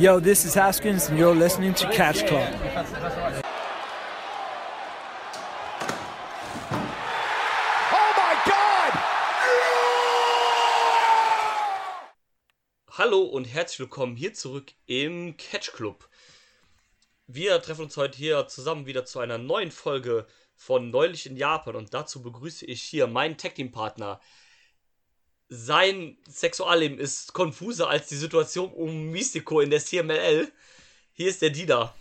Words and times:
Yo, 0.00 0.18
this 0.18 0.46
is 0.46 0.54
Haskins, 0.54 1.10
and 1.10 1.18
you're 1.18 1.34
listening 1.34 1.74
to 1.74 1.86
Catch 1.90 2.24
Club. 2.26 2.48
Hallo 12.92 13.24
und 13.24 13.44
herzlich 13.44 13.80
willkommen 13.80 14.16
hier 14.16 14.32
zurück 14.32 14.72
im 14.86 15.36
Catch 15.36 15.74
Club. 15.74 16.08
Wir 17.26 17.60
treffen 17.60 17.82
uns 17.82 17.98
heute 17.98 18.16
hier 18.16 18.46
zusammen 18.46 18.86
wieder 18.86 19.04
zu 19.04 19.18
einer 19.18 19.36
neuen 19.36 19.70
Folge 19.70 20.26
von 20.56 20.88
Neulich 20.88 21.26
in 21.26 21.36
Japan 21.36 21.76
und 21.76 21.92
dazu 21.92 22.22
begrüße 22.22 22.64
ich 22.64 22.82
hier 22.82 23.06
meinen 23.06 23.36
Tag 23.36 23.56
Team 23.56 23.70
Partner. 23.70 24.18
Sein 25.52 26.16
Sexualleben 26.28 26.98
ist 26.98 27.32
konfuser 27.32 27.90
als 27.90 28.06
die 28.06 28.14
Situation 28.14 28.72
um 28.72 29.10
Mystico 29.10 29.60
in 29.60 29.70
der 29.70 29.80
CMLL. 29.80 30.48
Hier 31.12 31.28
ist 31.28 31.42
der 31.42 31.50
Dida. 31.50 31.92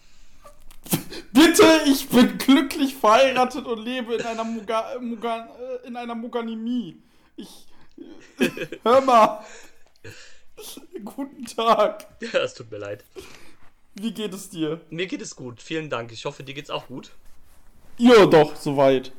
Bitte, 1.33 1.81
ich 1.87 2.07
bin 2.09 2.37
glücklich 2.37 2.93
verheiratet 2.93 3.65
und 3.65 3.83
lebe 3.83 4.13
in 4.13 4.21
einer, 4.21 4.43
Muga, 4.43 4.99
Muga, 4.99 5.49
äh, 5.83 5.87
in 5.87 5.95
einer 5.97 6.13
Moganimie. 6.13 7.01
Ich. 7.35 7.65
Hör 8.83 9.01
mal. 9.01 9.43
Guten 11.03 11.45
Tag. 11.45 12.05
Ja, 12.21 12.41
es 12.41 12.53
tut 12.53 12.69
mir 12.69 12.77
leid. 12.77 13.03
Wie 13.95 14.13
geht 14.13 14.33
es 14.33 14.49
dir? 14.51 14.79
Mir 14.91 15.07
geht 15.07 15.21
es 15.21 15.35
gut, 15.35 15.59
vielen 15.59 15.89
Dank. 15.89 16.11
Ich 16.11 16.25
hoffe, 16.25 16.43
dir 16.43 16.53
geht's 16.53 16.69
auch 16.69 16.85
gut. 16.85 17.11
Ja, 17.97 18.27
doch, 18.27 18.55
soweit. 18.55 19.11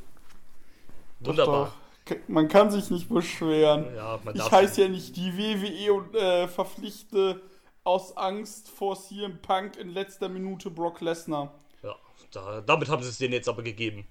Wunderbar. 1.18 1.64
Doch, 1.64 1.70
doch. 1.72 1.89
Man 2.26 2.48
kann 2.48 2.70
sich 2.70 2.90
nicht 2.90 3.08
beschweren. 3.08 3.94
Ja, 3.94 4.18
ich 4.34 4.50
heiße 4.50 4.82
ja 4.82 4.88
nicht 4.88 5.16
die 5.16 5.36
WWE 5.36 5.92
und 5.92 6.14
äh, 6.14 6.48
verpflichte 6.48 7.40
aus 7.84 8.16
Angst 8.16 8.68
vor 8.68 9.00
CM 9.00 9.40
Punk 9.40 9.76
in 9.76 9.90
letzter 9.90 10.28
Minute 10.28 10.70
Brock 10.70 11.00
Lesnar. 11.00 11.54
Ja, 11.82 11.94
da, 12.32 12.60
damit 12.62 12.88
haben 12.88 13.02
sie 13.02 13.08
es 13.10 13.18
denen 13.18 13.34
jetzt 13.34 13.48
aber 13.48 13.62
gegeben. 13.62 14.06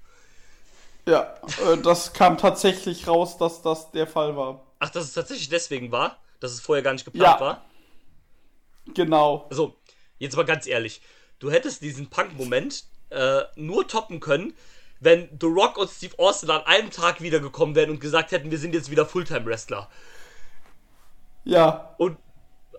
Ja, 1.08 1.36
äh, 1.72 1.78
das 1.84 2.14
kam 2.14 2.38
tatsächlich 2.38 3.08
raus, 3.08 3.38
dass 3.38 3.62
das 3.62 3.92
der 3.92 4.08
Fall 4.08 4.36
war. 4.38 4.64
Ach, 4.80 4.90
dass 4.90 5.06
es 5.06 5.14
tatsächlich 5.14 5.50
deswegen 5.50 5.92
war? 5.92 6.20
Dass 6.40 6.52
es 6.54 6.62
vorher 6.62 6.84
gar 6.84 6.94
nicht 6.94 7.06
geplant 7.06 7.40
Ja. 7.40 7.46
war? 7.46 7.66
Genau. 8.94 9.46
Also, 9.50 9.76
jetzt 10.20 10.36
mal 10.38 10.46
ganz 10.46 10.68
ehrlich. 10.68 11.02
Du 11.40 11.52
hättest 11.52 11.82
diesen 11.82 12.10
Punk-Moment 12.10 12.86
äh, 13.10 13.42
nur 13.56 13.88
toppen 13.88 14.20
können, 14.20 14.54
wenn 15.00 15.30
The 15.40 15.48
Rock 15.48 15.78
und 15.78 15.90
Steve 15.90 16.14
Austin 16.18 16.50
an 16.50 16.62
einem 16.66 16.92
Tag 16.92 17.22
wiedergekommen 17.22 17.76
wären 17.76 17.90
und 17.90 18.00
gesagt 18.02 18.32
hätten, 18.32 18.52
wir 18.52 18.58
sind 18.58 18.74
jetzt 18.74 18.92
wieder 18.92 19.06
Fulltime-Wrestler. 19.06 19.90
Ja. 21.46 21.96
Und, 21.98 22.18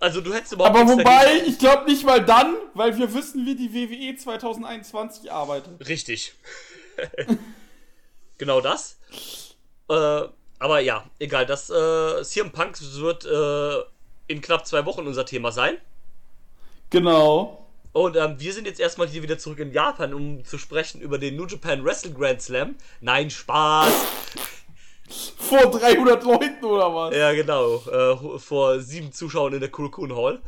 also 0.01 0.21
du 0.21 0.33
hättest 0.35 0.53
überhaupt 0.53 0.77
Aber 0.77 0.91
wobei, 0.91 1.25
dagegen- 1.25 1.47
ich 1.49 1.59
glaube 1.59 1.85
nicht 1.91 2.05
mal 2.05 2.25
dann, 2.25 2.57
weil 2.75 2.97
wir 2.99 3.13
wissen, 3.15 3.47
wie 3.47 3.55
die 3.57 3.73
WWE 3.73 4.17
2021 4.17 5.33
arbeitet. 5.33 5.89
Richtig. 5.89 6.35
genau 8.39 8.61
das. 8.61 8.99
Äh, 9.89 10.23
aber 10.59 10.81
ja, 10.81 11.05
egal. 11.19 11.47
Das 11.47 11.71
äh, 11.71 12.23
CM 12.23 12.53
Punk 12.53 12.79
wird 12.81 13.25
äh, 13.25 13.81
in 14.33 14.41
knapp 14.43 14.67
zwei 14.67 14.85
Wochen 14.87 15.07
unser 15.07 15.25
Thema 15.25 15.53
sein. 15.53 15.79
Genau. 16.91 17.67
Und 17.93 18.17
ähm, 18.17 18.37
wir 18.39 18.53
sind 18.53 18.67
jetzt 18.67 18.81
erstmal 18.81 19.09
hier 19.09 19.23
wieder 19.23 19.39
zurück 19.39 19.59
in 19.59 19.73
Japan, 19.73 20.15
um 20.15 20.45
zu 20.45 20.59
sprechen 20.59 21.01
über 21.01 21.19
den 21.19 21.37
New 21.37 21.47
Japan 21.47 21.85
Wrestling 21.85 22.15
Grand 22.15 22.41
Slam. 22.41 22.77
Nein, 23.01 23.31
Spaß. 23.31 23.93
Vor 25.39 25.71
300 25.71 26.23
Leuten 26.23 26.65
oder 26.65 26.95
was? 26.95 27.17
Ja, 27.17 27.33
genau. 27.33 27.77
Äh, 27.87 28.39
vor 28.39 28.81
sieben 28.81 29.13
Zuschauern 29.13 29.55
in 29.55 29.61
der 29.61 29.71
Kurokun 29.71 30.15
Hall. 30.15 30.41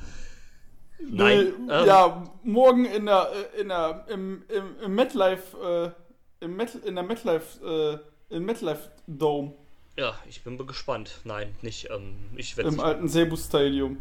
Nein. 1.01 1.53
Nee, 1.67 1.73
ähm, 1.73 1.87
ja, 1.87 2.25
morgen 2.45 2.85
in 2.85 3.07
der, 3.07 3.29
äh, 3.57 3.61
in 3.61 3.69
der, 3.69 4.07
im, 4.09 4.45
im, 4.49 4.77
im 4.85 4.95
MetLife, 4.95 5.93
äh, 6.41 6.45
im 6.45 6.55
Met, 6.55 6.77
in 6.77 6.95
der 6.95 7.03
MetLife, 7.03 8.01
äh, 8.31 8.35
im 8.37 8.45
MetLife 8.45 8.93
Dome, 9.09 9.55
ja, 9.97 10.15
ich 10.27 10.43
bin 10.43 10.59
gespannt. 10.67 11.21
Nein, 11.25 11.55
nicht. 11.61 11.91
Ähm, 11.91 12.15
ich 12.37 12.57
werde 12.57 12.71
im 12.71 12.81
alten 12.81 13.09
Sebu 13.09 13.37
Stadium. 13.37 13.99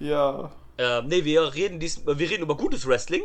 Ja. 0.00 0.50
Äh, 0.78 1.02
nee, 1.02 1.24
wir 1.24 1.54
reden, 1.54 1.78
dies, 1.80 2.04
wir 2.06 2.18
reden 2.18 2.42
über 2.42 2.56
gutes 2.56 2.86
Wrestling. 2.86 3.24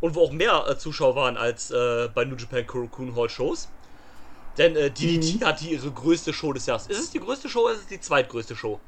Und 0.00 0.14
wo 0.14 0.22
auch 0.24 0.32
mehr 0.32 0.66
äh, 0.68 0.76
Zuschauer 0.78 1.16
waren 1.16 1.36
als 1.36 1.70
äh, 1.70 2.08
bei 2.14 2.24
New 2.24 2.36
Japan 2.36 2.66
Kurokun 2.66 3.16
Hall 3.16 3.28
Shows. 3.30 3.68
Denn 4.58 4.76
äh, 4.76 4.90
DDT 4.90 5.40
Mhm. 5.40 5.44
hat 5.46 5.60
hier 5.60 5.72
ihre 5.72 5.90
größte 5.90 6.32
Show 6.32 6.52
des 6.52 6.66
Jahres. 6.66 6.86
Ist 6.86 6.98
es 6.98 7.10
die 7.10 7.20
größte 7.20 7.48
Show 7.48 7.64
oder 7.64 7.74
ist 7.74 7.80
es 7.82 7.86
die 7.86 8.00
zweitgrößte 8.00 8.54
Show? 8.54 8.78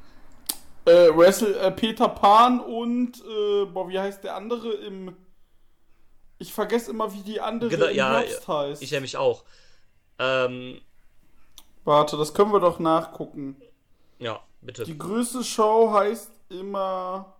Äh, 0.85 1.09
Wrestle, 1.15 1.57
äh, 1.57 1.71
Peter 1.71 2.07
Pan 2.07 2.61
und, 2.61 3.17
äh, 3.21 3.65
boah, 3.65 3.89
wie 3.89 3.99
heißt 3.99 4.23
der 4.23 4.35
andere 4.35 4.71
im, 4.73 5.15
ich 6.37 6.53
vergesse 6.53 6.91
immer, 6.91 7.11
wie 7.13 7.21
die 7.23 7.41
andere 7.41 7.69
Genau, 7.69 7.87
im 7.87 7.95
ja, 7.95 8.19
Herbst 8.19 8.47
heißt. 8.47 8.81
Ich 8.81 8.91
nämlich 8.91 9.17
auch. 9.17 9.43
Ähm, 10.19 10.79
Warte, 11.83 12.15
das 12.17 12.33
können 12.33 12.51
wir 12.53 12.59
doch 12.59 12.79
nachgucken. 12.79 13.55
ja, 14.19 14.39
bitte. 14.61 14.83
Die 14.83 14.97
größte 14.97 15.43
Show 15.43 15.91
heißt 15.93 16.31
immer. 16.49 17.33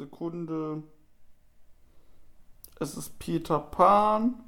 Sekunde. 0.00 0.82
Es 2.80 2.96
ist 2.96 3.18
Peter 3.18 3.58
Pan. 3.58 4.42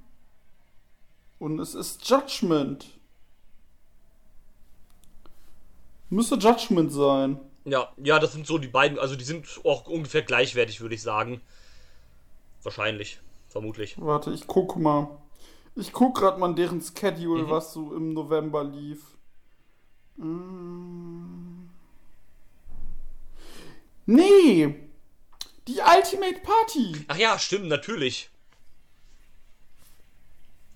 Und 1.38 1.58
es 1.58 1.74
ist 1.74 2.08
Judgment. 2.08 2.86
Müsste 6.08 6.36
Judgment 6.36 6.91
sein. 6.91 7.38
Ja, 7.64 7.92
ja, 8.02 8.18
das 8.18 8.32
sind 8.32 8.46
so 8.46 8.56
die 8.58 8.68
beiden, 8.68 8.98
also 8.98 9.14
die 9.14 9.24
sind 9.24 9.46
auch 9.64 9.86
ungefähr 9.86 10.22
gleichwertig, 10.22 10.80
würde 10.80 10.94
ich 10.94 11.02
sagen. 11.02 11.41
Wahrscheinlich, 12.62 13.20
vermutlich. 13.48 14.00
Warte, 14.00 14.32
ich 14.32 14.46
guck 14.46 14.76
mal. 14.78 15.18
Ich 15.74 15.92
guck 15.92 16.16
grad 16.16 16.38
mal 16.38 16.54
deren 16.54 16.80
Schedule, 16.80 17.44
Mhm. 17.44 17.50
was 17.50 17.72
so 17.74 17.94
im 17.94 18.14
November 18.14 18.64
lief. 18.64 19.16
Mm. 20.16 21.68
Nee! 24.06 24.91
Die 25.68 25.78
Ultimate 25.78 26.40
Party! 26.40 27.04
Ach 27.08 27.16
ja, 27.16 27.38
stimmt, 27.38 27.68
natürlich. 27.68 28.30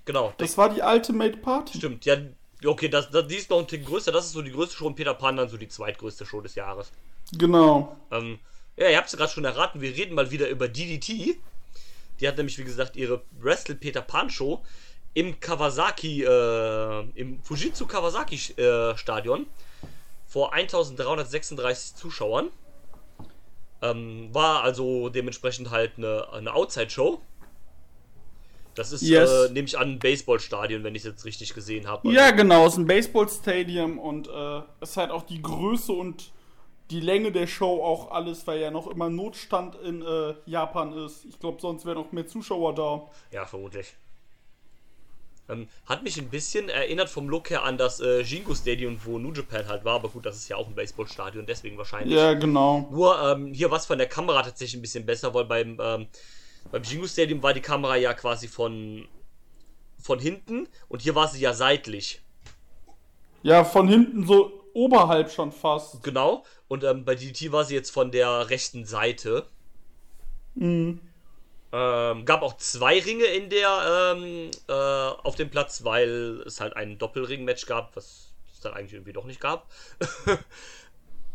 Genau, 0.04 0.32
das 0.38 0.56
war 0.56 0.72
die 0.72 0.80
Ultimate 0.80 1.36
Party. 1.38 1.78
stimmt. 1.78 2.04
Ja, 2.04 2.16
okay, 2.64 2.88
das, 2.88 3.10
das, 3.10 3.26
die 3.26 3.34
ist 3.34 3.50
noch 3.50 3.58
ein 3.58 3.66
Tick 3.66 3.84
größer. 3.84 4.12
Das 4.12 4.26
ist 4.26 4.32
so 4.32 4.42
die 4.42 4.52
größte 4.52 4.76
Show 4.76 4.86
und 4.86 4.94
Peter 4.94 5.14
Pan 5.14 5.36
dann 5.36 5.48
so 5.48 5.56
die 5.56 5.68
zweitgrößte 5.68 6.24
Show 6.24 6.40
des 6.40 6.54
Jahres. 6.54 6.92
Genau. 7.32 7.96
Ähm, 8.12 8.38
ja, 8.76 8.88
ihr 8.88 8.96
habt 8.96 9.08
es 9.08 9.16
gerade 9.16 9.32
schon 9.32 9.44
erraten, 9.44 9.80
wir 9.80 9.90
reden 9.90 10.14
mal 10.14 10.30
wieder 10.30 10.48
über 10.48 10.68
DDT. 10.68 11.38
Die 12.20 12.28
hat 12.28 12.36
nämlich, 12.36 12.56
wie 12.58 12.64
gesagt, 12.64 12.94
ihre 12.94 13.22
Wrestle 13.40 13.74
Peter 13.74 14.00
Pan 14.00 14.30
Show 14.30 14.62
im 15.14 15.40
Kawasaki, 15.40 16.22
äh, 16.22 17.00
im 17.14 17.42
Fujitsu 17.42 17.86
Kawasaki 17.86 18.36
äh, 18.60 18.96
Stadion 18.96 19.46
vor 20.26 20.52
1336 20.52 21.96
Zuschauern. 21.96 22.50
Ähm, 23.82 24.28
war 24.32 24.62
also 24.62 25.08
dementsprechend 25.10 25.70
halt 25.70 25.92
eine, 25.98 26.32
eine 26.32 26.54
Outside-Show. 26.54 27.20
Das 28.74 28.92
ist, 28.92 29.02
Yes. 29.02 29.30
äh, 29.30 29.52
nehme 29.52 29.66
ich 29.66 29.78
an, 29.78 29.92
ein 29.92 29.98
Baseballstadion, 29.98 30.84
wenn 30.84 30.94
ich 30.94 31.02
es 31.02 31.08
jetzt 31.12 31.24
richtig 31.24 31.54
gesehen 31.54 31.86
habe. 31.86 32.10
Ja, 32.12 32.30
genau, 32.30 32.66
es 32.66 32.74
ist 32.74 32.78
ein 32.78 32.86
Baseball-Stadium 32.86 33.98
und 33.98 34.28
äh, 34.28 34.58
es 34.80 34.90
ist 34.90 34.96
halt 34.98 35.10
auch 35.10 35.22
die 35.22 35.40
Größe 35.40 35.92
und 35.92 36.30
die 36.90 37.00
Länge 37.00 37.32
der 37.32 37.46
Show 37.46 37.82
auch 37.82 38.10
alles, 38.10 38.46
weil 38.46 38.60
ja 38.60 38.70
noch 38.70 38.86
immer 38.86 39.08
Notstand 39.08 39.74
in 39.76 40.02
äh, 40.02 40.34
Japan 40.44 40.92
ist. 40.92 41.24
Ich 41.24 41.38
glaube, 41.40 41.60
sonst 41.60 41.84
wären 41.86 41.96
noch 41.96 42.12
mehr 42.12 42.26
Zuschauer 42.26 42.74
da. 42.74 43.10
Ja, 43.32 43.46
vermutlich. 43.46 43.94
Ähm, 45.48 45.68
hat 45.86 46.02
mich 46.02 46.18
ein 46.18 46.28
bisschen 46.28 46.68
erinnert 46.68 47.08
vom 47.08 47.28
Look 47.28 47.50
her 47.50 47.62
an 47.62 47.78
das 47.78 48.00
äh, 48.00 48.20
Jingo 48.20 48.54
Stadium, 48.54 48.98
wo 49.04 49.18
New 49.18 49.32
Japan 49.32 49.68
halt 49.68 49.84
war, 49.84 49.94
aber 49.94 50.08
gut, 50.08 50.26
das 50.26 50.36
ist 50.36 50.48
ja 50.48 50.56
auch 50.56 50.66
ein 50.66 50.74
Baseballstadion, 50.74 51.46
deswegen 51.46 51.78
wahrscheinlich. 51.78 52.16
Ja, 52.16 52.34
genau. 52.34 52.88
Nur 52.90 53.20
ähm, 53.22 53.52
hier 53.52 53.70
war 53.70 53.78
es 53.78 53.86
von 53.86 53.98
der 53.98 54.08
Kamera 54.08 54.42
tatsächlich 54.42 54.78
ein 54.78 54.82
bisschen 54.82 55.06
besser, 55.06 55.32
weil 55.34 55.44
beim, 55.44 55.78
ähm, 55.80 56.08
beim 56.72 56.82
Jingo 56.82 57.06
Stadium 57.06 57.42
war 57.42 57.54
die 57.54 57.60
Kamera 57.60 57.96
ja 57.96 58.12
quasi 58.12 58.48
von, 58.48 59.06
von 59.98 60.18
hinten 60.18 60.68
und 60.88 61.02
hier 61.02 61.14
war 61.14 61.28
sie 61.28 61.40
ja 61.40 61.52
seitlich. 61.52 62.22
Ja, 63.42 63.62
von 63.62 63.86
hinten 63.86 64.26
so 64.26 64.64
oberhalb 64.74 65.30
schon 65.30 65.52
fast. 65.52 66.02
Genau. 66.02 66.44
Und 66.68 66.82
ähm, 66.82 67.04
bei 67.04 67.14
DDT 67.14 67.52
war 67.52 67.64
sie 67.64 67.74
jetzt 67.74 67.90
von 67.90 68.10
der 68.10 68.50
rechten 68.50 68.84
Seite. 68.84 69.46
Mhm. 70.54 71.00
Ähm, 71.72 72.24
gab 72.24 72.42
auch 72.42 72.56
zwei 72.58 72.98
Ringe 73.00 73.24
in 73.24 73.50
der 73.50 74.14
ähm, 74.16 74.50
äh, 74.68 74.72
auf 74.72 75.34
dem 75.36 75.50
Platz, 75.50 75.84
weil 75.84 76.42
es 76.46 76.60
halt 76.60 76.76
ein 76.76 76.98
Doppelring-Match 76.98 77.66
gab, 77.66 77.96
was 77.96 78.32
es 78.54 78.60
dann 78.60 78.72
eigentlich 78.74 78.94
irgendwie 78.94 79.12
doch 79.12 79.24
nicht 79.24 79.40
gab. 79.40 79.70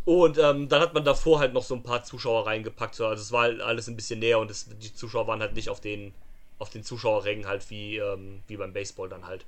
Und 0.06 0.38
ähm, 0.40 0.68
dann 0.70 0.82
hat 0.82 0.94
man 0.94 1.04
davor 1.06 1.40
halt 1.40 1.54
noch 1.54 1.64
so 1.64 1.76
ein 1.76 1.84
paar 1.84 2.04
Zuschauer 2.04 2.48
reingepackt. 2.48 2.96
So, 2.96 3.06
also 3.06 3.22
es 3.22 3.32
war 3.32 3.44
halt 3.44 3.62
alles 3.62 3.88
ein 3.88 3.96
bisschen 3.96 4.20
näher 4.20 4.40
und 4.40 4.50
es, 4.50 4.68
die 4.68 4.94
Zuschauer 4.94 5.28
waren 5.28 5.42
halt 5.42 5.54
nicht 5.54 5.70
auf 5.70 5.80
den 5.82 6.14
auf 6.60 6.70
den 6.70 6.84
Zuschauerrängen 6.84 7.48
halt 7.48 7.70
wie, 7.72 7.98
ähm, 7.98 8.44
wie 8.48 8.58
beim 8.58 8.72
Baseball 8.74 9.10
dann 9.10 9.26
halt. 9.26 9.46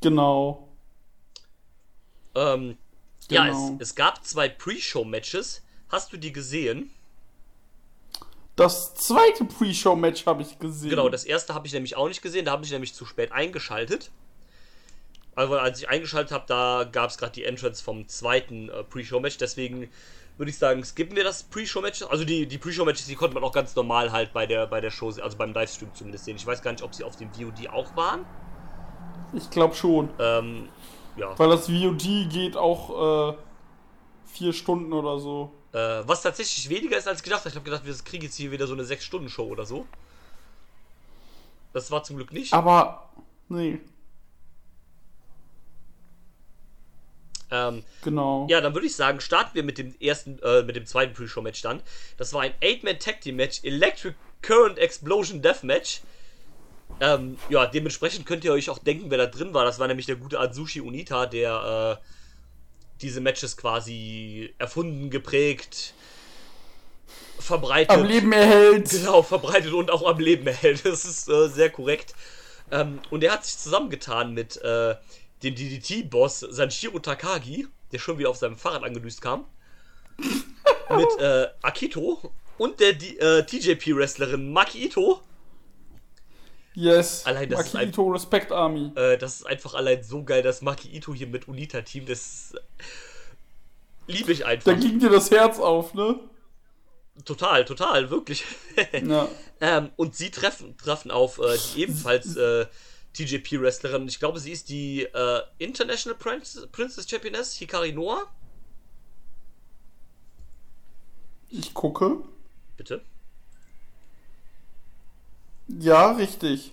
Genau. 0.00 0.68
Ähm, 2.34 2.78
Ja, 3.30 3.46
Genau. 3.46 3.78
es, 3.78 3.90
es 3.90 3.94
gab 3.96 4.24
zwei 4.24 4.48
Pre-Show-Matches. 4.48 5.62
Hast 5.88 6.12
du 6.12 6.16
die 6.18 6.32
gesehen? 6.32 6.90
Das 8.56 8.94
zweite 8.94 9.44
Pre-Show-Match 9.44 10.26
habe 10.26 10.42
ich 10.42 10.58
gesehen. 10.58 10.90
Genau, 10.90 11.08
das 11.08 11.24
erste 11.24 11.54
habe 11.54 11.66
ich 11.66 11.72
nämlich 11.72 11.96
auch 11.96 12.08
nicht 12.08 12.22
gesehen, 12.22 12.44
da 12.44 12.52
habe 12.52 12.64
ich 12.64 12.70
nämlich 12.70 12.94
zu 12.94 13.04
spät 13.04 13.32
eingeschaltet. 13.32 14.10
Also 15.34 15.56
als 15.56 15.80
ich 15.80 15.88
eingeschaltet 15.88 16.30
habe, 16.30 16.44
da 16.46 16.84
gab 16.90 17.10
es 17.10 17.18
gerade 17.18 17.32
die 17.32 17.44
Entrance 17.44 17.82
vom 17.82 18.06
zweiten 18.06 18.68
äh, 18.68 18.84
Pre-Show-Match, 18.84 19.38
deswegen 19.38 19.90
würde 20.36 20.50
ich 20.50 20.58
sagen, 20.58 20.84
skippen 20.84 21.16
wir 21.16 21.24
das 21.24 21.44
Pre-Show-Match. 21.44 22.02
Also 22.02 22.24
die, 22.24 22.46
die 22.46 22.58
Pre-Show-Matches, 22.58 23.06
die 23.06 23.16
konnte 23.16 23.34
man 23.34 23.44
auch 23.44 23.52
ganz 23.52 23.74
normal 23.74 24.12
halt 24.12 24.32
bei 24.32 24.46
der, 24.46 24.66
bei 24.66 24.80
der 24.80 24.90
Show, 24.90 25.08
also 25.08 25.36
beim 25.36 25.52
Livestream 25.52 25.92
zumindest 25.94 26.24
sehen. 26.24 26.36
Ich 26.36 26.46
weiß 26.46 26.62
gar 26.62 26.72
nicht, 26.72 26.82
ob 26.82 26.94
sie 26.94 27.04
auf 27.04 27.16
dem 27.16 27.32
VOD 27.32 27.68
auch 27.68 27.96
waren. 27.96 28.24
Ich 29.32 29.50
glaube 29.50 29.74
schon. 29.74 30.10
Ähm, 30.18 30.68
ja. 31.16 31.36
Weil 31.38 31.50
das 31.50 31.66
VOD 31.68 32.30
geht 32.30 32.56
auch 32.56 33.32
äh, 33.32 33.36
vier 34.26 34.52
Stunden 34.52 34.92
oder 34.92 35.18
so. 35.18 35.52
Äh, 35.74 36.06
was 36.08 36.22
tatsächlich 36.22 36.68
weniger 36.70 36.96
ist 36.96 37.08
als 37.08 37.22
gedacht. 37.22 37.44
Ich 37.46 37.54
habe 37.54 37.64
gedacht, 37.64 37.84
wir 37.84 37.94
kriegen 38.04 38.24
jetzt 38.24 38.36
hier 38.36 38.50
wieder 38.50 38.66
so 38.66 38.74
eine 38.74 38.84
6-Stunden-Show 38.84 39.46
oder 39.46 39.66
so. 39.66 39.86
Das 41.72 41.90
war 41.90 42.04
zum 42.04 42.16
Glück 42.16 42.32
nicht. 42.32 42.52
Aber, 42.52 43.10
nee, 43.48 43.80
Ähm, 47.54 47.84
genau. 48.02 48.46
ja, 48.50 48.60
dann 48.60 48.74
würde 48.74 48.86
ich 48.86 48.96
sagen, 48.96 49.20
starten 49.20 49.54
wir 49.54 49.62
mit 49.62 49.78
dem 49.78 49.94
ersten, 50.00 50.40
äh, 50.42 50.62
mit 50.62 50.76
dem 50.76 50.86
zweiten 50.86 51.14
Pre-Show-Match 51.14 51.62
dann. 51.62 51.82
Das 52.16 52.32
war 52.32 52.42
ein 52.42 52.52
8-Man 52.60 52.98
Tag 52.98 53.20
Team 53.20 53.36
Match, 53.36 53.62
Electric 53.62 54.16
Current 54.42 54.78
Explosion 54.78 55.40
Death 55.40 55.62
Match. 55.62 56.00
Ähm, 57.00 57.38
ja, 57.48 57.66
dementsprechend 57.66 58.26
könnt 58.26 58.44
ihr 58.44 58.52
euch 58.52 58.70
auch 58.70 58.78
denken, 58.78 59.10
wer 59.10 59.18
da 59.18 59.26
drin 59.26 59.54
war. 59.54 59.64
Das 59.64 59.78
war 59.78 59.86
nämlich 59.86 60.06
der 60.06 60.16
gute 60.16 60.40
Atsushi 60.40 60.80
Unita, 60.80 61.26
der 61.26 62.00
äh, 62.00 62.04
diese 63.04 63.20
Matches 63.20 63.56
quasi 63.56 64.54
erfunden, 64.58 65.10
geprägt, 65.10 65.94
verbreitet. 67.38 67.90
Am 67.90 68.04
Leben 68.04 68.32
erhält. 68.32 68.90
Genau, 68.90 69.22
verbreitet 69.22 69.72
und 69.72 69.90
auch 69.90 70.08
am 70.08 70.18
Leben 70.18 70.46
erhält. 70.46 70.84
Das 70.84 71.04
ist 71.04 71.28
äh, 71.28 71.48
sehr 71.48 71.70
korrekt. 71.70 72.14
Ähm, 72.70 73.00
und 73.10 73.22
er 73.22 73.32
hat 73.32 73.44
sich 73.44 73.58
zusammengetan 73.58 74.32
mit 74.32 74.56
äh, 74.62 74.94
dem 75.42 75.54
DDT-Boss 75.54 76.40
Sanshiro 76.40 76.98
Takagi, 76.98 77.68
der 77.92 77.98
schon 77.98 78.18
wieder 78.18 78.30
auf 78.30 78.36
seinem 78.36 78.56
Fahrrad 78.56 78.84
angedüst 78.84 79.20
kam. 79.20 79.44
mit 80.16 81.18
äh, 81.18 81.48
Akito 81.62 82.32
und 82.56 82.80
der 82.80 82.90
äh, 82.90 83.44
TJP-Wrestlerin 83.44 84.52
Maki 84.52 84.86
Ito. 84.86 85.20
Yes. 86.74 87.24
Allein 87.24 87.48
das 87.50 87.66
ist 87.66 87.74
ein- 87.76 87.86
Makito 87.86 88.08
Respect 88.08 88.50
Army. 88.52 88.90
Äh, 88.96 89.16
das 89.18 89.36
ist 89.36 89.46
einfach 89.46 89.74
allein 89.74 90.02
so 90.02 90.24
geil, 90.24 90.42
dass 90.42 90.60
Maki 90.60 90.88
Ito 90.96 91.14
hier 91.14 91.28
mit 91.28 91.46
Unita-Team, 91.46 92.06
das 92.06 92.52
liebe 94.08 94.32
ich 94.32 94.44
einfach. 94.44 94.72
Da 94.72 94.78
ging 94.78 94.98
dir 94.98 95.10
das 95.10 95.30
Herz 95.30 95.58
auf, 95.60 95.94
ne? 95.94 96.18
Total, 97.24 97.64
total, 97.64 98.10
wirklich. 98.10 98.44
Ja. 99.06 99.28
Ähm, 99.60 99.90
und 99.96 100.16
sie 100.16 100.30
treffen, 100.32 100.76
treffen 100.76 101.12
auf 101.12 101.38
äh, 101.38 101.56
die 101.74 101.82
ebenfalls 101.82 102.34
äh, 102.36 102.66
TJP-Wrestlerin. 103.12 104.08
Ich 104.08 104.18
glaube, 104.18 104.40
sie 104.40 104.50
ist 104.50 104.68
die 104.68 105.04
äh, 105.04 105.40
International 105.58 106.18
Princess, 106.18 106.66
Princess 106.72 107.08
Championess, 107.08 107.54
Hikari 107.54 107.92
Noah. 107.92 108.26
Ich 111.50 111.72
gucke. 111.72 112.16
Bitte. 112.76 113.00
Ja, 115.68 116.12
richtig. 116.12 116.72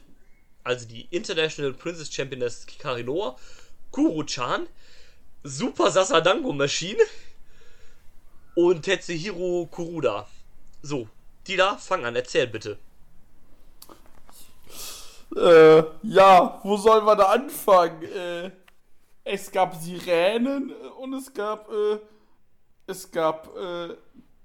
Also 0.63 0.88
die 0.88 1.07
International 1.09 1.73
Princess 1.73 2.13
Championess 2.13 2.65
Hikari 2.69 3.03
Noah, 3.03 3.35
Kuro-chan, 3.91 4.67
Super 5.43 5.89
Sasadango 5.91 6.53
Machine 6.53 7.01
und 8.55 8.83
Tetsuhiro 8.83 9.67
Kuruda. 9.71 10.27
So, 10.81 11.07
die 11.47 11.55
da, 11.55 11.77
fang 11.77 12.05
an, 12.05 12.15
erzähl 12.15 12.47
bitte. 12.47 12.77
Äh, 15.35 15.83
ja, 16.03 16.59
wo 16.63 16.75
sollen 16.77 17.05
wir 17.05 17.15
da 17.15 17.31
anfangen? 17.31 18.03
Äh, 18.03 18.51
es 19.23 19.51
gab 19.51 19.75
Sirenen 19.75 20.73
und 20.99 21.13
es 21.13 21.33
gab, 21.33 21.71
äh, 21.71 21.99
es 22.88 23.09
gab, 23.09 23.55
äh, 23.55 23.95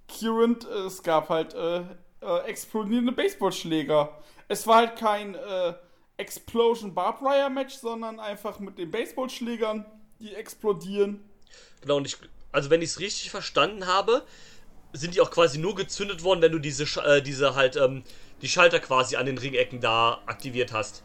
Current, 0.07 0.65
es 0.65 1.03
gab 1.03 1.29
halt, 1.29 1.55
äh, 1.55 1.83
äh, 2.21 2.39
explodierende 2.47 3.13
Baseballschläger. 3.13 4.11
Es 4.49 4.67
war 4.67 4.77
halt 4.77 4.97
kein, 4.97 5.35
äh, 5.35 5.75
Explosion 6.19 6.95
Barbed 6.95 7.21
Wire 7.23 7.51
Match, 7.51 7.75
sondern 7.77 8.19
einfach 8.21 8.59
mit 8.59 8.79
den 8.79 8.91
Baseballschlägern, 8.91 9.85
die 10.21 10.35
explodieren. 10.35 11.21
Genau, 11.83 11.97
und 11.99 12.07
ich, 12.07 12.17
also 12.53 12.71
wenn 12.71 12.81
ich 12.81 12.91
es 12.91 13.01
richtig 13.01 13.31
verstanden 13.31 13.87
habe, 13.87 14.25
sind 14.93 15.15
die 15.15 15.21
auch 15.21 15.31
quasi 15.31 15.59
nur 15.59 15.75
gezündet 15.75 16.23
worden, 16.25 16.41
wenn 16.41 16.53
du 16.53 16.59
diese, 16.59 16.85
Sch- 16.85 17.03
äh, 17.03 17.21
diese 17.21 17.55
halt, 17.55 17.77
ähm, 17.77 18.03
die 18.41 18.49
Schalter 18.49 18.81
quasi 18.81 19.17
an 19.17 19.27
den 19.27 19.37
Ringecken 19.37 19.81
da 19.81 20.21
aktiviert 20.27 20.73
hast. 20.73 21.03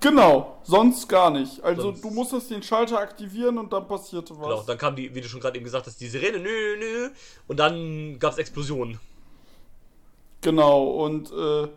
Genau, 0.00 0.58
sonst 0.64 1.08
gar 1.08 1.30
nicht. 1.30 1.62
Also 1.62 1.82
Sonst- 1.82 2.02
du 2.04 2.10
musstest 2.10 2.50
den 2.50 2.62
Schalter 2.62 2.98
aktivieren 2.98 3.58
und 3.58 3.72
dann 3.72 3.86
passierte 3.86 4.34
was. 4.38 4.48
Genau, 4.48 4.62
dann 4.62 4.78
kam 4.78 4.96
die, 4.96 5.14
wie 5.14 5.20
du 5.20 5.28
schon 5.28 5.40
gerade 5.40 5.56
eben 5.56 5.64
gesagt 5.64 5.86
hast, 5.86 5.98
die 6.00 6.08
Sirene, 6.08 6.38
nö, 6.38 6.76
nö, 6.78 7.10
und 7.48 7.58
dann 7.58 8.18
gab 8.18 8.32
es 8.32 8.38
Explosionen. 8.38 8.98
Genau, 10.42 10.84
und 11.04 11.30
äh, 11.32 11.68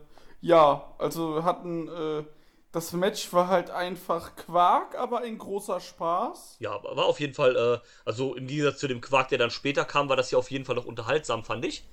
ja, 0.44 0.94
also 0.98 1.44
hatten, 1.44 1.88
äh, 1.88 2.24
das 2.72 2.92
Match 2.94 3.32
war 3.34 3.48
halt 3.48 3.70
einfach 3.70 4.36
Quark, 4.36 4.96
aber 4.96 5.22
ein 5.22 5.38
großer 5.38 5.80
Spaß. 5.80 6.60
Ja, 6.60 6.72
aber 6.74 6.96
war 6.96 7.06
auf 7.06 7.20
jeden 7.20 7.34
Fall, 7.34 7.56
äh, 7.56 7.88
also 8.06 8.36
im 8.36 8.48
Gegensatz 8.48 8.80
zu 8.80 8.88
dem 8.88 9.02
Quark, 9.02 9.30
der 9.30 9.38
dann 9.38 9.52
später 9.52 9.86
kam, 9.86 10.10
war 10.10 10.16
das 10.16 10.32
ja 10.32 10.38
auf 10.38 10.50
jeden 10.52 10.66
Fall 10.66 10.76
noch 10.76 10.86
unterhaltsam, 10.86 11.44
fand 11.44 11.66
ich. 11.66 11.84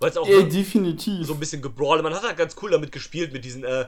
Weil 0.00 0.10
es 0.10 0.16
auch 0.16 0.28
Äh, 0.28 0.44
definitiv. 0.44 1.26
so 1.26 1.34
ein 1.34 1.40
bisschen 1.40 1.62
gebrawle. 1.62 2.02
Man 2.02 2.14
hat 2.14 2.22
halt 2.22 2.36
ganz 2.36 2.56
cool 2.62 2.70
damit 2.70 2.92
gespielt, 2.92 3.32
mit 3.32 3.44
diesen 3.44 3.64
äh, 3.64 3.86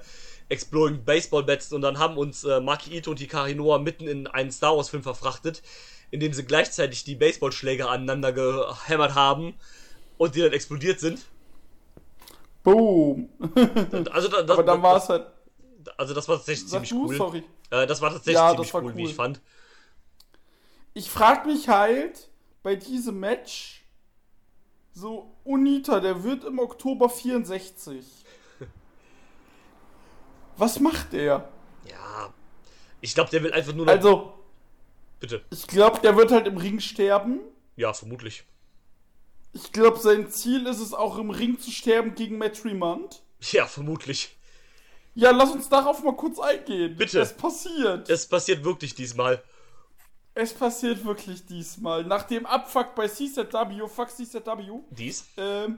Exploding 0.48 1.04
Baseball 1.04 1.44
Bats 1.44 1.72
und 1.72 1.82
dann 1.82 1.98
haben 1.98 2.16
uns 2.16 2.44
äh, 2.44 2.60
Maki 2.60 2.96
Ito 2.96 3.10
und 3.10 3.18
Hikari 3.20 3.54
Noah 3.54 3.78
mitten 3.78 4.08
in 4.08 4.26
einen 4.26 4.50
Star 4.50 4.76
Wars 4.76 4.88
Film 4.90 5.02
verfrachtet, 5.02 5.62
in 6.10 6.20
dem 6.20 6.32
sie 6.32 6.44
gleichzeitig 6.44 7.04
die 7.04 7.16
Baseballschläger 7.16 7.90
aneinander 7.90 8.32
gehämmert 8.32 9.14
haben 9.14 9.54
und 10.16 10.34
die 10.34 10.40
dann 10.40 10.52
explodiert 10.52 11.00
sind. 11.00 11.26
Boom. 12.62 13.28
Also, 14.12 14.28
da, 14.28 14.42
das, 14.42 14.50
aber 14.50 14.62
dann 14.64 14.82
war 14.82 14.96
es 14.96 15.08
halt. 15.08 15.26
also 15.96 16.14
das 16.14 16.28
war 16.28 16.36
tatsächlich 16.36 16.68
Sag 16.68 16.86
ziemlich 16.86 16.90
du, 16.90 17.06
cool. 17.12 17.16
sorry. 17.16 17.44
Äh, 17.70 17.86
das 17.86 18.00
war 18.00 18.10
tatsächlich 18.10 18.34
Ja, 18.34 18.48
das 18.48 18.54
ziemlich 18.56 18.74
war 18.74 18.82
cool, 18.82 18.96
wie 18.96 19.02
cool. 19.02 19.08
ich 19.10 19.14
fand. 19.14 19.40
Ich 20.94 21.10
frag 21.10 21.46
mich 21.46 21.68
halt 21.68 22.28
bei 22.62 22.74
diesem 22.76 23.20
Match, 23.20 23.84
so 24.92 25.34
Unita, 25.44 26.00
der 26.00 26.24
wird 26.24 26.44
im 26.44 26.58
Oktober 26.58 27.08
64. 27.08 28.04
Was 30.56 30.80
macht 30.80 31.12
der? 31.12 31.48
Ja. 31.88 32.34
Ich 33.00 33.14
glaube, 33.14 33.30
der 33.30 33.42
will 33.44 33.52
einfach 33.52 33.72
nur 33.74 33.86
noch. 33.86 33.92
Also, 33.92 34.34
Bitte. 35.20 35.42
ich 35.50 35.66
glaube, 35.68 36.00
der 36.00 36.16
wird 36.16 36.32
halt 36.32 36.48
im 36.48 36.56
Ring 36.56 36.80
sterben. 36.80 37.40
Ja, 37.76 37.92
vermutlich. 37.92 38.44
Ich 39.60 39.72
glaube, 39.72 39.98
sein 39.98 40.30
Ziel 40.30 40.66
ist 40.66 40.78
es 40.80 40.94
auch 40.94 41.18
im 41.18 41.30
Ring 41.30 41.58
zu 41.58 41.70
sterben 41.72 42.14
gegen 42.14 42.38
Matt 42.38 42.60
Tremont. 42.62 43.22
Ja, 43.50 43.66
vermutlich. 43.66 44.36
Ja, 45.14 45.32
lass 45.32 45.50
uns 45.50 45.68
darauf 45.68 46.02
mal 46.04 46.14
kurz 46.14 46.38
eingehen. 46.38 46.96
Bitte. 46.96 47.20
Es 47.20 47.32
passiert. 47.36 48.08
Es 48.08 48.26
passiert 48.28 48.62
wirklich 48.62 48.94
diesmal. 48.94 49.42
Es 50.34 50.54
passiert 50.54 51.04
wirklich 51.04 51.44
diesmal. 51.44 52.04
Nach 52.04 52.22
dem 52.22 52.46
Abfuck 52.46 52.94
bei 52.94 53.08
CZW, 53.08 53.88
fuck 53.88 54.10
CZW, 54.10 54.78
Dies. 54.90 55.24
ähm, 55.36 55.76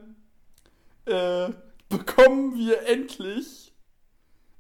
äh, 1.07 1.49
bekommen 1.89 2.55
wir 2.59 2.87
endlich 2.87 3.73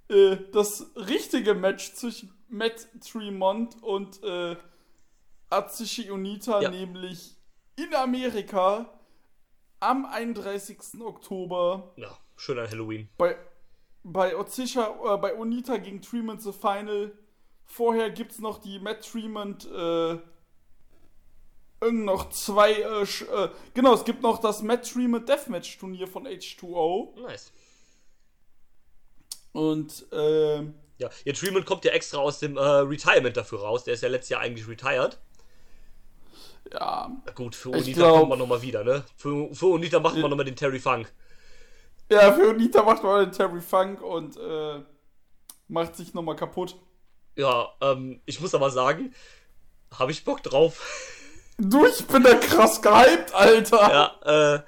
äh, 0.09 0.39
das 0.53 0.87
richtige 0.97 1.53
Match 1.55 1.93
zwischen 1.93 2.33
Matt 2.49 2.89
Tremont 3.07 3.83
und 3.83 4.23
äh, 4.23 4.57
Atsushi 5.51 6.11
Onita, 6.11 6.63
Ja. 6.63 6.71
nämlich 6.71 7.37
in 7.77 7.95
Amerika 7.95 8.87
am 9.81 10.05
31. 10.07 10.79
Oktober 11.01 11.93
Ja, 11.97 12.17
schön 12.37 12.59
an 12.59 12.69
Halloween. 12.71 13.09
bei, 13.19 13.37
bei 14.03 14.37
Otsisha, 14.37 14.95
äh, 15.15 15.17
bei 15.19 15.37
Onita 15.37 15.77
gegen 15.79 16.01
Tremont 16.03 16.43
the 16.43 16.53
Final. 16.53 17.13
Vorher 17.65 18.11
gibt's 18.11 18.39
noch 18.41 18.59
die 18.59 18.79
Matt 18.79 19.09
Tremont, 19.11 19.65
äh, 19.67 20.19
irgend 21.81 22.05
noch 22.05 22.29
zwei, 22.31 22.73
äh, 22.73 23.03
äh, 23.03 23.49
genau, 23.75 23.95
es 23.95 24.05
gibt 24.05 24.23
noch 24.23 24.39
das 24.39 24.63
Matt 24.63 24.91
Tremont 24.91 25.29
Deathmatch 25.29 25.79
Turnier 25.79 26.07
von 26.09 26.27
H2O. 26.27 27.21
Nice. 27.23 27.53
Und, 29.53 30.07
ähm, 30.13 30.75
Ja, 30.99 31.09
ihr 31.25 31.35
Tremont 31.35 31.65
kommt 31.67 31.85
ja 31.85 31.93
extra 31.93 32.19
aus 32.19 32.39
dem 32.41 32.57
äh, 32.57 32.61
Retirement 32.61 33.37
dafür 33.37 33.61
raus. 33.61 33.85
Der 33.85 33.95
ist 33.95 34.03
ja 34.03 34.09
letztes 34.09 34.29
Jahr 34.31 34.41
eigentlich 34.43 34.69
retired. 34.69 35.19
Ja, 36.73 37.11
gut, 37.35 37.55
für 37.55 37.71
Ich 37.71 37.85
Unita 37.85 38.01
glaub- 38.01 38.19
kommt 38.19 38.29
man 38.31 38.39
nochmal 38.39 38.63
wieder, 38.63 38.85
ne? 38.85 39.05
Für, 39.17 39.55
für 39.55 39.67
Unita 39.67 40.01
macht 40.01 40.17
man 40.17 40.31
nochmal 40.31 40.45
den 40.47 40.57
Terry 40.57 40.79
Funk. 40.79 41.13
ja, 42.11 42.33
für 42.33 42.51
Onita 42.51 42.83
macht 42.83 43.03
man 43.03 43.25
den 43.27 43.33
Terry 43.33 43.61
Funk 43.61 44.03
und, 44.03 44.37
äh, 44.37 44.81
macht 45.69 45.97
sich 45.97 46.15
nochmal 46.15 46.37
kaputt. 46.37 46.77
Ja, 47.37 47.69
ähm, 47.81 48.21
ich 48.27 48.41
muss 48.41 48.55
aber 48.55 48.71
sagen, 48.71 49.15
habe 49.97 50.11
ich 50.13 50.25
Bock 50.25 50.43
drauf. 50.43 50.81
Du, 51.59 51.87
ich 51.87 52.05
bin 52.07 52.23
da 52.23 52.35
krass 52.35 52.81
gehypt, 52.83 53.35
Alter. 53.35 53.79
ja, 54.25 54.55
äh, 54.57 54.63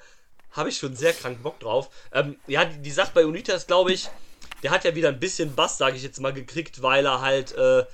habe 0.51 0.69
ich 0.69 0.77
schon 0.77 0.95
sehr 0.95 1.13
krank 1.13 1.41
Bock 1.43 1.59
drauf. 1.59 1.89
Ähm, 2.11 2.37
ja, 2.47 2.65
die, 2.65 2.81
die 2.81 2.91
Sache 2.91 3.11
bei 3.13 3.25
Unita 3.25 3.53
ist, 3.53 3.67
glaube 3.67 3.91
ich, 3.91 4.09
der 4.61 4.71
hat 4.71 4.83
ja 4.85 4.95
wieder 4.95 5.09
ein 5.09 5.19
bisschen 5.19 5.55
Bass, 5.55 5.77
sage 5.77 5.97
ich 5.97 6.03
jetzt 6.03 6.21
mal, 6.21 6.33
gekriegt, 6.33 6.81
weil 6.81 7.05
er 7.05 7.21
halt. 7.21 7.51
Äh, 7.53 7.85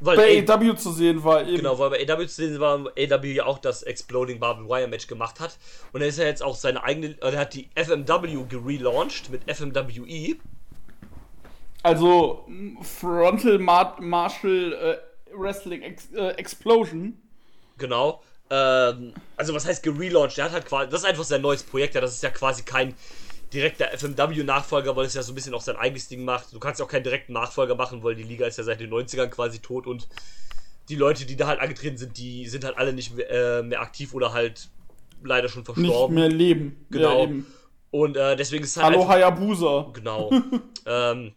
weil 0.00 0.16
Bei 0.16 0.44
A- 0.46 0.54
AW 0.54 0.74
zu 0.76 0.92
sehen 0.92 1.22
war 1.24 1.42
eben. 1.42 1.58
Genau, 1.58 1.78
weil 1.78 1.90
bei 1.90 2.08
AW 2.08 2.26
zu 2.26 2.34
sehen 2.34 2.60
war, 2.60 2.78
AW 2.96 3.32
ja 3.32 3.46
auch 3.46 3.58
das 3.58 3.82
Exploding 3.82 4.40
Barbed 4.40 4.68
Wire 4.68 4.88
Match 4.88 5.06
gemacht 5.06 5.40
hat. 5.40 5.56
Und 5.92 6.02
er 6.02 6.08
ist 6.08 6.18
ja 6.18 6.24
jetzt 6.24 6.42
auch 6.42 6.56
seine 6.56 6.82
eigene, 6.82 7.16
äh, 7.22 7.32
er 7.32 7.38
hat 7.40 7.54
die 7.54 7.68
FMW 7.74 8.44
gelauncht 8.48 9.30
mit 9.30 9.42
FMWE. 9.50 10.36
Also 11.82 12.46
Frontal 12.82 13.58
Mar 13.58 13.96
Martial 14.00 14.72
äh, 14.72 14.96
Wrestling 15.36 15.82
Ex 15.82 16.10
äh, 16.14 16.28
Explosion. 16.30 17.18
Genau. 17.78 18.22
Ähm, 18.50 19.12
also 19.36 19.54
was 19.54 19.66
heißt 19.66 19.82
gelauncht? 19.82 20.36
Der 20.38 20.44
hat 20.46 20.52
halt 20.52 20.66
quasi, 20.66 20.90
das 20.90 21.00
ist 21.00 21.06
einfach 21.06 21.24
sein 21.24 21.42
neues 21.42 21.62
Projekt, 21.62 21.94
ja, 21.94 22.00
das 22.00 22.12
ist 22.12 22.22
ja 22.22 22.30
quasi 22.30 22.62
kein 22.62 22.94
direkter 23.54 23.90
FMW-Nachfolger, 23.96 24.94
weil 24.96 25.06
es 25.06 25.14
ja 25.14 25.22
so 25.22 25.32
ein 25.32 25.34
bisschen 25.34 25.54
auch 25.54 25.60
sein 25.62 25.76
eigenes 25.76 26.08
Ding 26.08 26.24
macht. 26.24 26.52
Du 26.52 26.58
kannst 26.58 26.80
ja 26.80 26.84
auch 26.86 26.90
keinen 26.90 27.04
direkten 27.04 27.32
Nachfolger 27.32 27.74
machen, 27.74 28.02
weil 28.02 28.14
die 28.14 28.22
Liga 28.24 28.46
ist 28.46 28.58
ja 28.58 28.64
seit 28.64 28.80
den 28.80 28.90
90ern 28.92 29.28
quasi 29.28 29.60
tot 29.60 29.86
und 29.86 30.08
die 30.88 30.96
Leute, 30.96 31.24
die 31.24 31.36
da 31.36 31.46
halt 31.46 31.60
angetreten 31.60 31.96
sind, 31.96 32.18
die 32.18 32.46
sind 32.48 32.64
halt 32.64 32.76
alle 32.76 32.92
nicht 32.92 33.14
mehr, 33.16 33.30
äh, 33.30 33.62
mehr 33.62 33.80
aktiv 33.80 34.12
oder 34.12 34.32
halt 34.34 34.68
leider 35.22 35.48
schon 35.48 35.62
Nicht 35.62 35.72
verstorben. 35.74 36.14
mehr 36.14 36.28
leben. 36.28 36.84
Genau. 36.90 37.24
Ja. 37.26 37.32
Und 37.90 38.16
äh, 38.16 38.36
deswegen 38.36 38.64
ist 38.64 38.70
es 38.70 38.76
halt 38.76 38.86
Hallo 38.92 39.02
einfach- 39.02 39.14
Hayabusa. 39.14 39.90
Genau. 39.94 40.30
ähm, 40.86 41.32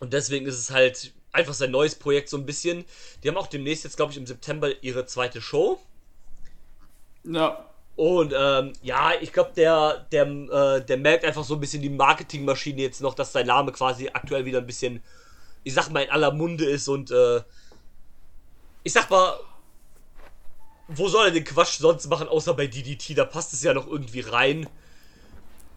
und 0.00 0.12
deswegen 0.12 0.46
ist 0.46 0.58
es 0.58 0.70
halt 0.70 1.12
einfach 1.32 1.52
sein 1.52 1.70
neues 1.72 1.94
Projekt 1.96 2.28
so 2.30 2.36
ein 2.38 2.46
bisschen. 2.46 2.84
Die 3.22 3.28
haben 3.28 3.36
auch 3.36 3.48
demnächst 3.48 3.84
jetzt, 3.84 3.96
glaube 3.96 4.12
ich, 4.12 4.18
im 4.18 4.26
September 4.26 4.70
ihre 4.82 5.04
zweite 5.04 5.42
Show. 5.42 5.78
Ja. 7.24 7.66
Und 7.96 8.34
ähm, 8.36 8.74
ja, 8.82 9.12
ich 9.20 9.32
glaube, 9.32 9.52
der, 9.56 10.06
der, 10.12 10.26
äh, 10.26 10.84
der 10.84 10.96
merkt 10.98 11.24
einfach 11.24 11.44
so 11.44 11.54
ein 11.54 11.60
bisschen 11.60 11.80
die 11.80 11.88
Marketingmaschine 11.88 12.82
jetzt 12.82 13.00
noch, 13.00 13.14
dass 13.14 13.32
sein 13.32 13.46
Name 13.46 13.72
quasi 13.72 14.10
aktuell 14.12 14.44
wieder 14.44 14.58
ein 14.58 14.66
bisschen, 14.66 15.02
ich 15.64 15.72
sag 15.72 15.88
mal, 15.88 16.02
in 16.02 16.10
aller 16.10 16.30
Munde 16.30 16.66
ist 16.66 16.88
und 16.88 17.10
äh, 17.10 17.40
ich 18.82 18.92
sag 18.92 19.08
mal, 19.08 19.38
wo 20.88 21.08
soll 21.08 21.26
er 21.26 21.32
den 21.32 21.44
Quatsch 21.44 21.78
sonst 21.78 22.06
machen, 22.08 22.28
außer 22.28 22.54
bei 22.54 22.66
DDT? 22.66 23.16
Da 23.16 23.24
passt 23.24 23.52
es 23.54 23.62
ja 23.62 23.74
noch 23.74 23.86
irgendwie 23.86 24.20
rein. 24.20 24.68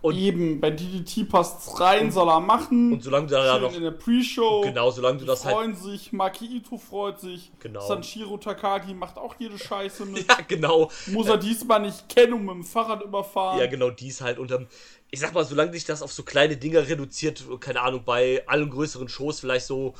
Und- 0.01 0.15
Eben, 0.15 0.61
bei 0.61 0.71
DDT 0.71 1.25
passt's 1.25 1.77
rein, 1.79 2.09
soll 2.09 2.29
er 2.29 2.39
machen. 2.39 2.93
Und 2.93 3.03
solange 3.03 3.27
du 3.27 3.33
da 3.33 3.53
Schön 3.53 3.61
noch. 3.63 3.75
in 3.75 3.83
der 3.83 3.91
Pre-Show. 3.91 4.61
Genau, 4.61 4.91
solange 4.91 5.17
du 5.19 5.25
das 5.25 5.43
halt. 5.43 5.55
freuen 5.55 5.75
sich, 5.75 6.13
Maki 6.13 6.45
Ito 6.45 6.77
freut 6.77 7.19
sich. 7.19 7.51
Genau. 7.59 7.85
Sanshiro 7.85 8.37
Takagi 8.37 8.93
macht 8.93 9.17
auch 9.17 9.35
jede 9.39 9.57
Scheiße 9.59 10.05
mit. 10.05 10.25
Ja, 10.29 10.37
genau. 10.47 10.89
Muss 11.07 11.27
er 11.27 11.35
diesmal 11.37 11.81
nicht 11.81 12.07
kennen 12.07 12.31
und 12.33 12.45
mit 12.45 12.55
dem 12.55 12.63
Fahrrad 12.63 13.01
überfahren. 13.03 13.59
Ja, 13.59 13.67
genau, 13.67 13.89
dies 13.89 14.21
halt 14.21 14.39
unterm. 14.39 14.67
Ich 15.11 15.19
sag 15.19 15.33
mal, 15.33 15.43
solange 15.43 15.73
sich 15.73 15.83
das 15.83 16.01
auf 16.01 16.13
so 16.13 16.23
kleine 16.23 16.55
Dinger 16.55 16.87
reduziert, 16.87 17.43
keine 17.59 17.81
Ahnung, 17.81 18.03
bei 18.05 18.43
allen 18.47 18.69
größeren 18.69 19.09
Shows 19.09 19.41
vielleicht 19.41 19.65
so 19.65 19.95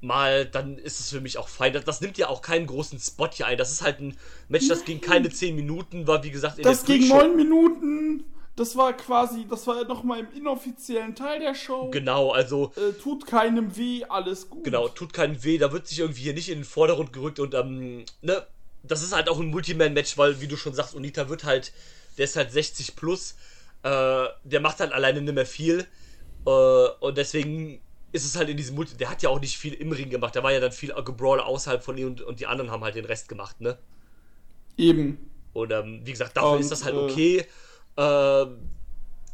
mal, 0.00 0.44
dann 0.46 0.76
ist 0.78 0.98
es 0.98 1.10
für 1.10 1.20
mich 1.20 1.38
auch 1.38 1.46
fein. 1.48 1.72
Das, 1.72 1.84
das 1.84 2.00
nimmt 2.00 2.18
ja 2.18 2.28
auch 2.28 2.42
keinen 2.42 2.66
großen 2.66 2.98
Spot 2.98 3.28
hier 3.32 3.46
ein. 3.46 3.58
Das 3.58 3.70
ist 3.70 3.82
halt 3.82 4.00
ein 4.00 4.16
Match, 4.48 4.66
das 4.66 4.84
ging 4.84 5.00
keine 5.00 5.28
10 5.30 5.54
Minuten, 5.54 6.06
war 6.08 6.24
wie 6.24 6.30
gesagt 6.30 6.58
in 6.58 6.64
Das 6.64 6.84
der 6.84 6.96
ging 6.98 7.08
Pre-Show. 7.10 7.22
neun 7.26 7.36
Minuten. 7.36 8.24
Das 8.56 8.76
war 8.76 8.92
quasi, 8.92 9.46
das 9.48 9.66
war 9.66 9.84
nochmal 9.84 10.20
im 10.20 10.28
inoffiziellen 10.36 11.14
Teil 11.14 11.40
der 11.40 11.54
Show. 11.54 11.90
Genau, 11.90 12.30
also, 12.32 12.72
Äh, 12.76 12.92
tut 12.92 13.26
keinem 13.26 13.76
weh, 13.76 14.04
alles 14.04 14.50
gut. 14.50 14.64
genau, 14.64 14.88
tut 14.88 15.12
keinen 15.12 15.42
weh, 15.44 15.56
da 15.56 15.72
wird 15.72 15.86
sich 15.86 15.98
irgendwie 16.00 16.22
hier 16.22 16.34
nicht 16.34 16.48
in 16.50 16.58
den 16.58 16.64
Vordergrund 16.64 17.12
gerückt 17.12 17.38
und, 17.38 17.54
ähm, 17.54 18.04
ne, 18.22 18.46
das 18.82 19.02
ist 19.02 19.14
halt 19.14 19.28
auch 19.28 19.38
ein 19.40 19.46
Multiman-Match, 19.48 20.18
weil, 20.18 20.40
wie 20.40 20.48
du 20.48 20.56
schon 20.56 20.74
sagst, 20.74 20.94
Unita 20.94 21.28
wird 21.28 21.44
halt, 21.44 21.72
der 22.18 22.24
ist 22.24 22.36
halt 22.36 22.52
60 22.52 22.96
plus, 22.96 23.34
äh, 23.82 24.26
der 24.44 24.60
macht 24.60 24.80
halt 24.80 24.92
alleine 24.92 25.22
nicht 25.22 25.34
mehr 25.34 25.46
viel, 25.46 25.86
äh, 26.46 26.50
und 26.50 27.16
deswegen 27.18 27.80
ist 28.12 28.24
es 28.26 28.36
halt 28.36 28.48
in 28.48 28.56
diesem 28.56 28.74
Multi, 28.74 28.96
der 28.96 29.10
hat 29.10 29.22
ja 29.22 29.30
auch 29.30 29.40
nicht 29.40 29.56
viel 29.56 29.72
im 29.74 29.92
Ring 29.92 30.10
gemacht, 30.10 30.34
da 30.36 30.42
war 30.42 30.52
ja 30.52 30.60
dann 30.60 30.72
viel 30.72 30.92
Gebrawler 31.04 31.46
außerhalb 31.46 31.82
von 31.82 31.96
ihm 31.96 32.08
und, 32.08 32.22
und 32.22 32.40
die 32.40 32.46
anderen 32.46 32.70
haben 32.70 32.82
halt 32.84 32.96
den 32.96 33.04
Rest 33.06 33.28
gemacht, 33.28 33.60
ne? 33.60 33.78
Eben. 34.76 35.30
Und 35.52 35.72
ähm, 35.72 36.00
wie 36.04 36.12
gesagt, 36.12 36.36
dafür 36.36 36.52
Und, 36.52 36.60
ist 36.60 36.70
das 36.70 36.84
halt 36.84 36.94
äh, 36.94 36.98
okay. 36.98 37.46
Ähm, 38.00 38.70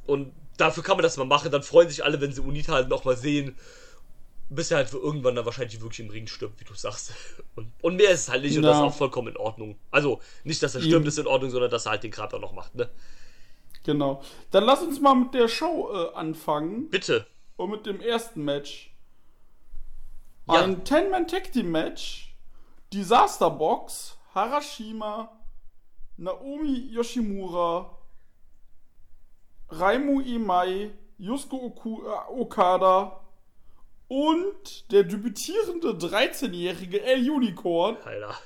und 0.06 0.32
dafür 0.56 0.82
kann 0.82 0.96
man 0.96 1.04
das 1.04 1.16
mal 1.16 1.24
machen. 1.24 1.50
Dann 1.50 1.62
freuen 1.62 1.88
sich 1.88 2.04
alle, 2.04 2.20
wenn 2.20 2.32
sie 2.32 2.40
Unita 2.40 2.72
halt 2.72 2.88
nochmal 2.88 3.16
sehen. 3.16 3.56
Bis 4.48 4.70
er 4.70 4.76
halt 4.78 4.92
irgendwann 4.92 5.34
dann 5.34 5.44
wahrscheinlich 5.44 5.80
wirklich 5.80 6.00
im 6.00 6.10
Ring 6.10 6.26
stirbt, 6.28 6.60
wie 6.60 6.64
du 6.64 6.74
sagst. 6.74 7.12
Und, 7.56 7.72
und 7.82 7.96
mehr 7.96 8.10
ist 8.10 8.22
es 8.22 8.28
halt 8.28 8.42
nicht 8.42 8.56
und 8.56 8.62
das 8.62 8.76
ist 8.76 8.82
auch 8.82 8.94
vollkommen 8.94 9.28
in 9.28 9.36
Ordnung. 9.36 9.76
Also 9.90 10.20
nicht, 10.44 10.62
dass 10.62 10.74
er 10.74 10.80
Eben. 10.80 10.90
stirbt, 10.90 11.06
ist 11.06 11.18
in 11.18 11.26
Ordnung, 11.26 11.50
sondern 11.50 11.70
dass 11.70 11.86
er 11.86 11.92
halt 11.92 12.04
den 12.04 12.12
Grab 12.12 12.32
auch 12.32 12.40
noch 12.40 12.52
macht, 12.52 12.74
ne? 12.76 12.88
Genau. 13.82 14.22
Dann 14.52 14.64
lass 14.64 14.82
uns 14.82 15.00
mal 15.00 15.14
mit 15.14 15.34
der 15.34 15.48
Show 15.48 15.90
äh, 15.92 16.14
anfangen. 16.14 16.90
Bitte. 16.90 17.26
Und 17.56 17.70
mit 17.70 17.86
dem 17.86 18.00
ersten 18.00 18.44
Match. 18.44 18.94
Ja. 20.48 20.62
Ein 20.62 20.84
10-Man-Tag-Team-Match. 20.84 22.34
Disaster 22.92 23.50
Box. 23.50 24.16
Harashima. 24.32 25.32
Naomi 26.18 26.88
Yoshimura. 26.92 27.95
Raimu 29.68 30.20
Imai. 30.20 30.90
Yusuke 31.18 31.88
äh, 31.88 32.30
Okada. 32.40 33.20
Und 34.08 34.92
der 34.92 35.02
debütierende 35.02 35.88
13-jährige 35.90 37.02
El 37.02 37.28
Unicorn 37.28 37.96
Alter. 38.04 38.36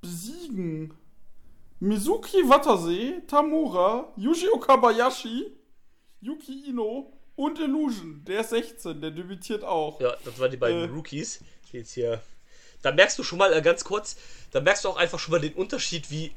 besiegen 0.00 0.94
Mizuki 1.80 2.48
Watase, 2.48 3.22
Tamura, 3.26 4.12
Yuji 4.16 4.48
Okabayashi, 4.50 5.50
Yuki 6.20 6.68
Ino 6.68 7.12
und 7.36 7.58
Illusion. 7.58 8.22
Der 8.24 8.40
ist 8.42 8.50
16, 8.50 9.00
der 9.00 9.10
debütiert 9.10 9.64
auch. 9.64 10.00
Ja, 10.00 10.14
das 10.24 10.38
waren 10.38 10.50
die 10.50 10.58
beiden 10.58 10.88
Äh. 10.90 10.92
Rookies. 10.92 11.40
Die 11.72 11.78
jetzt 11.78 11.92
hier. 11.94 12.20
Da 12.82 12.92
merkst 12.92 13.18
du 13.18 13.22
schon 13.24 13.38
mal 13.38 13.52
äh, 13.52 13.62
ganz 13.62 13.82
kurz, 13.84 14.16
da 14.52 14.60
merkst 14.60 14.84
du 14.84 14.90
auch 14.90 14.96
einfach 14.96 15.18
schon 15.18 15.32
mal 15.32 15.40
den 15.40 15.54
Unterschied, 15.54 16.10
wie, 16.10 16.32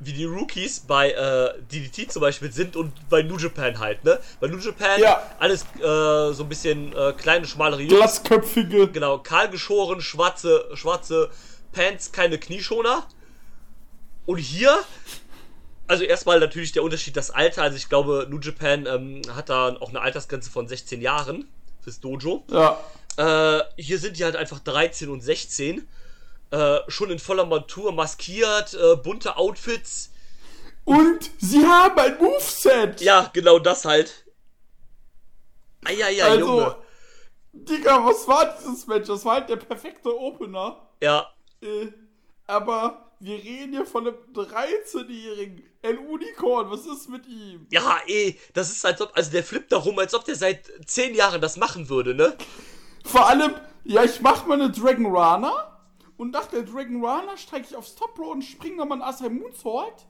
wie 0.00 0.12
die 0.14 0.24
Rookies 0.24 0.80
bei 0.80 1.10
äh, 1.12 1.52
DDT 1.70 2.10
zum 2.10 2.20
Beispiel 2.22 2.50
sind 2.50 2.74
und 2.74 2.92
bei 3.10 3.22
New 3.22 3.36
Japan 3.36 3.78
halt, 3.78 4.02
ne? 4.04 4.18
Bei 4.40 4.48
New 4.48 4.58
Japan 4.58 4.98
Ja. 5.00 5.22
alles 5.38 5.62
äh, 5.78 6.32
so 6.32 6.42
ein 6.42 6.48
bisschen 6.48 6.94
äh, 6.96 7.12
kleine, 7.12 7.46
schmalere 7.46 7.82
Jungs. 7.82 7.94
Glatzköpfige. 7.96 8.88
Genau, 8.88 9.18
kahl 9.18 9.50
geschoren, 9.50 10.00
schwarze, 10.00 10.68
schwarze 10.74 11.30
Pants, 11.72 12.12
keine 12.12 12.38
Knieschoner. 12.38 13.06
Und 14.26 14.38
hier, 14.38 14.78
also 15.86 16.04
erstmal 16.04 16.40
natürlich 16.40 16.72
der 16.72 16.82
Unterschied, 16.82 17.16
das 17.16 17.30
Alter. 17.30 17.62
Also 17.62 17.76
ich 17.76 17.88
glaube, 17.88 18.26
New 18.30 18.38
Japan 18.40 18.86
ähm, 18.86 19.22
hat 19.34 19.48
da 19.50 19.76
auch 19.80 19.90
eine 19.90 20.00
Altersgrenze 20.00 20.50
von 20.50 20.66
16 20.66 21.00
Jahren 21.02 21.46
fürs 21.82 22.00
Dojo. 22.00 22.44
Ja. 22.50 22.78
Äh, 23.16 23.62
hier 23.76 23.98
sind 23.98 24.18
die 24.18 24.24
halt 24.24 24.36
einfach 24.36 24.60
13 24.60 25.08
und 25.10 25.20
16. 25.20 25.86
Äh, 26.50 26.80
schon 26.88 27.10
in 27.10 27.18
voller 27.18 27.46
Montur, 27.46 27.92
maskiert, 27.92 28.74
äh, 28.74 28.96
bunte 28.96 29.36
Outfits. 29.36 30.10
Und 30.84 31.30
sie 31.38 31.64
haben 31.64 31.96
ein 31.98 32.18
Moveset. 32.18 33.00
Ja, 33.00 33.30
genau 33.32 33.58
das 33.60 33.84
halt. 33.84 34.24
Eieiei, 35.84 36.22
also, 36.24 36.38
Junge. 36.60 36.76
Digga, 37.52 38.04
was 38.04 38.26
war 38.26 38.56
dieses 38.58 38.86
Match? 38.86 39.06
Das 39.08 39.24
war 39.24 39.34
halt 39.36 39.48
der 39.48 39.56
perfekte 39.56 40.16
Opener. 40.16 40.76
Ja, 41.00 41.28
Äh, 41.62 41.88
aber 42.46 43.12
wir 43.20 43.36
reden 43.36 43.72
hier 43.72 43.86
von 43.86 44.06
einem 44.08 44.16
13-jährigen 44.34 45.62
El 45.82 45.98
Unicorn. 45.98 46.70
Was 46.70 46.86
ist 46.86 47.08
mit 47.08 47.26
ihm? 47.26 47.66
ja, 47.70 47.98
eh, 48.06 48.34
das 48.54 48.70
ist 48.70 48.84
als 48.84 49.00
ob, 49.00 49.12
also 49.14 49.30
der 49.30 49.44
flippt 49.44 49.70
da 49.72 49.76
rum, 49.78 49.98
als 49.98 50.14
ob 50.14 50.24
der 50.24 50.34
seit 50.34 50.70
10 50.86 51.14
Jahren 51.14 51.40
das 51.40 51.56
machen 51.56 51.88
würde, 51.88 52.14
ne? 52.14 52.36
Vor 53.04 53.28
allem, 53.28 53.54
ja, 53.84 54.02
ich 54.04 54.20
mach 54.20 54.46
mal 54.46 54.60
eine 54.60 54.70
Dragon 54.70 55.14
Rana 55.14 55.69
und 56.20 56.32
nach 56.32 56.48
der 56.48 56.64
Dragon 56.64 57.02
Rana 57.02 57.38
steige 57.38 57.64
ich 57.70 57.74
aufs 57.74 57.94
Top 57.94 58.18
Row 58.18 58.32
und 58.32 58.42
springe 58.42 58.76
nochmal 58.76 58.98
ein 58.98 59.02
Asai 59.02 59.30
Moonsault 59.30 60.04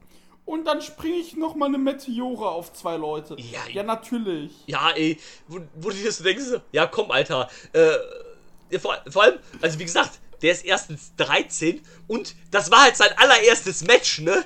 und 0.45 0.65
dann 0.65 0.83
springe 0.83 1.15
ich 1.15 1.37
nochmal 1.37 1.69
eine 1.69 1.79
Meteora 1.79 2.49
auf 2.49 2.73
zwei 2.73 2.97
Leute. 2.97 3.37
Ja, 3.39 3.61
ja 3.73 3.85
natürlich. 3.85 4.51
Ja, 4.67 4.91
ey, 4.91 5.21
wo, 5.47 5.61
wo 5.77 5.91
du 5.91 5.95
dir 5.95 6.11
so 6.11 6.25
denkst, 6.25 6.47
ja 6.73 6.89
komm, 6.89 7.13
Alter. 7.13 7.49
Äh, 7.73 8.79
vor, 8.81 8.99
vor 9.09 9.23
allem, 9.23 9.39
also 9.63 9.79
wie 9.79 9.85
gesagt, 9.85 10.19
der 10.43 10.51
ist 10.51 10.65
erstens 10.65 11.13
13 11.17 11.81
und 12.09 12.35
das 12.51 12.73
war 12.73 12.83
halt 12.83 12.97
sein 12.97 13.17
allererstes 13.17 13.85
Match, 13.85 14.19
ne? 14.19 14.45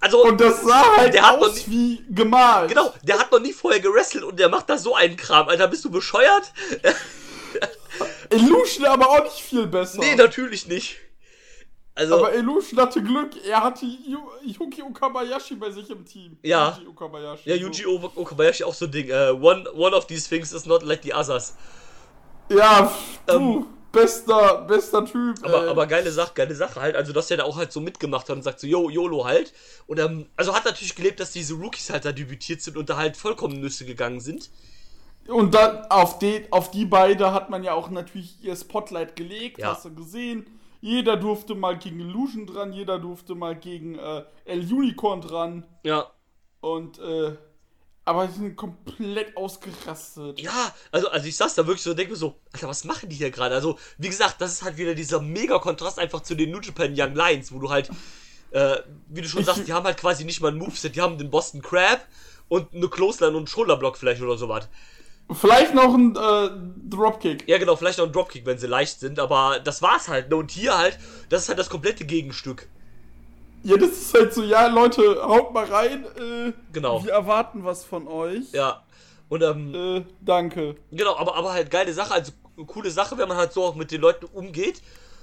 Also, 0.00 0.24
Und 0.24 0.40
das 0.40 0.62
sah 0.62 0.96
halt 0.96 1.12
Der 1.12 1.28
hat 1.28 1.40
noch 1.40 1.48
aus 1.48 1.68
wie 1.68 2.02
gemalt. 2.08 2.70
genau, 2.70 2.94
der 3.02 3.18
hat 3.18 3.30
noch 3.30 3.40
nie 3.40 3.52
vorher 3.52 3.80
gewrestelt 3.80 4.24
und 4.24 4.38
der 4.40 4.48
macht 4.48 4.70
da 4.70 4.78
so 4.78 4.94
einen 4.94 5.16
Kram. 5.16 5.46
Alter, 5.48 5.68
bist 5.68 5.84
du 5.84 5.90
bescheuert? 5.90 6.52
Illusion 8.30 8.86
aber 8.86 9.08
auch 9.10 9.24
nicht 9.24 9.40
viel 9.40 9.66
besser. 9.66 9.98
Nee, 10.00 10.14
natürlich 10.14 10.66
nicht. 10.66 10.98
Also, 11.96 12.16
aber 12.16 12.34
Illusion 12.34 12.80
hatte 12.80 13.00
Glück, 13.02 13.30
er 13.46 13.62
hatte 13.62 13.86
Yu 13.86 14.18
Yuki 14.44 14.82
Okabayashi 14.82 15.54
bei 15.54 15.70
sich 15.70 15.88
im 15.90 16.04
Team. 16.04 16.36
Ja. 16.42 16.76
Yuji 16.76 16.88
Okabayashi. 16.88 17.48
ja, 17.48 17.54
Yuji 17.54 17.86
Okabayashi 17.86 18.64
auch 18.64 18.74
so 18.74 18.86
ein 18.86 18.90
Ding. 18.90 19.08
Äh, 19.08 19.30
one, 19.30 19.64
one 19.72 19.94
of 19.94 20.06
these 20.06 20.28
things 20.28 20.52
is 20.52 20.66
not 20.66 20.82
like 20.82 21.02
the 21.04 21.14
others. 21.14 21.54
Ja, 22.50 22.86
pf, 22.86 23.20
du. 23.26 23.32
Ähm, 23.34 23.66
bester, 23.92 24.64
bester 24.66 25.04
Typ. 25.06 25.36
Aber, 25.42 25.68
aber 25.68 25.86
geile 25.86 26.10
Sache, 26.10 26.32
geile 26.34 26.54
Sache 26.56 26.80
halt. 26.80 26.96
Also, 26.96 27.12
dass 27.12 27.28
der 27.28 27.36
da 27.36 27.44
auch 27.44 27.56
halt 27.56 27.70
so 27.70 27.80
mitgemacht 27.80 28.28
hat 28.28 28.36
und 28.36 28.42
sagt 28.42 28.58
so, 28.58 28.66
yo, 28.66 28.90
YOLO 28.90 29.24
halt. 29.24 29.52
Und 29.86 30.00
ähm, 30.00 30.26
also 30.36 30.52
hat 30.52 30.64
natürlich 30.64 30.96
gelebt, 30.96 31.20
dass 31.20 31.30
diese 31.30 31.54
Rookies 31.54 31.90
halt 31.90 32.04
da 32.04 32.10
debütiert 32.10 32.60
sind 32.60 32.76
und 32.76 32.90
da 32.90 32.96
halt 32.96 33.16
vollkommen 33.16 33.60
Nüsse 33.60 33.84
gegangen 33.84 34.20
sind. 34.20 34.50
Und 35.28 35.54
dann 35.54 35.86
auf 35.86 36.18
die, 36.18 36.46
auf 36.50 36.70
die 36.70 36.84
beide 36.84 37.32
hat 37.32 37.48
man 37.50 37.62
ja 37.64 37.72
auch 37.72 37.88
natürlich 37.90 38.42
ihr 38.42 38.54
Spotlight 38.56 39.16
gelegt, 39.16 39.58
Ja. 39.58 39.72
hast 39.72 39.84
du 39.86 39.94
gesehen. 39.94 40.46
Jeder 40.80 41.16
durfte 41.16 41.54
mal 41.54 41.78
gegen 41.78 41.98
Illusion 42.00 42.46
dran, 42.46 42.72
jeder 42.74 42.98
durfte 42.98 43.34
mal 43.34 43.56
gegen 43.56 43.98
äh, 43.98 44.24
El 44.44 44.60
Unicorn 44.70 45.22
dran. 45.22 45.66
Ja. 45.82 46.10
Und, 46.60 46.98
äh, 46.98 47.36
aber 48.04 48.26
die 48.26 48.34
sind 48.34 48.56
komplett 48.56 49.34
ausgerastet. 49.34 50.40
Ja, 50.42 50.74
also, 50.92 51.08
also 51.08 51.26
ich 51.26 51.36
saß 51.36 51.54
da 51.54 51.66
wirklich 51.66 51.82
so 51.82 51.90
und 51.90 51.98
denke 51.98 52.12
mir 52.12 52.18
so, 52.18 52.34
Alter, 52.52 52.68
was 52.68 52.84
machen 52.84 53.08
die 53.08 53.16
hier 53.16 53.30
gerade? 53.30 53.54
Also, 53.54 53.78
wie 53.96 54.08
gesagt, 54.08 54.42
das 54.42 54.52
ist 54.52 54.62
halt 54.62 54.76
wieder 54.76 54.94
dieser 54.94 55.22
mega 55.22 55.58
Kontrast 55.58 55.98
einfach 55.98 56.20
zu 56.20 56.34
den 56.34 56.50
New 56.50 56.60
Japan 56.60 56.92
Young 56.94 57.14
Lions, 57.14 57.50
wo 57.50 57.58
du 57.60 57.70
halt, 57.70 57.88
äh, 58.50 58.76
wie 59.08 59.22
du 59.22 59.28
schon 59.28 59.40
Ich- 59.40 59.46
sagst, 59.46 59.66
die 59.66 59.72
haben 59.72 59.86
halt 59.86 59.96
quasi 59.96 60.26
nicht 60.26 60.42
mal 60.42 60.48
ein 60.52 60.58
Moveset, 60.58 60.94
die 60.96 61.00
haben 61.00 61.16
den 61.16 61.30
Boston 61.30 61.62
Crab 61.62 62.06
und 62.48 62.74
eine 62.74 62.88
Clothesline 62.88 63.30
und 63.30 63.36
einen 63.38 63.46
Shoulderblock 63.46 63.96
vielleicht 63.96 64.20
oder 64.20 64.36
sowas. 64.36 64.68
Vielleicht 65.30 65.74
noch 65.74 65.94
ein 65.94 66.14
äh, 66.16 66.50
Dropkick. 66.90 67.48
Ja, 67.48 67.58
genau, 67.58 67.76
vielleicht 67.76 67.98
noch 67.98 68.06
ein 68.06 68.12
Dropkick, 68.12 68.44
wenn 68.46 68.58
sie 68.58 68.66
leicht 68.66 69.00
sind, 69.00 69.18
aber 69.18 69.58
das 69.60 69.80
war's 69.82 70.08
halt. 70.08 70.28
Ne? 70.30 70.36
Und 70.36 70.50
hier 70.50 70.76
halt, 70.76 70.98
das 71.30 71.42
ist 71.42 71.48
halt 71.48 71.58
das 71.58 71.70
komplette 71.70 72.04
Gegenstück. 72.04 72.68
Ja, 73.62 73.76
das 73.78 73.90
ist 73.92 74.14
halt 74.14 74.34
so, 74.34 74.42
ja, 74.42 74.66
Leute, 74.66 75.22
haut 75.22 75.52
mal 75.54 75.64
rein. 75.64 76.04
Äh, 76.18 76.52
Genau. 76.72 77.02
Wir 77.04 77.12
erwarten 77.12 77.64
was 77.64 77.84
von 77.84 78.06
euch. 78.06 78.52
Ja. 78.52 78.82
Und 79.30 79.42
ähm, 79.42 79.74
Äh, 79.74 80.04
danke. 80.20 80.76
Genau, 80.92 81.16
aber, 81.16 81.34
aber 81.36 81.52
halt 81.54 81.70
geile 81.70 81.94
Sache, 81.94 82.12
also 82.12 82.32
coole 82.66 82.90
Sache, 82.90 83.16
wenn 83.16 83.26
man 83.28 83.38
halt 83.38 83.52
so 83.54 83.64
auch 83.64 83.74
mit 83.74 83.90
den 83.90 84.02
Leuten 84.02 84.26
umgeht. 84.26 84.82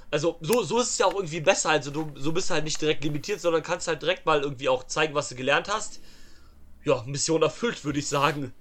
Also 0.10 0.38
so, 0.41 0.63
so 0.63 0.79
ist 0.79 0.89
es 0.89 0.98
ja 0.98 1.05
auch 1.05 1.13
irgendwie 1.13 1.39
besser, 1.39 1.70
also 1.70 1.89
du 1.91 2.12
so 2.15 2.34
bist 2.34 2.50
halt 2.51 2.65
nicht 2.65 2.81
direkt 2.81 3.03
limitiert, 3.03 3.39
sondern 3.39 3.63
kannst 3.63 3.88
halt 3.88 4.01
direkt 4.01 4.25
mal 4.25 4.41
irgendwie 4.41 4.67
auch 4.67 4.84
zeigen, 4.86 5.13
was 5.13 5.29
du 5.29 5.36
gelernt 5.36 5.70
hast. 5.72 6.01
Ja, 6.84 7.03
Mission 7.05 7.43
erfüllt, 7.43 7.86
würde 7.86 8.00
ich 8.00 8.08
sagen. 8.08 8.53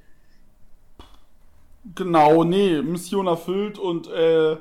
Genau, 1.95 2.45
nee, 2.45 2.83
Mission 2.83 3.27
erfüllt 3.27 3.79
und 3.79 4.07
äh, 4.09 4.57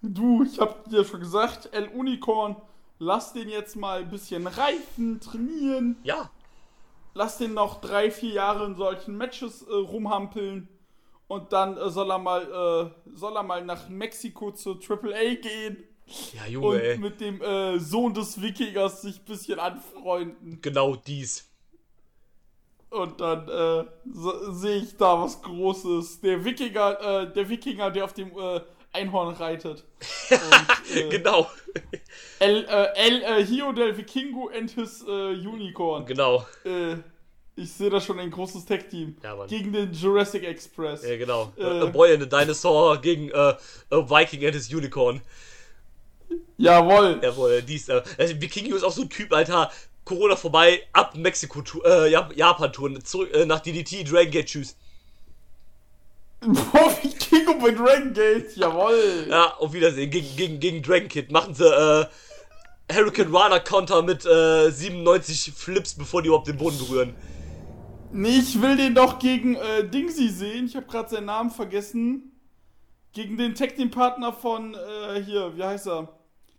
du, 0.00 0.44
ich 0.44 0.58
hab 0.58 0.88
dir 0.88 1.04
schon 1.04 1.20
gesagt, 1.20 1.68
El 1.72 1.88
Unicorn, 1.88 2.56
lass 2.98 3.32
den 3.32 3.48
jetzt 3.48 3.76
mal 3.76 4.00
ein 4.00 4.10
bisschen 4.10 4.46
reifen, 4.46 5.20
trainieren, 5.20 5.96
Ja, 6.02 6.30
lass 7.14 7.38
den 7.38 7.54
noch 7.54 7.80
drei, 7.80 8.10
vier 8.10 8.32
Jahre 8.32 8.66
in 8.66 8.76
solchen 8.76 9.16
Matches 9.16 9.62
äh, 9.62 9.74
rumhampeln 9.74 10.68
und 11.28 11.52
dann 11.52 11.76
äh, 11.76 11.90
soll 11.90 12.10
er 12.10 12.18
mal, 12.18 12.42
äh, 12.42 13.16
soll 13.16 13.36
er 13.36 13.42
mal 13.42 13.64
nach 13.64 13.88
Mexiko 13.88 14.52
zur 14.52 14.76
AAA 14.76 15.34
gehen 15.34 15.84
ja, 16.34 16.46
Junge, 16.46 16.66
und 16.66 16.80
ey. 16.80 16.98
mit 16.98 17.20
dem 17.20 17.40
äh, 17.40 17.78
Sohn 17.78 18.14
des 18.14 18.40
Wikingers 18.40 19.02
sich 19.02 19.20
ein 19.20 19.24
bisschen 19.24 19.58
anfreunden. 19.58 20.60
Genau 20.60 20.96
dies. 20.96 21.48
Und 22.92 23.20
dann 23.20 23.48
äh, 23.48 23.84
so, 24.12 24.52
sehe 24.52 24.76
ich 24.82 24.96
da 24.96 25.20
was 25.20 25.40
Großes. 25.40 26.20
Der 26.20 26.44
Wikinger, 26.44 27.00
äh, 27.00 27.32
der 27.32 27.48
Wikinger, 27.48 27.90
der 27.90 28.04
auf 28.04 28.12
dem 28.12 28.30
äh, 28.38 28.60
Einhorn 28.92 29.34
reitet. 29.34 29.84
Und, 30.30 30.96
äh, 30.96 31.08
Genau. 31.08 31.50
El, 32.38 32.64
äh, 32.68 32.86
El 32.94 33.22
äh, 33.22 33.46
Hio 33.46 33.72
del 33.72 33.96
Vikingo 33.96 34.50
and 34.54 34.70
his 34.70 35.02
Unicorn. 35.02 36.04
genau. 36.04 36.46
Ich 37.54 37.72
sehe 37.72 37.90
da 37.90 38.00
schon 38.00 38.18
ein 38.18 38.30
großes 38.30 38.64
Tech-Team. 38.64 39.16
Ja. 39.22 39.46
Gegen 39.46 39.72
den 39.72 39.92
Jurassic 39.92 40.42
Express. 40.44 41.02
Ja, 41.06 41.16
genau. 41.16 41.52
A 41.58 41.86
Boy 41.86 42.14
and 42.14 42.22
a 42.22 42.26
Dinosaur 42.40 42.98
gegen 43.00 43.30
a 43.34 43.56
Viking 43.90 44.44
and 44.44 44.54
his 44.54 44.72
Unicorn. 44.72 45.20
Jawohl. 46.58 47.20
Jawohl, 47.22 47.62
dies. 47.62 47.88
Äh, 47.88 48.02
also 48.18 48.40
Vikingo 48.40 48.76
ist 48.76 48.84
auch 48.84 48.92
so 48.92 49.02
ein 49.02 49.10
Typ, 49.10 49.32
Alter. 49.32 49.70
Corona 50.04 50.36
vorbei, 50.36 50.82
ab 50.92 51.14
Mexiko, 51.16 51.60
äh, 51.84 52.10
Jap- 52.12 52.34
Japan-Touren, 52.34 53.04
zurück 53.04 53.32
äh, 53.34 53.46
nach 53.46 53.60
DDT, 53.60 54.04
Dragon 54.10 54.30
Gate, 54.30 54.46
tschüss. 54.46 54.76
Boah, 56.40 56.90
Vikingo 57.00 57.54
bei 57.60 57.70
Dragon 57.70 58.12
Gate. 58.12 58.56
Jawohl. 58.56 59.26
Ja, 59.30 59.54
auf 59.58 59.72
Wiedersehen. 59.72 60.10
Gegen, 60.10 60.36
gegen, 60.36 60.58
gegen 60.60 60.82
Dragon 60.82 61.08
Kid. 61.08 61.30
Machen 61.30 61.54
sie 61.54 61.64
äh, 61.64 62.06
Hurricane 62.92 63.32
Rana 63.32 63.60
Counter 63.60 64.02
mit 64.02 64.26
äh, 64.26 64.70
97 64.70 65.52
Flips, 65.54 65.94
bevor 65.94 66.20
die 66.20 66.26
überhaupt 66.28 66.48
den 66.48 66.56
Boden 66.56 66.78
berühren. 66.78 67.14
Nee, 68.10 68.38
ich 68.40 68.60
will 68.60 68.76
den 68.76 68.94
doch 68.96 69.20
gegen 69.20 69.54
äh, 69.54 69.88
Dingsy 69.88 70.28
sehen. 70.30 70.66
Ich 70.66 70.74
habe 70.74 70.86
gerade 70.86 71.08
seinen 71.08 71.26
Namen 71.26 71.50
vergessen. 71.50 72.32
Gegen 73.12 73.36
den 73.36 73.54
Tag 73.54 73.76
Team 73.76 73.90
Partner 73.92 74.32
von 74.32 74.74
äh, 74.74 75.22
hier, 75.22 75.56
wie 75.56 75.62
heißt 75.62 75.86
er? 75.86 76.08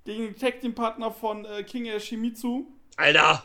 Gegen 0.05 0.23
den 0.23 0.35
Tag 0.37 0.61
Team 0.61 0.73
Partner 0.73 1.11
von 1.11 1.43
äh, 1.45 1.63
King 1.63 1.87
Shimizu. 1.99 2.67
Alter! 2.97 3.43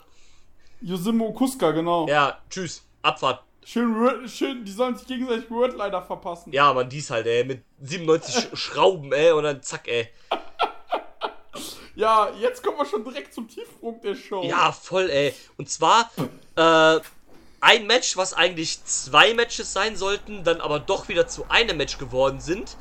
Yosimo 0.81 1.33
Kuska, 1.33 1.73
genau. 1.73 2.07
Ja, 2.07 2.39
tschüss. 2.51 2.83
Abfahrt. 3.03 3.43
Schön, 3.65 4.29
schön, 4.29 4.65
die 4.65 4.73
sollen 4.73 4.97
sich 4.97 5.07
gegenseitig 5.07 5.51
Word 5.51 5.77
leider 5.77 6.03
verpassen. 6.03 6.53
Ja, 6.53 6.73
man, 6.73 6.89
dies 6.89 7.11
halt, 7.11 7.27
ey. 7.27 7.45
Mit 7.45 7.63
97 7.81 8.35
Sch 8.35 8.49
Schrauben, 8.55 9.13
ey. 9.13 9.33
Und 9.33 9.45
dann 9.45 9.63
zack, 9.63 9.89
ey. 9.89 10.09
Ja, 11.95 12.31
jetzt 12.41 12.63
kommen 12.63 12.79
wir 12.79 12.87
schon 12.87 13.03
direkt 13.03 13.35
zum 13.35 13.49
Tiefpunkt 13.49 14.05
der 14.05 14.15
Show. 14.15 14.45
Ja, 14.45 14.71
voll, 14.71 15.11
ey. 15.11 15.35
Und 15.57 15.69
zwar, 15.69 16.09
äh, 16.55 17.01
ein 17.61 17.87
Match, 17.89 18.17
was 18.17 18.35
eigentlich 18.35 18.85
zwei 18.85 19.35
Matches 19.35 19.73
sein 19.73 19.97
sollten, 19.97 20.45
dann 20.45 20.61
aber 20.61 20.79
doch 20.79 21.09
wieder 21.09 21.27
zu 21.27 21.47
einem 21.49 21.77
Match 21.77 21.99
geworden 21.99 22.39
sind. 22.41 22.77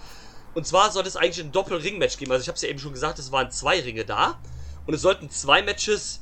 Und 0.54 0.68
zwar 0.68 0.92
soll 0.92 1.08
es 1.08 1.16
eigentlich 1.16 1.44
ein 1.44 1.52
Doppel-Ring-Match 1.52 2.18
geben. 2.18 2.32
Also 2.32 2.44
ich 2.44 2.48
habe 2.48 2.58
es 2.58 2.62
ja 2.62 2.70
eben 2.70 2.78
schon 2.78 2.94
gesagt, 2.94 3.18
es 3.18 3.32
waren 3.32 3.50
zwei 3.50 3.80
Ringe 3.80 4.06
da. 4.06 4.40
Und 4.86 4.94
es 4.94 5.02
sollten 5.02 5.32
zwei 5.32 5.64
Matches 5.64 6.22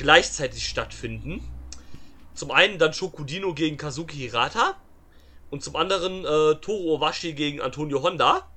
gleichzeitig 0.00 0.66
stattfinden. 0.66 1.46
Zum 2.34 2.50
einen 2.50 2.78
dann 2.78 2.92
Shokudino 2.94 3.52
gegen 3.54 3.76
Kazuki 3.76 4.16
Hirata. 4.16 4.74
Und 5.50 5.62
zum 5.62 5.76
anderen 5.76 6.24
äh, 6.24 6.54
Toro 6.60 6.94
Owashi 6.96 7.34
gegen 7.34 7.60
Antonio 7.60 8.02
Honda. 8.02 8.48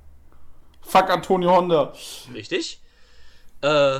Fuck 0.82 1.10
Antonio 1.10 1.52
Honda. 1.56 1.94
Richtig. 2.34 2.80
Äh, 3.62 4.00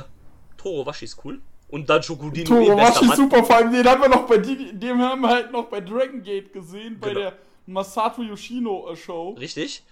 Toro 0.56 0.80
Owashi 0.82 1.04
ist 1.04 1.18
cool. 1.24 1.40
Und 1.68 1.90
dann 1.90 2.02
Shokudino 2.02 2.46
Toro 2.48 2.60
eh 2.62 2.74
bester 2.76 2.94
Washi 3.00 3.04
Mann. 3.06 3.16
super, 3.16 3.44
vor 3.44 3.56
allem 3.56 3.72
den 3.72 3.84
haben 3.86 4.00
wir 4.00 4.08
noch 4.08 4.26
bei 4.26 4.38
dem 4.38 5.02
haben 5.02 5.20
wir 5.20 5.28
halt 5.28 5.52
noch 5.52 5.64
bei 5.66 5.80
Dragon 5.80 6.22
Gate 6.22 6.52
gesehen, 6.52 6.98
bei 7.00 7.08
Genau. 7.08 7.20
der 7.20 7.32
Masato 7.66 8.22
Yoshino 8.22 8.90
äh, 8.90 8.96
Show. 8.96 9.30
Richtig. 9.38 9.82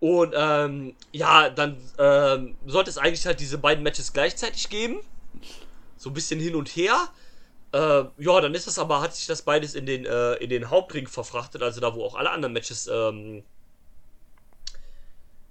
Und 0.00 0.34
ähm, 0.36 0.94
ja, 1.12 1.48
dann 1.48 1.76
ähm, 1.98 2.56
sollte 2.66 2.90
es 2.90 2.98
eigentlich 2.98 3.24
halt 3.24 3.38
diese 3.40 3.56
beiden 3.58 3.82
Matches 3.84 4.12
gleichzeitig 4.12 4.68
geben. 4.68 4.98
So 6.00 6.08
ein 6.08 6.14
bisschen 6.14 6.40
hin 6.40 6.54
und 6.54 6.70
her. 6.70 6.96
Äh, 7.72 8.04
ja, 8.16 8.40
dann 8.40 8.54
ist 8.54 8.66
das 8.66 8.78
aber, 8.78 9.02
hat 9.02 9.14
sich 9.14 9.26
das 9.26 9.42
beides 9.42 9.74
in 9.74 9.84
den, 9.84 10.06
äh, 10.06 10.32
in 10.36 10.48
den 10.48 10.70
Hauptring 10.70 11.06
verfrachtet, 11.06 11.62
also 11.62 11.78
da, 11.78 11.94
wo 11.94 12.02
auch 12.02 12.14
alle 12.14 12.30
anderen 12.30 12.54
Matches 12.54 12.88
ähm, 12.90 13.44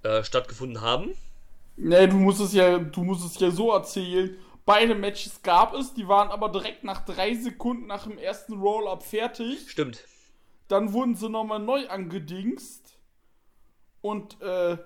äh, 0.01 0.23
stattgefunden 0.23 0.81
haben. 0.81 1.11
Nee, 1.77 2.07
du 2.07 2.15
musst 2.15 2.41
es 2.41 2.53
ja, 2.53 2.79
du 2.79 3.03
musst 3.03 3.23
es 3.23 3.39
ja 3.39 3.51
so 3.51 3.71
erzählen. 3.71 4.35
Beide 4.65 4.95
Matches 4.95 5.43
gab 5.43 5.75
es, 5.75 5.93
die 5.93 6.07
waren 6.07 6.31
aber 6.31 6.49
direkt 6.49 6.83
nach 6.83 7.05
drei 7.05 7.35
Sekunden 7.35 7.85
nach 7.85 8.05
dem 8.05 8.17
ersten 8.17 8.59
Roll-Up 8.59 9.03
fertig. 9.03 9.69
Stimmt. 9.69 10.03
Dann 10.67 10.93
wurden 10.93 11.15
sie 11.15 11.29
nochmal 11.29 11.59
neu 11.59 11.87
angedingst. 11.87 12.97
Und 14.01 14.41
äh, 14.41 14.79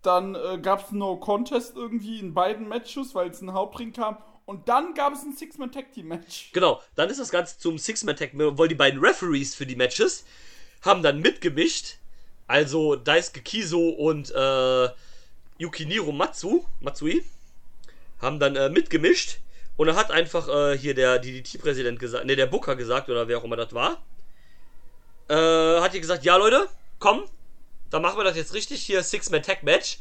dann 0.00 0.34
äh, 0.36 0.58
gab 0.58 0.86
es 0.86 0.92
No 0.92 1.16
Contest 1.18 1.76
irgendwie 1.76 2.18
in 2.18 2.32
beiden 2.32 2.66
Matches, 2.66 3.14
weil 3.14 3.28
es 3.28 3.42
ein 3.42 3.52
Hauptring 3.52 3.92
kam. 3.92 4.16
Und 4.44 4.68
dann 4.68 4.94
gab 4.94 5.12
es 5.12 5.22
ein 5.22 5.34
Six-Man-Tag-Team-Match. 5.34 6.50
Genau, 6.52 6.82
dann 6.94 7.08
ist 7.08 7.20
das 7.20 7.30
Ganze 7.30 7.58
zum 7.58 7.78
Six-Man-Tag, 7.78 8.30
weil 8.34 8.68
die 8.68 8.74
beiden 8.74 9.00
Referees 9.00 9.54
für 9.54 9.66
die 9.66 9.76
Matches 9.76 10.24
haben 10.82 11.02
dann 11.02 11.20
mitgemischt. 11.20 11.98
Also 12.48 12.96
Daisuke 12.96 13.40
Kiso 13.40 13.88
und 13.88 14.30
äh, 14.32 14.88
Yukiniro 15.58 16.12
Matsu, 16.12 16.64
Matsui 16.80 17.24
haben 18.20 18.38
dann 18.38 18.56
äh, 18.56 18.68
mitgemischt. 18.68 19.38
Und 19.76 19.86
dann 19.86 19.96
hat 19.96 20.10
einfach 20.10 20.48
äh, 20.48 20.76
hier 20.76 20.94
der 20.94 21.18
DDT-Präsident 21.18 21.98
gesagt, 21.98 22.24
ne, 22.26 22.36
der 22.36 22.46
Booker 22.46 22.76
gesagt, 22.76 23.08
oder 23.08 23.26
wer 23.28 23.38
auch 23.38 23.44
immer 23.44 23.56
das 23.56 23.72
war, 23.72 24.02
äh, 25.28 25.80
hat 25.80 25.92
hier 25.92 26.00
gesagt, 26.00 26.24
ja 26.24 26.36
Leute, 26.36 26.68
komm, 26.98 27.24
dann 27.90 28.02
machen 28.02 28.18
wir 28.18 28.24
das 28.24 28.36
jetzt 28.36 28.54
richtig, 28.54 28.82
hier 28.82 29.02
Six-Man-Tag-Match. 29.02 29.98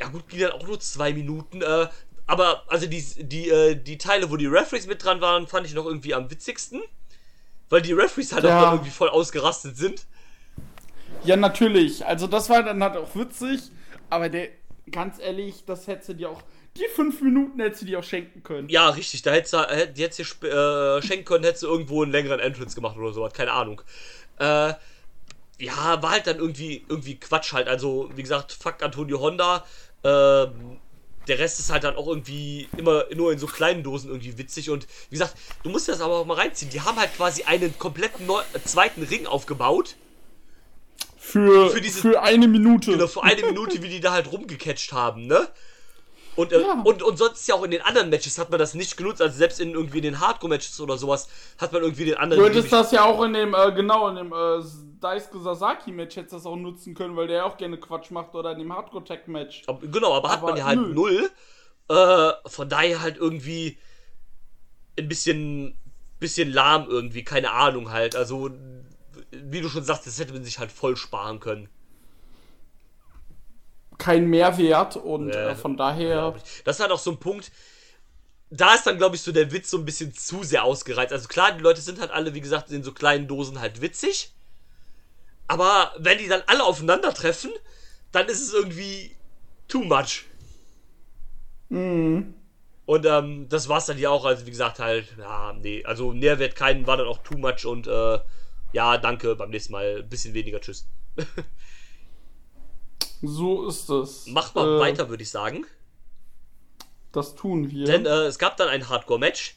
Ja 0.00 0.08
gut, 0.08 0.28
ging 0.28 0.40
dann 0.40 0.52
auch 0.52 0.66
nur 0.66 0.78
zwei 0.78 1.12
Minuten, 1.12 1.62
äh, 1.62 1.88
aber 2.28 2.62
also 2.68 2.86
die, 2.86 3.04
die, 3.18 3.48
äh, 3.48 3.74
die 3.74 3.98
Teile, 3.98 4.30
wo 4.30 4.36
die 4.36 4.46
Referees 4.46 4.86
mit 4.86 5.02
dran 5.02 5.20
waren, 5.20 5.46
fand 5.48 5.66
ich 5.66 5.74
noch 5.74 5.86
irgendwie 5.86 6.14
am 6.14 6.30
witzigsten. 6.30 6.82
Weil 7.70 7.82
die 7.82 7.92
Referees 7.92 8.32
halt 8.32 8.44
Ja. 8.44 8.56
auch 8.56 8.62
dann 8.62 8.72
irgendwie 8.74 8.90
voll 8.90 9.08
ausgerastet 9.08 9.76
sind. 9.76 10.06
Ja, 11.24 11.36
natürlich. 11.36 12.06
Also 12.06 12.26
das 12.26 12.48
war 12.48 12.62
dann 12.62 12.82
halt 12.82 12.96
auch 12.96 13.14
witzig. 13.14 13.60
Aber 14.10 14.28
der, 14.28 14.48
ganz 14.90 15.18
ehrlich, 15.18 15.64
das 15.66 15.86
hättest 15.86 16.10
du 16.10 16.14
dir 16.14 16.30
auch, 16.30 16.42
die 16.76 16.86
fünf 16.94 17.20
Minuten 17.20 17.60
hättest 17.60 17.82
du 17.82 17.86
dir 17.86 17.98
auch 17.98 18.04
schenken 18.04 18.42
können. 18.42 18.68
Ja, 18.68 18.90
richtig, 18.90 19.22
da 19.22 19.32
hättest 19.32 19.54
du, 19.54 19.92
die 19.94 20.02
hättest 20.02 20.42
du 20.42 20.46
äh, 20.46 21.02
schenken 21.02 21.24
können, 21.24 21.44
hättest 21.44 21.64
du 21.64 21.66
irgendwo 21.66 22.02
einen 22.02 22.12
längeren 22.12 22.40
Entrance 22.40 22.74
gemacht 22.74 22.96
oder 22.96 23.12
sowas, 23.12 23.32
keine 23.32 23.52
Ahnung. 23.52 23.82
Äh, 24.38 24.74
ja, 25.60 26.02
war 26.02 26.10
halt 26.10 26.26
dann 26.26 26.38
irgendwie, 26.38 26.84
irgendwie 26.88 27.18
Quatsch 27.18 27.52
halt. 27.52 27.68
Also, 27.68 28.10
wie 28.14 28.22
gesagt, 28.22 28.52
fuck 28.52 28.82
Antonio 28.82 29.18
Honda. 29.20 29.64
Ähm, 30.04 30.78
der 31.28 31.38
Rest 31.38 31.58
ist 31.60 31.70
halt 31.70 31.84
dann 31.84 31.96
auch 31.96 32.06
irgendwie 32.08 32.68
immer 32.76 33.04
nur 33.14 33.32
in 33.32 33.38
so 33.38 33.46
kleinen 33.46 33.82
Dosen 33.82 34.08
irgendwie 34.10 34.36
witzig. 34.38 34.70
Und 34.70 34.86
wie 35.10 35.14
gesagt, 35.16 35.34
du 35.62 35.70
musst 35.70 35.88
das 35.88 36.00
aber 36.00 36.16
auch 36.16 36.24
mal 36.26 36.34
reinziehen. 36.34 36.70
Die 36.70 36.80
haben 36.80 36.98
halt 36.98 37.14
quasi 37.16 37.42
einen 37.44 37.78
kompletten 37.78 38.26
neu, 38.26 38.40
äh, 38.54 38.60
zweiten 38.64 39.02
Ring 39.02 39.26
aufgebaut. 39.26 39.96
Für, 41.18 41.68
Für 41.68 41.70
für, 41.76 41.80
diese- 41.80 42.22
eine 42.22 42.48
Minute. 42.48 42.92
Genau, 42.92 43.06
für 43.06 43.22
eine 43.22 43.42
Minute, 43.42 43.82
wie 43.82 43.88
die 43.88 44.00
da 44.00 44.12
halt 44.12 44.32
rumgecatcht 44.32 44.92
haben, 44.92 45.26
ne? 45.26 45.48
Und, 46.36 46.52
äh, 46.52 46.60
Ja. 46.60 46.80
und, 46.84 47.02
und 47.02 47.16
sonst 47.18 47.46
ja 47.48 47.56
auch 47.56 47.64
in 47.64 47.72
den 47.72 47.82
anderen 47.82 48.10
Matches 48.10 48.38
hat 48.38 48.48
man 48.50 48.58
das 48.60 48.72
nicht 48.74 48.96
genutzt. 48.96 49.20
Also 49.20 49.36
selbst 49.36 49.60
in 49.60 49.72
irgendwie 49.72 50.00
den 50.00 50.20
Hardcore-Matches 50.20 50.80
oder 50.80 50.96
sowas 50.96 51.28
hat 51.58 51.72
man 51.72 51.82
irgendwie 51.82 52.04
den 52.04 52.14
anderen. 52.14 52.40
Du 52.42 52.48
hättest 52.48 52.72
das 52.72 52.92
ja 52.92 53.04
auch 53.04 53.22
in 53.24 53.32
dem, 53.34 53.54
äh, 53.54 53.72
genau, 53.72 54.08
in 54.08 54.16
dem 54.16 54.32
äh, 54.32 54.62
Daisuke 55.00 55.40
Sasaki-Match 55.40 56.16
hättest 56.16 56.32
du 56.32 56.36
das 56.36 56.46
auch 56.46 56.56
nutzen 56.56 56.94
können, 56.94 57.16
weil 57.16 57.26
der 57.28 57.38
ja 57.38 57.44
auch 57.44 57.56
gerne 57.56 57.78
Quatsch 57.78 58.10
macht 58.10 58.34
oder 58.34 58.52
in 58.52 58.58
dem 58.58 58.72
Hardcore-Tag-Match. 58.72 59.62
Genau, 59.82 60.14
aber 60.14 60.30
hat 60.30 60.38
Aber 60.38 60.48
man 60.48 60.56
ja 60.56 60.64
halt 60.64 60.80
nö. 60.80 60.94
null. 60.94 61.30
Äh, 61.88 62.32
von 62.46 62.68
daher 62.68 63.00
halt 63.00 63.16
irgendwie 63.16 63.78
ein 64.98 65.08
bisschen, 65.08 65.78
bisschen 66.18 66.52
lahm 66.52 66.86
irgendwie, 66.88 67.24
keine 67.24 67.52
Ahnung 67.52 67.90
halt. 67.90 68.16
Also, 68.16 68.50
wie 69.30 69.60
du 69.60 69.68
schon 69.68 69.84
sagst, 69.84 70.06
das 70.06 70.18
hätte 70.18 70.32
man 70.32 70.44
sich 70.44 70.58
halt 70.58 70.72
voll 70.72 70.96
sparen 70.96 71.40
können. 71.40 71.68
Kein 73.98 74.26
Mehrwert 74.26 74.96
und 74.96 75.30
Ja. 75.34 75.50
äh, 75.50 75.54
von 75.56 75.76
daher. 75.76 76.34
Das 76.64 76.76
ist 76.76 76.80
halt 76.80 76.92
auch 76.92 76.98
so 77.00 77.10
ein 77.10 77.18
Punkt. 77.18 77.50
Da 78.50 78.74
ist 78.74 78.86
dann, 78.86 78.96
glaube 78.98 79.16
ich, 79.16 79.22
so 79.22 79.32
der 79.32 79.52
Witz 79.52 79.70
so 79.70 79.78
ein 79.78 79.84
bisschen 79.84 80.14
zu 80.14 80.42
sehr 80.42 80.64
ausgereizt. 80.64 81.12
Also 81.12 81.28
klar, 81.28 81.52
die 81.52 81.62
Leute 81.62 81.80
sind 81.80 82.00
halt 82.00 82.10
alle, 82.10 82.34
wie 82.34 82.40
gesagt, 82.40 82.70
in 82.70 82.82
so 82.82 82.92
kleinen 82.92 83.28
Dosen 83.28 83.60
halt 83.60 83.80
witzig. 83.82 84.32
Aber 85.48 85.92
wenn 85.98 86.18
die 86.18 86.28
dann 86.28 86.42
alle 86.46 86.64
aufeinandertreffen, 86.64 87.50
dann 88.12 88.26
ist 88.28 88.40
es 88.40 88.52
irgendwie 88.54 89.16
too 89.66 89.82
much. 89.82 90.24
Mhm. 91.70 92.34
Und 92.86 93.04
ähm, 93.06 93.48
das 93.48 93.68
war's 93.68 93.86
dann 93.86 93.96
hier 93.98 94.10
auch. 94.10 94.24
Also 94.24 94.46
wie 94.46 94.50
gesagt, 94.50 94.78
halt, 94.78 95.06
ja, 95.18 95.52
nee, 95.54 95.84
also 95.84 96.12
Nährwert 96.12 96.56
keinen 96.56 96.86
war 96.86 96.96
dann 96.96 97.06
auch 97.06 97.18
too 97.22 97.36
much 97.36 97.66
und 97.66 97.86
äh, 97.86 98.18
ja, 98.72 98.98
danke, 98.98 99.36
beim 99.36 99.50
nächsten 99.50 99.72
Mal 99.72 99.98
ein 100.02 100.08
bisschen 100.08 100.34
weniger, 100.34 100.60
tschüss. 100.60 100.86
So 103.22 103.66
ist 103.66 103.88
es. 103.90 104.26
Mach 104.28 104.54
mal 104.54 104.76
Äh, 104.76 104.80
weiter, 104.80 105.08
würde 105.08 105.22
ich 105.22 105.30
sagen. 105.30 105.66
Das 107.12 107.34
tun 107.34 107.70
wir. 107.70 107.84
Denn 107.86 108.06
äh, 108.06 108.26
es 108.26 108.38
gab 108.38 108.56
dann 108.56 108.68
ein 108.68 108.88
Hardcore-Match. 108.88 109.56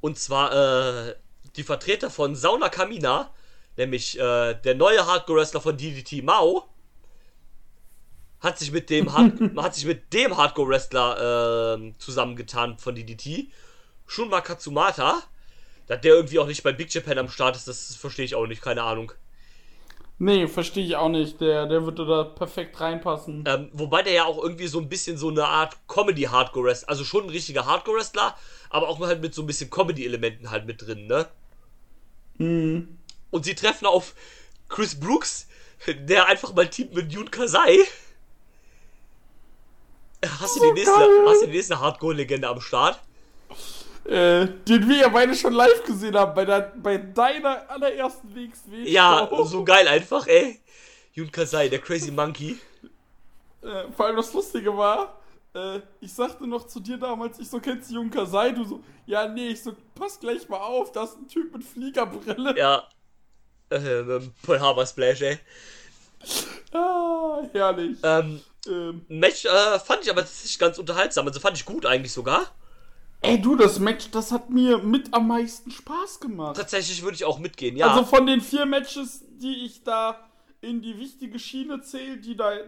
Und 0.00 0.18
zwar 0.18 1.08
äh, 1.08 1.14
die 1.56 1.62
Vertreter 1.62 2.10
von 2.10 2.36
Sauna 2.36 2.68
Kamina, 2.68 3.32
nämlich 3.78 4.18
äh, 4.18 4.54
der 4.54 4.74
neue 4.74 5.06
Hardcore-Wrestler 5.06 5.60
von 5.60 5.76
DDT 5.76 6.22
Mao, 6.22 6.68
hat 8.40 8.58
sich 8.58 8.70
mit 8.72 8.90
dem, 8.90 9.12
Hard 9.12 9.40
hat 9.56 9.74
sich 9.74 9.86
mit 9.86 10.12
dem 10.12 10.36
Hardcore-Wrestler 10.36 11.78
äh, 11.78 11.92
zusammengetan 11.98 12.78
von 12.78 12.94
DDT, 12.94 13.48
Shunma 14.06 14.40
Katsumata. 14.40 15.22
Dass 15.86 16.02
der 16.02 16.14
irgendwie 16.14 16.38
auch 16.38 16.46
nicht 16.46 16.62
bei 16.62 16.72
Big 16.72 16.92
Japan 16.92 17.16
am 17.16 17.30
Start 17.30 17.56
ist, 17.56 17.66
das 17.66 17.96
verstehe 17.96 18.26
ich 18.26 18.34
auch 18.34 18.46
nicht, 18.46 18.60
keine 18.60 18.82
Ahnung. 18.82 19.12
nee, 20.18 20.46
verstehe 20.46 20.84
ich 20.84 20.96
auch 20.96 21.08
nicht. 21.08 21.40
Der, 21.40 21.66
der 21.66 21.84
würde 21.84 22.04
da 22.04 22.24
perfekt 22.24 22.78
reinpassen. 22.78 23.44
Ähm, 23.46 23.70
wobei 23.72 24.02
der 24.02 24.12
ja 24.12 24.24
auch 24.26 24.42
irgendwie 24.42 24.66
so 24.66 24.80
ein 24.80 24.90
bisschen 24.90 25.16
so 25.16 25.30
eine 25.30 25.46
Art 25.46 25.78
Comedy-Hardcore-Wrestler, 25.88 26.90
also 26.90 27.04
schon 27.04 27.24
ein 27.24 27.30
richtiger 27.30 27.64
Hardcore-Wrestler, 27.64 28.36
aber 28.68 28.88
auch 28.88 29.00
halt 29.00 29.22
mit 29.22 29.34
so 29.34 29.42
ein 29.42 29.46
bisschen 29.46 29.70
Comedy-Elementen 29.70 30.50
halt 30.50 30.66
mit 30.66 30.82
drin, 30.82 31.06
ne? 31.06 31.26
Mhm. 32.36 32.97
Und 33.30 33.44
sie 33.44 33.54
treffen 33.54 33.86
auf 33.86 34.14
Chris 34.68 34.98
Brooks, 34.98 35.46
der 35.86 36.26
einfach 36.26 36.54
mal 36.54 36.68
teamt 36.68 36.94
mit 36.94 37.12
Jun 37.12 37.30
Kasai. 37.30 37.84
Hast 40.40 40.56
du, 40.56 40.60
die 40.60 40.72
nächste, 40.72 40.92
geil. 40.92 41.24
hast 41.26 41.42
du 41.42 41.46
die 41.46 41.52
nächste 41.52 41.78
Hardcore-Legende 41.78 42.48
am 42.48 42.60
Start? 42.60 43.00
Äh, 44.04 44.48
den 44.66 44.88
wir 44.88 44.96
ja 44.96 45.08
beide 45.08 45.34
schon 45.34 45.52
live 45.52 45.84
gesehen 45.84 46.16
haben, 46.16 46.34
bei, 46.34 46.44
der, 46.44 46.72
bei 46.76 46.96
deiner 46.96 47.70
allerersten 47.70 48.34
WXW. 48.34 48.88
Ja, 48.88 49.28
Show. 49.28 49.44
so 49.44 49.64
geil 49.64 49.86
einfach, 49.86 50.26
ey. 50.26 50.60
Jun 51.12 51.30
Kasai, 51.30 51.68
der 51.68 51.80
Crazy 51.80 52.10
Monkey. 52.10 52.58
Äh, 53.62 53.92
vor 53.94 54.06
allem 54.06 54.16
das 54.16 54.32
Lustige 54.32 54.76
war, 54.76 55.20
äh, 55.54 55.80
ich 56.00 56.12
sagte 56.12 56.46
noch 56.46 56.66
zu 56.66 56.80
dir 56.80 56.96
damals, 56.96 57.38
ich 57.38 57.48
so, 57.48 57.60
kennst 57.60 57.90
du 57.90 57.94
Jun 57.94 58.10
Kasai? 58.10 58.52
Du 58.52 58.64
so, 58.64 58.80
ja, 59.06 59.28
nee, 59.28 59.48
ich 59.48 59.62
so, 59.62 59.74
pass 59.94 60.18
gleich 60.18 60.48
mal 60.48 60.58
auf, 60.58 60.90
da 60.90 61.04
ist 61.04 61.16
ein 61.16 61.28
Typ 61.28 61.52
mit 61.52 61.64
Fliegerbrille. 61.64 62.56
Ja. 62.56 62.88
Äh, 63.70 64.00
ähm, 64.00 64.32
Pearl 64.42 64.60
Harbor 64.60 64.86
Splash, 64.86 65.20
ey. 65.20 65.38
Ah, 66.72 67.42
herrlich. 67.52 67.98
Ähm, 68.02 68.40
Ähm, 68.66 69.04
Match 69.08 69.44
äh, 69.44 69.78
fand 69.78 70.02
ich 70.02 70.10
aber 70.10 70.22
tatsächlich 70.22 70.58
ganz 70.58 70.78
unterhaltsam. 70.78 71.26
Also 71.26 71.40
fand 71.40 71.56
ich 71.56 71.64
gut 71.64 71.86
eigentlich 71.86 72.12
sogar. 72.12 72.46
ey, 73.20 73.40
du, 73.40 73.56
das 73.56 73.78
Match, 73.78 74.10
das 74.10 74.30
hat 74.32 74.50
mir 74.50 74.78
mit 74.78 75.12
am 75.14 75.28
meisten 75.28 75.70
Spaß 75.70 76.20
gemacht. 76.20 76.56
Tatsächlich 76.56 77.02
würde 77.02 77.14
ich 77.14 77.24
auch 77.24 77.38
mitgehen, 77.38 77.76
ja. 77.76 77.88
Also 77.88 78.04
von 78.04 78.26
den 78.26 78.40
vier 78.40 78.66
Matches, 78.66 79.24
die 79.38 79.64
ich 79.64 79.84
da 79.84 80.28
in 80.60 80.82
die 80.82 80.98
wichtige 80.98 81.38
Schiene 81.38 81.80
zähle, 81.82 82.18
die 82.18 82.36
da 82.36 82.52
äh, 82.52 82.64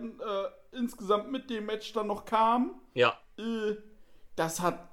insgesamt 0.73 1.31
mit 1.31 1.51
dem 1.51 1.67
Match 1.67 1.93
dann 1.93 2.07
noch 2.07 2.25
kamen, 2.25 2.75
ja. 2.95 3.19
äh, 3.37 3.77
das 4.37 4.61
hat 4.61 4.89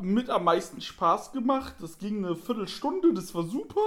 mit 0.00 0.30
am 0.30 0.44
meisten 0.44 0.80
Spaß 0.80 1.32
gemacht. 1.32 1.76
Das 1.80 1.98
ging 1.98 2.24
eine 2.24 2.34
Viertelstunde, 2.34 3.14
das 3.14 3.34
war 3.34 3.44
super. 3.44 3.80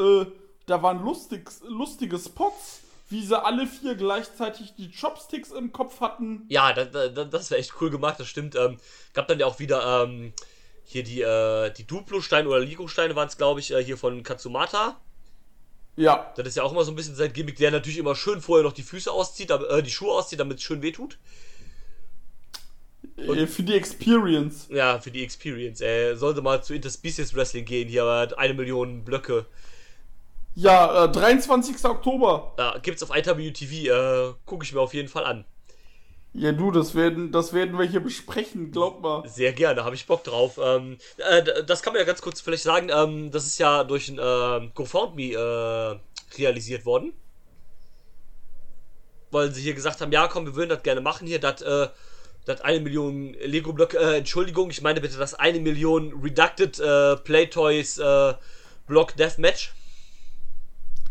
Äh, 0.00 0.26
da 0.66 0.82
waren 0.82 1.02
lustig, 1.04 1.50
lustige 1.68 2.18
Spots, 2.18 2.80
wie 3.08 3.24
sie 3.24 3.40
alle 3.42 3.66
vier 3.66 3.94
gleichzeitig 3.96 4.74
die 4.76 4.90
Chopsticks 4.90 5.50
im 5.50 5.72
Kopf 5.72 6.00
hatten. 6.00 6.44
Ja, 6.48 6.72
das, 6.72 6.90
das, 7.14 7.30
das 7.30 7.50
wäre 7.50 7.60
echt 7.60 7.74
cool 7.80 7.90
gemacht, 7.90 8.18
das 8.20 8.28
stimmt. 8.28 8.54
Ähm, 8.56 8.78
gab 9.12 9.28
dann 9.28 9.38
ja 9.40 9.46
auch 9.46 9.58
wieder 9.58 10.04
ähm, 10.04 10.32
hier 10.84 11.02
die, 11.02 11.20
äh, 11.22 11.70
die 11.72 11.86
Duplo-Steine 11.86 12.48
oder 12.48 12.60
Ligo-Steine 12.60 13.14
waren 13.16 13.28
es, 13.28 13.36
glaube 13.36 13.60
ich, 13.60 13.72
äh, 13.72 13.82
hier 13.84 13.96
von 13.98 14.22
Katsumata. 14.22 15.00
Ja, 15.96 16.32
Das 16.36 16.46
ist 16.46 16.56
ja 16.56 16.62
auch 16.62 16.72
immer 16.72 16.84
so 16.84 16.92
ein 16.92 16.96
bisschen 16.96 17.14
sein 17.16 17.32
Gimmick, 17.32 17.56
der 17.56 17.70
natürlich 17.72 17.98
immer 17.98 18.14
schön 18.16 18.40
vorher 18.40 18.64
noch 18.64 18.72
die 18.72 18.82
Füße 18.82 19.10
auszieht, 19.10 19.50
äh, 19.50 19.82
die 19.82 19.90
Schuhe 19.90 20.12
auszieht, 20.14 20.40
damit 20.40 20.58
es 20.58 20.62
schön 20.64 20.82
wehtut. 20.82 21.18
äh, 23.16 23.46
für 23.46 23.62
die 23.62 23.74
Experience. 23.74 24.68
Ja, 24.70 24.98
für 25.00 25.10
die 25.10 25.22
Experience. 25.22 25.80
Äh, 25.80 26.14
sollte 26.16 26.42
mal 26.42 26.62
zu 26.62 26.74
Interspecies 26.74 27.34
Wrestling 27.34 27.64
gehen, 27.64 27.88
hier 27.88 28.04
hat 28.04 28.38
eine 28.38 28.54
Million 28.54 29.04
Blöcke. 29.04 29.46
Ja, 30.54 31.04
äh, 31.04 31.12
23. 31.12 31.84
Oktober. 31.84 32.52
Da 32.56 32.78
gibt's 32.82 33.02
auf 33.02 33.14
IWTV, 33.14 33.72
äh, 33.72 34.34
gucke 34.46 34.64
ich 34.64 34.72
mir 34.72 34.80
auf 34.80 34.94
jeden 34.94 35.08
Fall 35.08 35.24
an. 35.24 35.44
Ja, 36.32 36.52
du, 36.52 36.70
das 36.70 36.94
werden, 36.94 37.32
das 37.32 37.52
werden 37.52 37.76
wir 37.76 37.86
hier 37.86 38.00
besprechen, 38.00 38.70
glaub 38.70 39.00
mal. 39.00 39.28
Sehr 39.28 39.52
gerne, 39.52 39.84
habe 39.84 39.96
ich 39.96 40.06
Bock 40.06 40.22
drauf. 40.22 40.60
Ähm, 40.62 40.98
äh, 41.16 41.64
das 41.64 41.82
kann 41.82 41.92
man 41.92 42.00
ja 42.00 42.06
ganz 42.06 42.22
kurz 42.22 42.40
vielleicht 42.40 42.62
sagen. 42.62 42.88
Ähm, 42.88 43.30
das 43.32 43.46
ist 43.46 43.58
ja 43.58 43.82
durch 43.82 44.08
ein 44.08 44.18
äh, 44.18 44.70
GoFundMe 44.74 45.32
äh, 45.32 46.38
realisiert 46.38 46.84
worden. 46.86 47.12
Weil 49.32 49.52
sie 49.52 49.62
hier 49.62 49.74
gesagt 49.74 50.00
haben, 50.00 50.12
ja 50.12 50.28
komm, 50.28 50.46
wir 50.46 50.54
würden 50.54 50.70
das 50.70 50.82
gerne 50.82 51.00
machen 51.00 51.26
hier, 51.26 51.40
das 51.40 51.62
äh, 51.62 51.88
das 52.44 52.60
eine 52.62 52.80
Million 52.80 53.34
Lego-Blöcke, 53.34 53.98
äh, 53.98 54.18
Entschuldigung, 54.18 54.70
ich 54.70 54.82
meine 54.82 55.00
bitte 55.00 55.18
das 55.18 55.34
eine 55.34 55.60
Million 55.60 56.12
Reducted 56.22 56.78
äh, 56.80 57.16
Playtoys 57.16 57.98
äh, 57.98 58.34
Block 58.86 59.16
Deathmatch. 59.16 59.72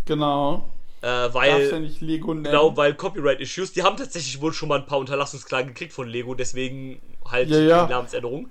Genau. 0.09 0.69
Äh, 1.01 1.05
Darfst 1.05 1.35
ja 1.35 1.41
weil, 1.71 1.79
nicht 1.81 2.01
Lego 2.01 2.33
nennen. 2.33 2.43
genau, 2.43 2.75
weil 2.75 2.93
Copyright-Issues, 2.95 3.71
die 3.73 3.83
haben 3.83 3.95
tatsächlich 3.95 4.41
wohl 4.41 4.51
schon 4.51 4.67
mal 4.69 4.79
ein 4.79 4.85
paar 4.85 4.97
Unterlassungsklagen 4.99 5.69
gekriegt 5.69 5.93
von 5.93 6.07
Lego, 6.09 6.33
deswegen 6.33 7.01
halt 7.29 7.49
Ja, 7.49 7.59
ja. 7.59 7.85
die 7.85 7.91
Namensänderung. 7.93 8.49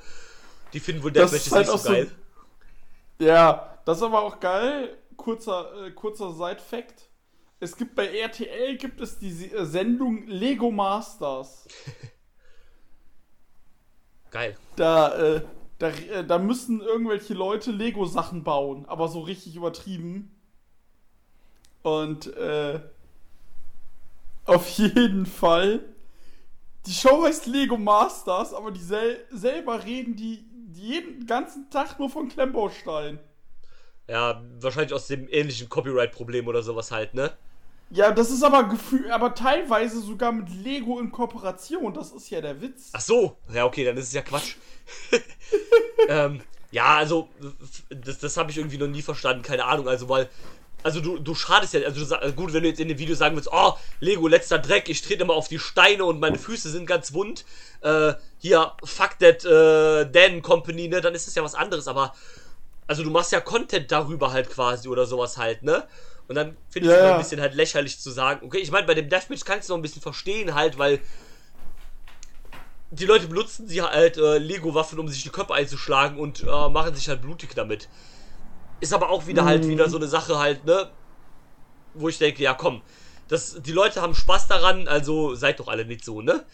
Die 0.72 0.80
finden 0.80 1.02
wohl 1.02 1.10
Das 1.12 1.30
Deathmatches 1.32 1.46
ist 1.46 1.52
halt 1.52 1.66
nicht 1.66 1.72
so 1.72 1.78
so- 1.88 1.92
geil. 1.92 2.10
Ja, 3.20 3.78
das 3.84 3.98
ist 3.98 4.02
aber 4.04 4.22
auch 4.22 4.38
geil. 4.40 4.96
Kurzer, 5.16 5.86
äh, 5.86 5.90
kurzer 5.90 6.32
Side-Fact. 6.32 7.08
Es 7.60 7.76
gibt 7.76 7.96
bei 7.96 8.06
RTL 8.06 8.76
gibt 8.76 9.00
es 9.00 9.18
die 9.18 9.50
äh, 9.52 9.66
Sendung 9.66 10.26
Lego 10.28 10.70
Masters. 10.70 11.66
Geil. 14.30 14.56
Da, 14.76 15.14
äh, 15.18 15.42
da, 15.78 15.88
äh, 15.88 16.24
da 16.24 16.38
müssen 16.38 16.80
irgendwelche 16.80 17.34
Leute 17.34 17.72
Lego-Sachen 17.72 18.44
bauen, 18.44 18.84
aber 18.86 19.08
so 19.08 19.20
richtig 19.20 19.56
übertrieben. 19.56 20.37
Und 21.82 22.34
äh, 22.36 22.80
auf 24.44 24.68
jeden 24.70 25.26
Fall. 25.26 25.80
Die 26.86 26.92
Show 26.92 27.24
heißt 27.24 27.46
Lego 27.46 27.76
Masters, 27.76 28.54
aber 28.54 28.70
die 28.70 28.82
sel 28.82 29.18
selber 29.30 29.84
reden 29.84 30.16
die, 30.16 30.44
jeden 30.72 31.26
ganzen 31.26 31.68
Tag 31.70 31.98
nur 31.98 32.08
von 32.08 32.28
Klemmbaustein. 32.28 33.18
Ja, 34.06 34.42
wahrscheinlich 34.60 34.94
aus 34.94 35.06
dem 35.06 35.28
ähnlichen 35.28 35.68
Copyright-Problem 35.68 36.48
oder 36.48 36.62
sowas 36.62 36.90
halt, 36.90 37.14
ne? 37.14 37.32
Ja, 37.90 38.10
das 38.12 38.30
ist 38.30 38.42
aber 38.42 38.64
gefühl, 38.64 39.10
aber 39.10 39.34
teilweise 39.34 40.00
sogar 40.00 40.32
mit 40.32 40.48
Lego 40.50 40.98
in 40.98 41.10
Kooperation. 41.10 41.94
Das 41.94 42.12
ist 42.12 42.28
ja 42.30 42.40
der 42.40 42.60
Witz. 42.60 42.90
Ach 42.92 43.00
so. 43.00 43.36
Ja, 43.52 43.64
okay, 43.64 43.84
dann 43.84 43.96
ist 43.96 44.08
es 44.08 44.12
ja 44.12 44.22
Quatsch. 44.22 44.56
ähm, 46.08 46.40
ja, 46.70 46.96
also, 46.96 47.28
das, 47.88 48.18
das 48.18 48.36
habe 48.36 48.50
ich 48.50 48.58
irgendwie 48.58 48.76
noch 48.76 48.88
nie 48.88 49.00
verstanden, 49.00 49.42
keine 49.42 49.64
Ahnung. 49.64 49.88
Also, 49.88 50.08
weil 50.08 50.28
also 50.82 51.00
du, 51.00 51.18
du 51.18 51.34
schadest 51.34 51.74
ja, 51.74 51.80
also 51.82 52.00
du, 52.00 52.06
sag- 52.06 52.36
gut, 52.36 52.52
wenn 52.52 52.62
du 52.62 52.68
jetzt 52.68 52.80
in 52.80 52.88
dem 52.88 52.98
Video 52.98 53.14
sagen 53.14 53.36
willst, 53.36 53.50
oh, 53.52 53.74
Lego, 54.00 54.28
letzter 54.28 54.58
Dreck, 54.58 54.88
ich 54.88 55.02
trete 55.02 55.22
immer 55.22 55.34
auf 55.34 55.48
die 55.48 55.58
Steine 55.58 56.04
und 56.04 56.20
meine 56.20 56.38
Füße 56.38 56.70
sind 56.70 56.86
ganz 56.86 57.12
wund, 57.12 57.44
äh, 57.82 58.14
hier, 58.38 58.72
fuck 58.84 59.18
that, 59.18 59.44
äh, 59.44 60.10
Dan 60.10 60.42
Company, 60.42 60.88
ne, 60.88 61.00
dann 61.00 61.14
ist 61.14 61.26
das 61.26 61.34
ja 61.34 61.42
was 61.42 61.54
anderes, 61.54 61.88
aber, 61.88 62.14
also 62.86 63.02
du 63.02 63.10
machst 63.10 63.32
ja 63.32 63.40
Content 63.40 63.90
darüber 63.92 64.32
halt 64.32 64.50
quasi 64.50 64.88
oder 64.88 65.06
sowas 65.06 65.36
halt, 65.36 65.62
ne? 65.62 65.86
Und 66.28 66.34
dann 66.34 66.58
finde 66.68 66.86
ich 66.86 66.90
Ja, 66.90 66.94
es 66.94 66.98
immer 66.98 67.08
ja. 67.08 67.14
ein 67.14 67.16
bisschen 67.16 67.40
halt 67.40 67.54
lächerlich 67.54 68.00
zu 68.00 68.10
sagen, 68.10 68.46
okay, 68.46 68.58
ich 68.58 68.70
meine, 68.70 68.86
bei 68.86 68.94
dem 68.94 69.08
Deathmatch 69.08 69.44
kannst 69.44 69.68
du 69.68 69.72
noch 69.72 69.78
ein 69.78 69.82
bisschen 69.82 70.02
verstehen 70.02 70.54
halt, 70.54 70.78
weil 70.78 71.00
die 72.90 73.04
Leute 73.04 73.26
benutzen 73.28 73.68
sie 73.68 73.82
halt 73.82 74.16
äh, 74.16 74.38
Lego-Waffen, 74.38 74.98
um 74.98 75.08
sich 75.08 75.22
die 75.22 75.28
Köpfe 75.30 75.54
einzuschlagen 75.54 76.18
und 76.18 76.42
äh, 76.42 76.68
machen 76.70 76.94
sich 76.94 77.08
halt 77.08 77.20
blutig 77.20 77.54
damit. 77.54 77.88
Ist 78.80 78.92
aber 78.92 79.10
auch 79.10 79.26
wieder 79.26 79.44
halt 79.44 79.66
wieder 79.66 79.88
so 79.88 79.96
eine 79.96 80.06
Sache 80.06 80.38
halt, 80.38 80.64
ne? 80.64 80.90
Wo 81.94 82.08
ich 82.08 82.18
denke, 82.18 82.42
ja 82.42 82.54
komm, 82.54 82.82
das, 83.28 83.60
die 83.62 83.72
Leute 83.72 84.00
haben 84.00 84.14
Spaß 84.14 84.46
daran, 84.48 84.86
also 84.88 85.34
seid 85.34 85.58
doch 85.60 85.68
alle 85.68 85.84
nicht 85.84 86.04
so, 86.04 86.22
ne? 86.22 86.44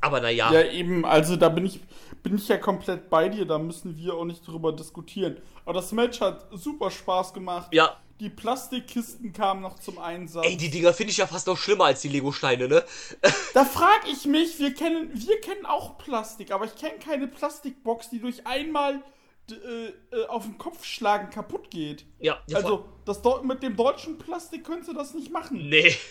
Aber 0.00 0.20
naja, 0.20 0.52
Ja, 0.52 0.62
eben, 0.62 1.04
also 1.04 1.36
da 1.36 1.48
bin 1.48 1.64
ich, 1.64 1.80
bin 2.22 2.34
ich 2.36 2.48
ja 2.48 2.58
komplett 2.58 3.08
bei 3.08 3.28
dir, 3.28 3.44
da 3.46 3.58
müssen 3.58 3.96
wir 3.96 4.14
auch 4.14 4.24
nicht 4.24 4.46
drüber 4.46 4.72
diskutieren. 4.72 5.36
Aber 5.64 5.74
das 5.74 5.92
Match 5.92 6.20
hat 6.20 6.46
super 6.52 6.90
Spaß 6.90 7.32
gemacht. 7.32 7.68
ja, 7.72 7.96
Die 8.18 8.28
Plastikkisten 8.28 9.32
kamen 9.32 9.60
noch 9.62 9.78
zum 9.78 9.98
Einsatz. 9.98 10.44
ey, 10.44 10.56
die 10.56 10.70
Dinger 10.70 10.92
finde 10.92 11.12
ich 11.12 11.18
ja 11.18 11.26
fast 11.28 11.46
noch 11.46 11.56
schlimmer 11.56 11.84
als 11.84 12.00
die 12.00 12.08
Lego-Steine, 12.08 12.66
ne? 12.68 12.84
Da 13.54 13.64
frag 13.64 14.00
ich 14.10 14.24
mich, 14.26 14.58
wir 14.58 14.74
kennen, 14.74 15.10
wir 15.14 15.40
kennen 15.40 15.66
auch 15.66 15.98
Plastik, 15.98 16.50
aber 16.50 16.64
ich 16.64 16.74
kenne 16.74 16.98
keine 16.98 17.28
Plastikbox, 17.28 18.10
die 18.10 18.20
durch 18.20 18.44
einmal 18.44 19.02
äh, 19.50 20.16
äh, 20.16 20.26
auf 20.28 20.44
den 20.44 20.56
Kopf 20.58 20.84
schlagen 20.84 21.30
kaputt 21.30 21.70
geht. 21.70 22.04
Ja, 22.20 22.40
ja 22.46 22.56
Also, 22.58 22.84
das 23.04 23.22
Deu- 23.22 23.42
mit 23.42 23.62
dem 23.62 23.76
deutschen 23.76 24.18
Plastik 24.18 24.64
könntest 24.64 24.90
du 24.90 24.94
das 24.94 25.14
nicht 25.14 25.32
machen. 25.32 25.68
Nee. 25.68 25.94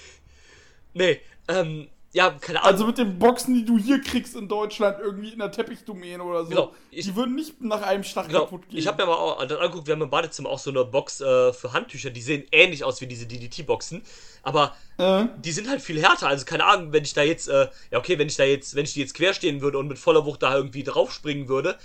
Nee, 0.93 1.21
ähm, 1.47 1.87
ja, 2.11 2.31
keine 2.31 2.59
Ahnung. 2.59 2.73
Also 2.73 2.85
mit 2.85 2.97
den 2.97 3.17
Boxen, 3.17 3.53
die 3.53 3.63
du 3.63 3.77
hier 3.77 4.01
kriegst 4.01 4.35
in 4.35 4.49
Deutschland, 4.49 4.97
irgendwie 4.99 5.29
in 5.31 5.39
der 5.39 5.49
Teppichdomäne 5.49 6.21
oder 6.21 6.43
so, 6.43 6.49
Genau, 6.49 6.73
ich- 6.89 7.05
die 7.05 7.15
würden 7.15 7.33
nicht 7.35 7.61
nach 7.61 7.81
einem 7.81 8.03
Schlag 8.03 8.27
Genau, 8.27 8.41
kaputt 8.41 8.67
gehen. 8.67 8.77
ich 8.77 8.87
habe 8.87 9.01
mir 9.01 9.07
mal 9.09 9.15
auch 9.15 9.45
dann 9.45 9.57
angeguckt, 9.59 9.87
wir 9.87 9.93
haben 9.93 10.01
im 10.01 10.09
Badezimmer 10.09 10.49
auch 10.49 10.59
so 10.59 10.69
eine 10.69 10.83
Box 10.83 11.21
äh, 11.21 11.53
für 11.53 11.71
Handtücher, 11.71 12.09
die 12.09 12.21
sehen 12.21 12.43
ähnlich 12.51 12.83
aus 12.83 12.99
wie 12.99 13.07
diese 13.07 13.25
DDT-Boxen, 13.25 14.01
aber 14.43 14.75
äh, 14.97 15.23
die 15.37 15.53
sind 15.53 15.69
halt 15.69 15.81
viel 15.81 16.01
härter, 16.01 16.27
also 16.27 16.43
keine 16.43 16.65
Ahnung, 16.65 16.91
wenn 16.91 17.05
ich 17.05 17.13
da 17.13 17.21
jetzt, 17.21 17.47
äh, 17.47 17.69
ja 17.91 17.99
okay, 17.99 18.19
wenn 18.19 18.27
ich 18.27 18.35
da 18.35 18.43
jetzt, 18.43 18.75
wenn 18.75 18.83
ich 18.83 18.91
die 18.93 18.99
jetzt 18.99 19.13
quer 19.13 19.33
stehen 19.33 19.61
würde 19.61 19.77
und 19.77 19.87
mit 19.87 19.97
voller 19.97 20.25
Wucht 20.25 20.43
da 20.43 20.53
irgendwie 20.53 20.83
draufspringen 20.83 21.47
würde, 21.47 21.77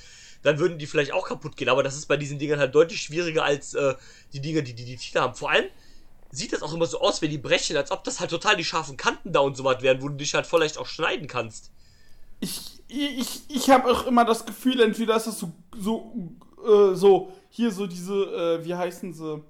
dann 0.47 0.59
würden 0.59 0.79
die 0.79 0.87
vielleicht 0.87 1.13
auch 1.13 1.27
kaputt 1.27 1.57
gehen, 1.57 1.69
aber 1.69 1.83
das 1.83 1.97
ist 1.97 2.07
bei 2.07 2.17
diesen 2.17 2.39
Dingern 2.39 2.59
halt 2.59 2.75
deutlich 2.75 3.03
schwieriger 3.03 3.45
als 3.45 3.75
äh, 3.75 3.95
die 4.33 4.41
Dinger, 4.41 4.63
die 4.63 4.75
DDT 4.75 5.15
da 5.15 5.23
haben. 5.23 5.35
Vor 5.35 5.51
allem 5.51 5.67
sieht 6.31 6.53
das 6.53 6.63
auch 6.63 6.73
immer 6.73 6.87
so 6.87 7.01
aus, 7.01 7.23
wenn 7.23 7.31
die 7.31 7.39
brechen, 7.39 7.77
als 7.77 7.91
ob 7.91 8.05
das 8.05 8.21
halt 8.21 8.31
total 8.31 8.57
die 8.57 8.65
scharfen 8.65 8.97
Kanten 8.97 9.33
da 9.33 9.41
und 9.41 9.57
so 9.57 9.65
was 9.65 9.83
wären, 9.83 10.03
wo 10.03 10.09
du 10.09 10.15
dich 10.15 10.35
halt 10.35 10.47
vielleicht 10.47 10.79
auch 10.79 10.87
schneiden 10.87 11.27
kannst. 11.29 11.71
ich 12.41 12.77
ich, 12.89 13.43
ich 13.49 13.71
habe 13.71 13.91
auch 13.91 14.07
immer 14.07 14.25
das 14.25 14.47
Gefühl, 14.47 14.81
entweder 14.81 15.17
ist 15.17 15.27
das 15.27 15.41
so, 15.41 15.53
so, 15.77 16.13
äh, 16.65 16.95
so 16.95 17.33
hier 17.51 17.73
so 17.73 17.87
diese, 17.87 18.15
äh, 18.15 18.65
wie 18.65 18.75
heißen 18.75 19.13
sie? 19.13 19.43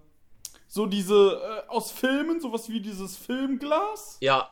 So 0.68 0.86
diese 0.86 1.64
äh, 1.66 1.68
aus 1.68 1.90
Filmen, 1.90 2.40
sowas 2.40 2.68
wie 2.68 2.80
dieses 2.80 3.16
Filmglas. 3.16 4.16
Ja, 4.20 4.50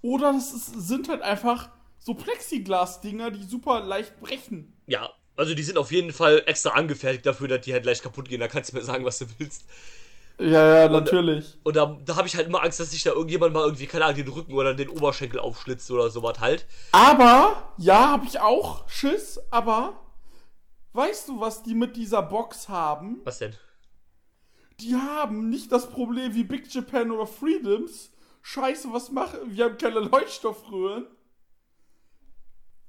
Oder 0.00 0.32
das 0.32 0.52
ist, 0.52 0.88
sind 0.88 1.08
halt 1.08 1.22
einfach 1.22 1.70
so 2.02 2.14
Plexiglas-Dinger, 2.14 3.30
die 3.30 3.44
super 3.44 3.80
leicht 3.80 4.20
brechen. 4.20 4.76
Ja, 4.86 5.10
also 5.36 5.54
die 5.54 5.62
sind 5.62 5.78
auf 5.78 5.92
jeden 5.92 6.12
Fall 6.12 6.42
extra 6.46 6.70
angefertigt 6.70 7.24
dafür, 7.24 7.48
dass 7.48 7.60
die 7.60 7.72
halt 7.72 7.84
gleich 7.84 8.02
kaputt 8.02 8.28
gehen. 8.28 8.40
Da 8.40 8.48
kannst 8.48 8.72
du 8.72 8.76
mir 8.76 8.82
sagen, 8.82 9.04
was 9.04 9.20
du 9.20 9.26
willst. 9.38 9.64
Ja, 10.38 10.82
ja, 10.82 10.88
natürlich. 10.88 11.58
Und 11.62 11.76
da, 11.76 11.96
da 12.04 12.16
habe 12.16 12.26
ich 12.26 12.34
halt 12.34 12.48
immer 12.48 12.62
Angst, 12.64 12.80
dass 12.80 12.90
sich 12.90 13.04
da 13.04 13.12
irgendjemand 13.12 13.54
mal 13.54 13.64
irgendwie, 13.64 13.86
keine 13.86 14.06
Ahnung, 14.06 14.16
den 14.16 14.28
Rücken 14.28 14.54
oder 14.54 14.74
den 14.74 14.88
Oberschenkel 14.88 15.38
aufschlitzt 15.38 15.90
oder 15.92 16.10
sowas 16.10 16.40
halt. 16.40 16.66
Aber, 16.90 17.72
ja, 17.78 18.08
habe 18.08 18.26
ich 18.26 18.40
auch 18.40 18.88
Schiss, 18.88 19.40
aber 19.50 20.00
weißt 20.94 21.28
du, 21.28 21.40
was 21.40 21.62
die 21.62 21.74
mit 21.74 21.96
dieser 21.96 22.22
Box 22.22 22.68
haben? 22.68 23.20
Was 23.24 23.38
denn? 23.38 23.54
Die 24.80 24.96
haben 24.96 25.48
nicht 25.50 25.70
das 25.70 25.88
Problem 25.88 26.34
wie 26.34 26.42
Big 26.42 26.74
Japan 26.74 27.12
oder 27.12 27.26
Freedoms. 27.28 28.10
Scheiße, 28.40 28.88
was 28.92 29.12
machen? 29.12 29.38
Wir 29.46 29.66
haben 29.66 29.78
keine 29.78 30.00
Leuchtstoffröhren. 30.00 31.06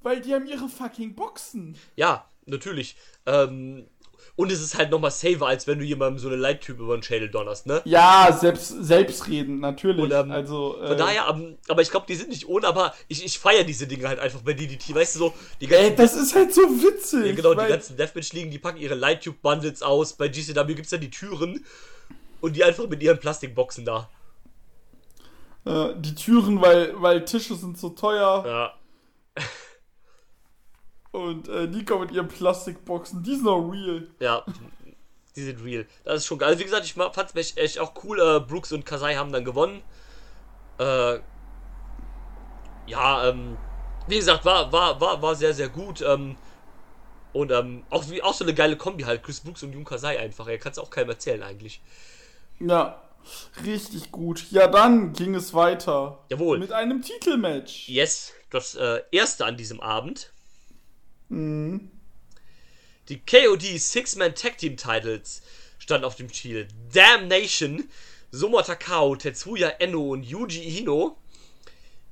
Weil 0.03 0.21
die 0.21 0.33
haben 0.33 0.45
ihre 0.45 0.69
fucking 0.69 1.15
Boxen. 1.15 1.75
Ja, 1.95 2.29
natürlich. 2.45 2.95
Ähm, 3.25 3.87
und 4.35 4.51
es 4.51 4.61
ist 4.61 4.77
halt 4.77 4.89
nochmal 4.89 5.11
safer, 5.11 5.45
als 5.47 5.67
wenn 5.67 5.77
du 5.79 5.85
jemandem 5.85 6.17
so 6.17 6.27
eine 6.27 6.37
Leittübe 6.37 6.83
über 6.83 6.97
den 6.97 7.03
Schädel 7.03 7.29
donnerst, 7.29 7.67
ne? 7.67 7.81
Ja, 7.85 8.35
selbst, 8.39 8.69
selbstredend, 8.69 9.59
natürlich. 9.59 10.01
Und, 10.03 10.11
ähm, 10.11 10.31
also, 10.31 10.81
äh, 10.81 10.87
Von 10.87 10.97
daher, 10.97 11.27
ähm, 11.29 11.57
aber 11.67 11.81
ich 11.83 11.91
glaube, 11.91 12.05
die 12.07 12.15
sind 12.15 12.29
nicht 12.29 12.47
ohne, 12.47 12.65
aber 12.67 12.93
ich, 13.07 13.23
ich 13.23 13.37
feiere 13.37 13.63
diese 13.63 13.85
Dinge 13.85 14.07
halt 14.07 14.19
einfach 14.19 14.41
bei 14.41 14.53
DDT. 14.53 14.95
Weißt 14.95 15.15
du, 15.15 15.19
so, 15.19 15.33
die 15.61 15.67
ganzen, 15.67 15.85
Ey, 15.91 15.95
das 15.95 16.15
ist 16.15 16.33
halt 16.33 16.53
so 16.53 16.61
witzig. 16.61 17.25
ja, 17.27 17.35
genau, 17.35 17.53
die 17.53 17.67
ganzen 17.67 17.95
Deathmatch-Ligen, 17.95 18.49
die 18.49 18.59
packen 18.59 18.79
ihre 18.79 18.95
Lighttube-Bundles 18.95 19.83
aus. 19.83 20.13
Bei 20.13 20.27
GCW 20.29 20.73
gibt's 20.73 20.91
ja 20.91 20.97
die 20.97 21.11
Türen 21.11 21.63
und 22.41 22.55
die 22.55 22.63
einfach 22.63 22.87
mit 22.87 23.03
ihren 23.03 23.19
Plastikboxen 23.19 23.85
da. 23.85 24.09
äh, 25.65 25.89
die 25.97 26.15
Türen, 26.15 26.59
weil, 26.59 26.99
weil 26.99 27.23
Tische 27.23 27.55
sind 27.55 27.77
so 27.77 27.89
teuer. 27.89 28.43
Ja. 28.47 28.73
Und 31.13 31.47
äh, 31.47 31.83
kommen 31.83 32.07
mit 32.07 32.11
ihren 32.11 32.27
Plastikboxen. 32.27 33.21
Die 33.21 33.35
sind 33.35 33.47
auch 33.47 33.69
real. 33.69 34.07
Ja, 34.19 34.43
die 35.35 35.43
sind 35.43 35.63
real. 35.63 35.85
Das 36.03 36.17
ist 36.17 36.25
schon 36.25 36.39
geil. 36.39 36.49
Also 36.49 36.59
wie 36.59 36.63
gesagt, 36.63 36.85
ich 36.85 36.95
fand 36.95 37.15
es 37.15 37.35
echt, 37.35 37.57
echt 37.59 37.79
auch 37.79 37.93
cool. 38.03 38.19
Äh, 38.19 38.39
Brooks 38.39 38.71
und 38.71 38.83
Kasai 38.83 39.13
haben 39.13 39.31
dann 39.31 39.45
gewonnen. 39.45 39.83
Äh, 40.79 41.19
ja, 42.87 43.29
ähm, 43.29 43.57
wie 44.07 44.15
gesagt, 44.15 44.43
war, 44.43 44.71
war, 44.71 44.99
war, 44.99 45.21
war 45.21 45.35
sehr, 45.35 45.53
sehr 45.53 45.69
gut. 45.69 46.01
Ähm, 46.01 46.35
und 47.31 47.51
ähm, 47.51 47.83
auch, 47.91 48.09
wie, 48.09 48.23
auch 48.23 48.33
so 48.33 48.43
eine 48.43 48.55
geile 48.55 48.75
Kombi 48.75 49.03
halt. 49.03 49.21
Chris 49.21 49.39
Brooks 49.39 49.61
und 49.61 49.71
Jun 49.71 49.85
Kasai 49.85 50.17
einfach. 50.17 50.47
Er 50.47 50.57
kann 50.57 50.71
es 50.71 50.79
auch 50.79 50.89
keinem 50.89 51.09
erzählen 51.09 51.43
eigentlich. 51.43 51.79
Ja, 52.59 53.03
richtig 53.63 54.11
gut. 54.11 54.47
Ja, 54.49 54.67
dann 54.67 55.13
ging 55.13 55.35
es 55.35 55.53
weiter. 55.53 56.23
Jawohl. 56.29 56.57
Mit 56.57 56.71
einem 56.71 57.03
Titelmatch. 57.03 57.87
Yes, 57.87 58.33
das 58.49 58.73
äh, 58.73 59.03
erste 59.11 59.45
an 59.45 59.57
diesem 59.57 59.79
Abend. 59.79 60.33
Mhm. 61.33 61.91
Die 63.09 63.19
KOD 63.19 63.79
Six-Man 63.79 64.35
Tag 64.35 64.57
Team 64.57 64.77
Titles 64.77 65.41
standen 65.77 66.05
auf 66.05 66.15
dem 66.15 66.31
Spiel. 66.31 66.67
Damnation, 66.93 67.89
Soma 68.31 68.61
Takao, 68.61 69.15
Tetsuya 69.15 69.69
Eno 69.79 70.11
und 70.11 70.23
Yuji 70.23 70.61
Hino 70.61 71.17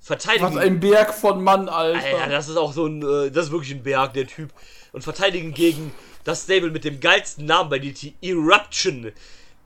verteidigen. 0.02 0.56
Was 0.56 0.58
ein 0.58 0.80
Berg 0.80 1.14
von 1.14 1.44
Mann, 1.44 1.70
Alter. 1.70 2.04
Alter, 2.04 2.30
das 2.30 2.50
ist 2.50 2.58
auch 2.58 2.74
so 2.74 2.88
ein, 2.88 3.02
äh, 3.02 3.32
das 3.32 3.46
ist 3.46 3.52
wirklich 3.52 3.72
ein 3.72 3.84
Berg, 3.84 4.14
der 4.14 4.28
Typ. 4.28 4.52
Und 4.92 5.04
verteidigen 5.04 5.54
gegen 5.54 5.94
das 6.24 6.44
Stable 6.44 6.72
mit 6.72 6.84
dem 6.84 7.00
geilsten 7.00 7.46
Namen 7.46 7.70
bei 7.70 7.80
DT, 7.80 8.16
Eruption, 8.22 9.12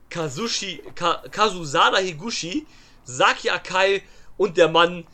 Kazushi, 0.10 0.84
Ka, 0.94 1.24
Kazusada 1.32 1.98
Higuchi, 1.98 2.68
Saki 3.06 3.50
Akai 3.50 4.04
und 4.38 4.58
der 4.58 4.68
Mann, 4.68 5.06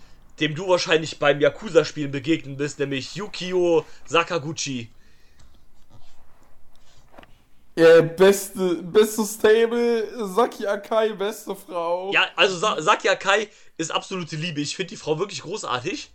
dem 0.41 0.55
du 0.55 0.67
wahrscheinlich 0.67 1.19
beim 1.19 1.39
Yakuza-Spielen 1.39 2.11
begegnen 2.11 2.57
bist, 2.57 2.79
nämlich 2.79 3.15
Yukio 3.15 3.85
Sakaguchi. 4.05 4.89
Äh, 7.75 8.01
beste, 8.01 8.83
beste 8.83 9.23
Stable, 9.23 10.27
Saki 10.35 10.67
Akai, 10.67 11.13
beste 11.13 11.55
Frau. 11.55 12.11
Ja, 12.11 12.25
also 12.35 12.57
Sa 12.57 12.81
Saki 12.81 13.07
Akai 13.07 13.47
ist 13.77 13.91
absolute 13.91 14.35
Liebe. 14.35 14.59
Ich 14.59 14.75
finde 14.75 14.89
die 14.89 14.97
Frau 14.97 15.17
wirklich 15.19 15.41
großartig. 15.43 16.11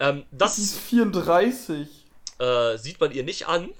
Ähm, 0.00 0.24
das 0.30 0.58
ist 0.58 0.76
34. 0.76 1.88
äh, 2.38 2.76
sieht 2.76 3.00
man 3.00 3.12
ihr 3.12 3.22
nicht 3.22 3.48
an. 3.48 3.70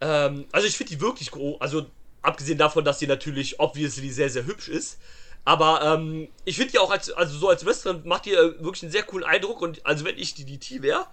Ähm, 0.00 0.46
also 0.50 0.66
ich 0.66 0.76
finde 0.76 0.94
die 0.94 1.00
wirklich 1.00 1.30
groß. 1.30 1.60
Also 1.60 1.86
abgesehen 2.22 2.58
davon, 2.58 2.84
dass 2.84 2.98
sie 2.98 3.06
natürlich 3.06 3.60
obviously 3.60 4.10
sehr, 4.10 4.30
sehr 4.30 4.46
hübsch 4.46 4.68
ist. 4.68 4.98
Aber 5.44 5.82
ähm, 5.82 6.28
ich 6.44 6.56
finde 6.56 6.72
die 6.72 6.78
auch 6.78 6.90
als, 6.90 7.10
also 7.10 7.36
so 7.36 7.48
als 7.48 7.64
Wrestlerin 7.64 8.02
macht 8.04 8.26
die 8.26 8.32
äh, 8.32 8.54
wirklich 8.62 8.82
einen 8.82 8.92
sehr 8.92 9.02
coolen 9.02 9.24
Eindruck. 9.24 9.62
Und 9.62 9.84
also 9.86 10.04
wenn 10.04 10.18
ich 10.18 10.34
die 10.34 10.44
DT 10.44 10.82
wäre, 10.82 11.06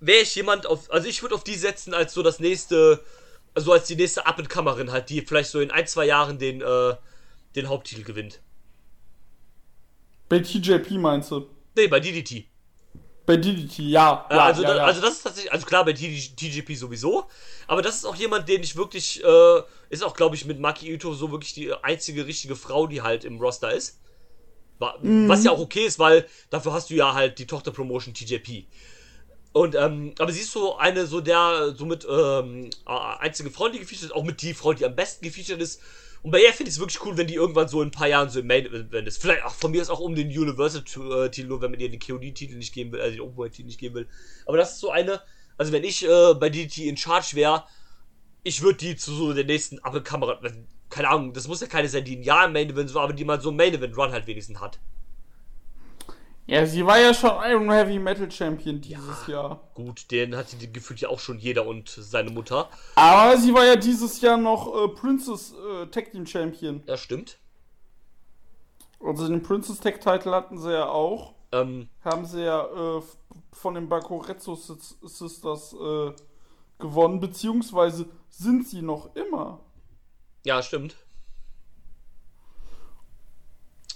wäre 0.00 0.22
ich 0.22 0.34
jemand 0.34 0.66
auf, 0.66 0.90
also 0.90 1.08
ich 1.08 1.22
würde 1.22 1.34
auf 1.34 1.44
die 1.44 1.56
setzen 1.56 1.92
als 1.94 2.14
so 2.14 2.22
das 2.22 2.40
nächste, 2.40 3.04
also 3.54 3.72
als 3.72 3.86
die 3.86 3.96
nächste 3.96 4.26
Up-and-Comerin 4.26 4.92
halt, 4.92 5.10
die 5.10 5.20
vielleicht 5.22 5.50
so 5.50 5.60
in 5.60 5.70
ein, 5.70 5.86
zwei 5.86 6.06
Jahren 6.06 6.38
den, 6.38 6.60
äh, 6.62 6.94
den 7.56 7.68
Haupttitel 7.68 8.02
gewinnt. 8.02 8.40
Bei 10.28 10.38
TJP 10.38 10.92
meinst 10.92 11.30
du? 11.32 11.48
Nee, 11.76 11.88
bei 11.88 11.98
DDT. 11.98 12.46
Bei 13.26 13.36
DDT, 13.36 13.78
ja. 13.80 14.26
Äh, 14.28 14.34
ja, 14.34 14.44
also, 14.44 14.62
ja, 14.62 14.76
ja. 14.76 14.84
also 14.84 15.00
das 15.00 15.12
ist 15.12 15.22
tatsächlich, 15.22 15.52
also 15.52 15.66
klar 15.66 15.84
bei 15.84 15.92
TG 15.92 16.34
TGP 16.34 16.74
sowieso, 16.74 17.26
aber 17.66 17.82
das 17.82 17.96
ist 17.96 18.04
auch 18.04 18.16
jemand, 18.16 18.48
den 18.48 18.62
ich 18.62 18.76
wirklich, 18.76 19.22
äh, 19.22 19.62
ist 19.90 20.02
auch 20.02 20.14
glaube 20.14 20.36
ich 20.36 20.46
mit 20.46 20.58
Maki 20.58 20.92
Ito 20.92 21.14
so 21.14 21.30
wirklich 21.30 21.54
die 21.54 21.72
einzige 21.72 22.26
richtige 22.26 22.56
Frau, 22.56 22.86
die 22.86 23.02
halt 23.02 23.24
im 23.24 23.38
Roster 23.38 23.72
ist. 23.72 24.00
Mhm. 25.02 25.28
Was 25.28 25.44
ja 25.44 25.50
auch 25.50 25.60
okay 25.60 25.84
ist, 25.84 25.98
weil 25.98 26.26
dafür 26.48 26.72
hast 26.72 26.90
du 26.90 26.94
ja 26.94 27.14
halt 27.14 27.38
die 27.38 27.46
Tochterpromotion 27.46 28.14
TJP. 28.14 28.66
Und, 29.52 29.74
ähm, 29.74 30.14
aber 30.18 30.32
sie 30.32 30.40
ist 30.40 30.52
so 30.52 30.76
eine, 30.76 31.06
so 31.06 31.20
der, 31.20 31.74
so 31.76 31.84
mit, 31.84 32.06
ähm, 32.08 32.70
äh, 32.86 32.90
einzige 33.18 33.50
Frau, 33.50 33.68
die 33.68 33.80
gefeatured 33.80 34.10
ist, 34.10 34.14
auch 34.14 34.22
mit 34.22 34.40
die 34.42 34.54
Frau, 34.54 34.72
die 34.72 34.84
am 34.84 34.94
besten 34.94 35.24
gefeatured 35.24 35.60
ist. 35.60 35.80
Und 36.22 36.32
bei 36.32 36.42
ihr 36.42 36.52
finde 36.52 36.68
ich 36.68 36.76
es 36.76 36.80
wirklich 36.80 37.02
cool, 37.04 37.16
wenn 37.16 37.26
die 37.26 37.34
irgendwann 37.34 37.68
so 37.68 37.80
in 37.80 37.88
ein 37.88 37.92
paar 37.92 38.08
Jahren 38.08 38.28
so 38.28 38.40
im 38.40 38.46
Main 38.46 38.66
Event 38.66 39.08
ist. 39.08 39.22
Vielleicht 39.22 39.42
auch 39.44 39.54
von 39.54 39.70
mir 39.70 39.80
ist 39.80 39.88
auch 39.88 40.00
um 40.00 40.14
den 40.14 40.28
Universal-Titel, 40.28 41.60
wenn 41.60 41.70
man 41.70 41.80
ihr 41.80 41.90
den 41.90 42.00
KOD-Titel 42.00 42.56
nicht 42.56 42.74
geben 42.74 42.92
will, 42.92 43.00
also 43.00 43.12
den 43.12 43.20
Openweight-Titel 43.22 43.66
nicht 43.66 43.80
geben 43.80 43.94
will. 43.94 44.08
Aber 44.44 44.58
das 44.58 44.72
ist 44.72 44.80
so 44.80 44.90
eine, 44.90 45.22
also 45.56 45.72
wenn 45.72 45.84
ich 45.84 46.06
äh, 46.06 46.34
bei 46.34 46.50
DDT 46.50 46.88
in 46.88 46.98
Charge 46.98 47.36
wäre, 47.36 47.64
ich 48.42 48.60
würde 48.60 48.78
die 48.78 48.96
zu 48.96 49.14
so 49.14 49.32
der 49.32 49.44
nächsten 49.44 49.78
Up-Kamera, 49.78 50.40
keine 50.90 51.08
Ahnung, 51.08 51.32
das 51.32 51.48
muss 51.48 51.60
ja 51.60 51.66
keine 51.66 51.88
sein, 51.88 52.04
die 52.04 52.16
ein 52.16 52.22
Jahr 52.22 52.46
im 52.46 52.52
Main 52.52 52.68
Event 52.68 52.92
war, 52.92 53.04
aber 53.04 53.12
die 53.14 53.24
mal 53.24 53.40
so 53.40 53.50
ein 53.50 53.56
Main 53.56 53.72
Event 53.72 53.96
Run 53.96 54.12
halt 54.12 54.26
wenigstens 54.26 54.60
hat. 54.60 54.78
Ja, 56.50 56.66
sie 56.66 56.84
war 56.84 56.98
ja 56.98 57.14
schon 57.14 57.30
Iron 57.44 57.70
Heavy 57.70 58.00
Metal 58.00 58.28
Champion 58.28 58.80
dieses 58.80 59.26
Jahr. 59.28 59.60
Gut, 59.74 60.10
den 60.10 60.34
hat 60.34 60.46
die 60.60 60.72
gefühlt 60.72 61.00
ja 61.00 61.08
auch 61.08 61.20
schon 61.20 61.38
jeder 61.38 61.64
und 61.64 61.88
seine 61.88 62.30
Mutter. 62.30 62.68
Aber 62.96 63.36
sie 63.38 63.54
war 63.54 63.64
ja 63.64 63.76
dieses 63.76 64.20
Jahr 64.20 64.36
noch 64.36 64.66
äh, 64.74 64.88
Princess 64.88 65.52
äh, 65.54 65.86
Tag 65.86 66.10
Team 66.10 66.26
Champion. 66.26 66.82
Ja, 66.86 66.96
stimmt. 66.96 67.38
Also 68.98 69.28
den 69.28 69.44
Princess 69.44 69.78
Tag 69.78 70.00
Title 70.00 70.32
hatten 70.34 70.58
sie 70.58 70.72
ja 70.72 70.88
auch. 70.88 71.34
Ähm, 71.52 71.88
Haben 72.04 72.26
sie 72.26 72.42
ja 72.42 72.64
äh, 72.98 73.02
von 73.52 73.74
den 73.74 73.88
Bakorezzo 73.88 74.54
Sis- 74.54 74.96
Sisters 75.02 75.72
äh, 75.72 76.12
gewonnen, 76.80 77.20
beziehungsweise 77.20 78.06
sind 78.28 78.66
sie 78.66 78.82
noch 78.82 79.14
immer. 79.14 79.60
ja, 80.44 80.60
stimmt. 80.64 80.96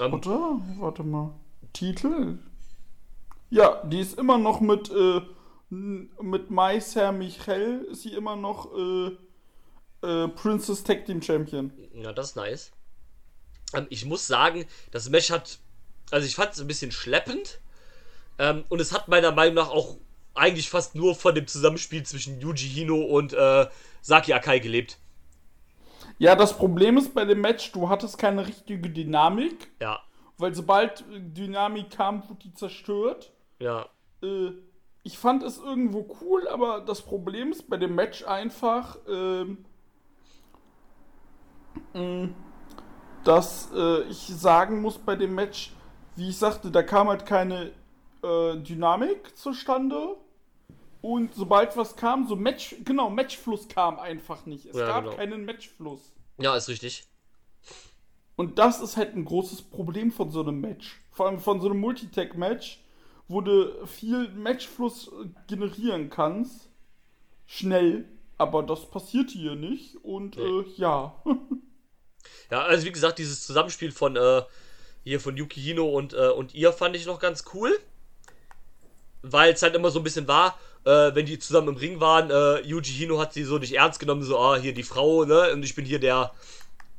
Ähm, 0.00 0.14
Oder? 0.14 0.60
Warte 0.78 1.02
mal. 1.02 1.34
Titel? 1.74 2.38
Ja, 3.50 3.82
die 3.84 4.00
ist 4.00 4.18
immer 4.18 4.38
noch 4.38 4.60
mit, 4.60 4.90
äh, 4.90 5.20
mit 5.68 6.50
Maiser 6.50 7.12
Michel, 7.12 7.86
ist 7.90 8.02
sie 8.02 8.14
immer 8.14 8.36
noch 8.36 8.72
äh, 8.74 9.10
äh, 10.06 10.28
Princess 10.28 10.82
Tag 10.82 11.04
Team 11.04 11.20
Champion. 11.20 11.70
Ja, 11.92 12.12
das 12.12 12.30
ist 12.30 12.36
nice. 12.36 12.72
Ähm, 13.74 13.86
ich 13.90 14.06
muss 14.06 14.26
sagen, 14.26 14.64
das 14.90 15.10
Match 15.10 15.30
hat. 15.30 15.58
Also, 16.10 16.26
ich 16.26 16.36
fand 16.36 16.52
es 16.52 16.60
ein 16.60 16.66
bisschen 16.66 16.92
schleppend. 16.92 17.60
Ähm, 18.38 18.64
und 18.68 18.80
es 18.80 18.92
hat 18.92 19.08
meiner 19.08 19.32
Meinung 19.32 19.54
nach 19.54 19.70
auch 19.70 19.96
eigentlich 20.34 20.68
fast 20.68 20.94
nur 20.94 21.14
von 21.14 21.34
dem 21.34 21.46
Zusammenspiel 21.46 22.02
zwischen 22.02 22.40
Yuji 22.40 22.68
Hino 22.68 23.02
und 23.02 23.32
äh, 23.32 23.66
Saki 24.02 24.32
Akai 24.32 24.58
gelebt. 24.58 24.98
Ja, 26.18 26.34
das 26.34 26.56
Problem 26.56 26.96
ist 26.96 27.14
bei 27.14 27.24
dem 27.24 27.40
Match, 27.40 27.72
du 27.72 27.88
hattest 27.88 28.18
keine 28.18 28.46
richtige 28.46 28.90
Dynamik, 28.90 29.68
Ja, 29.80 30.02
weil 30.38 30.54
sobald 30.54 31.00
äh, 31.10 31.20
Dynamik 31.20 31.90
kam, 31.90 32.28
wurde 32.28 32.40
die 32.44 32.54
zerstört. 32.54 33.32
ja. 33.58 33.86
Äh, 34.22 34.52
ich 35.06 35.18
fand 35.18 35.42
es 35.42 35.58
irgendwo 35.58 36.16
cool, 36.22 36.48
aber 36.48 36.80
das 36.80 37.02
Problem 37.02 37.52
ist 37.52 37.68
bei 37.68 37.76
dem 37.76 37.94
Match 37.94 38.24
einfach, 38.24 38.96
ähm, 39.06 39.66
mh, 41.92 42.30
dass 43.22 43.70
äh, 43.74 44.02
ich 44.04 44.16
sagen 44.16 44.80
muss 44.80 44.96
bei 44.98 45.14
dem 45.16 45.34
Match, 45.34 45.72
wie 46.16 46.30
ich 46.30 46.38
sagte, 46.38 46.70
da 46.70 46.82
kam 46.82 47.08
halt 47.08 47.26
keine 47.26 47.72
äh, 48.22 48.56
Dynamik 48.56 49.36
zustande. 49.36 50.16
Und 51.02 51.34
sobald 51.34 51.76
was 51.76 51.96
kam, 51.96 52.26
so 52.26 52.34
Match, 52.34 52.76
genau, 52.82 53.10
Matchfluss 53.10 53.68
kam 53.68 53.98
einfach 53.98 54.46
nicht. 54.46 54.64
Es 54.64 54.76
Ja, 54.76 54.86
gab 54.86 55.04
genau. 55.04 55.16
keinen 55.16 55.44
Matchfluss. 55.44 56.14
Ja, 56.38 56.56
ist 56.56 56.68
richtig. 56.70 57.06
Und 58.36 58.58
das 58.58 58.80
ist 58.80 58.96
halt 58.96 59.14
ein 59.14 59.24
großes 59.24 59.62
Problem 59.62 60.10
von 60.10 60.30
so 60.30 60.40
einem 60.40 60.60
Match. 60.60 61.00
Vor 61.12 61.26
allem 61.26 61.38
von 61.38 61.60
so 61.60 61.68
einem 61.68 61.80
Multitag-Match, 61.80 62.80
wo 63.28 63.40
du 63.40 63.86
viel 63.86 64.28
Matchfluss 64.30 65.10
generieren 65.46 66.10
kannst. 66.10 66.68
Schnell. 67.46 68.08
Aber 68.36 68.64
das 68.64 68.90
passiert 68.90 69.30
hier 69.30 69.54
nicht. 69.54 69.96
Und 70.02 70.36
äh, 70.36 70.64
ja. 70.76 71.22
Ja, 72.50 72.62
also 72.62 72.86
wie 72.86 72.92
gesagt, 72.92 73.18
dieses 73.18 73.46
Zusammenspiel 73.46 73.92
von 73.92 74.16
äh, 74.16 74.42
hier 75.02 75.20
von 75.20 75.36
Yuki 75.36 75.60
Hino 75.60 75.86
und, 75.86 76.14
äh, 76.14 76.28
und 76.28 76.54
ihr 76.54 76.72
fand 76.72 76.96
ich 76.96 77.04
noch 77.04 77.20
ganz 77.20 77.44
cool. 77.52 77.78
Weil 79.22 79.52
es 79.52 79.62
halt 79.62 79.74
immer 79.74 79.90
so 79.90 80.00
ein 80.00 80.04
bisschen 80.04 80.26
war, 80.26 80.58
äh, 80.84 81.14
wenn 81.14 81.26
die 81.26 81.38
zusammen 81.38 81.68
im 81.68 81.76
Ring 81.76 82.00
waren, 82.00 82.30
äh, 82.30 82.60
Yuji 82.66 82.92
Hino 82.92 83.18
hat 83.18 83.32
sie 83.32 83.44
so 83.44 83.58
nicht 83.58 83.74
ernst 83.74 84.00
genommen, 84.00 84.22
so, 84.22 84.38
ah, 84.38 84.56
hier 84.56 84.74
die 84.74 84.82
Frau, 84.82 85.24
ne? 85.24 85.52
Und 85.52 85.64
ich 85.64 85.74
bin 85.74 85.84
hier 85.84 85.98
der, 85.98 86.32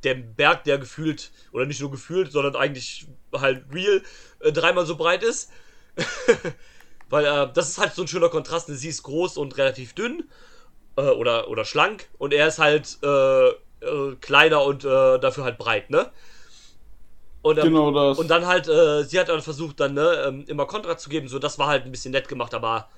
der 0.02 0.14
Berg, 0.14 0.64
der 0.64 0.78
gefühlt, 0.78 1.30
oder 1.52 1.66
nicht 1.66 1.80
nur 1.80 1.90
gefühlt, 1.90 2.32
sondern 2.32 2.56
eigentlich 2.56 3.06
halt 3.32 3.64
real, 3.72 4.02
äh, 4.40 4.52
dreimal 4.52 4.86
so 4.86 4.96
breit 4.96 5.22
ist. 5.22 5.50
Weil 7.08 7.24
äh, 7.24 7.48
das 7.52 7.68
ist 7.68 7.78
halt 7.78 7.94
so 7.94 8.02
ein 8.02 8.08
schöner 8.08 8.28
Kontrast. 8.28 8.68
Sie 8.68 8.88
ist 8.88 9.02
groß 9.02 9.36
und 9.36 9.56
relativ 9.56 9.94
dünn 9.94 10.24
äh, 10.96 11.02
oder, 11.02 11.48
oder 11.48 11.64
schlank 11.64 12.08
und 12.18 12.32
er 12.32 12.48
ist 12.48 12.58
halt 12.58 12.98
äh, 13.02 13.48
äh, 13.48 14.16
kleiner 14.20 14.64
und 14.64 14.84
äh, 14.84 15.18
dafür 15.18 15.44
halt 15.44 15.58
breit, 15.58 15.90
ne? 15.90 16.10
Und, 17.42 17.58
ähm, 17.58 17.64
Genau 17.64 17.92
das. 17.92 18.18
Und 18.18 18.28
dann 18.28 18.46
halt, 18.46 18.66
äh, 18.66 19.04
sie 19.04 19.20
hat 19.20 19.28
dann 19.28 19.40
versucht, 19.40 19.78
dann 19.78 19.94
ne, 19.94 20.24
ähm, 20.26 20.44
immer 20.48 20.66
Kontra 20.66 20.98
zu 20.98 21.08
geben, 21.08 21.28
so 21.28 21.38
das 21.38 21.58
war 21.58 21.68
halt 21.68 21.84
ein 21.84 21.92
bisschen 21.92 22.12
nett 22.12 22.28
gemacht, 22.28 22.54
aber 22.54 22.88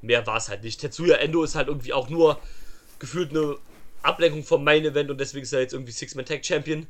mehr 0.00 0.26
war 0.26 0.38
es 0.38 0.48
halt 0.48 0.62
nicht. 0.62 0.80
Tetsuya 0.80 1.16
Endo 1.16 1.42
ist 1.42 1.54
halt 1.54 1.68
irgendwie 1.68 1.92
auch 1.92 2.08
nur 2.08 2.38
gefühlt 2.98 3.30
eine 3.30 3.56
Ablenkung 4.06 4.42
vom 4.44 4.64
Main 4.64 4.84
Event 4.84 5.10
und 5.10 5.18
deswegen 5.20 5.42
ist 5.44 5.52
er 5.52 5.60
jetzt 5.60 5.72
irgendwie 5.74 5.92
Six-Man 5.92 6.24
Tag 6.24 6.44
Champion. 6.44 6.86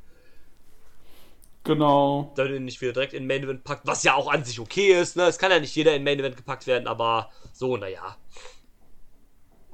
genau. 1.64 2.33
Da 2.37 2.44
den 2.44 2.64
nicht 2.64 2.81
wieder 2.81 2.92
direkt 2.92 3.12
in 3.12 3.24
den 3.24 3.26
Main 3.29 3.42
Event 3.42 3.64
packt, 3.64 3.87
was 3.87 4.02
ja 4.05 4.14
auch 4.14 4.29
an 4.33 4.44
sich 4.44 4.61
okay 4.61 4.92
ist, 5.00 5.16
ne? 5.16 5.24
Es 5.24 5.38
kann 5.38 5.50
ja 5.50 5.59
nicht 5.61 5.74
jeder 5.74 5.94
in 5.94 6.05
Main 6.05 6.18
Event 6.20 6.37
gepackt 6.37 6.66
werden, 6.66 6.87
aber 6.87 7.31
so, 7.52 7.76
naja. 7.76 8.16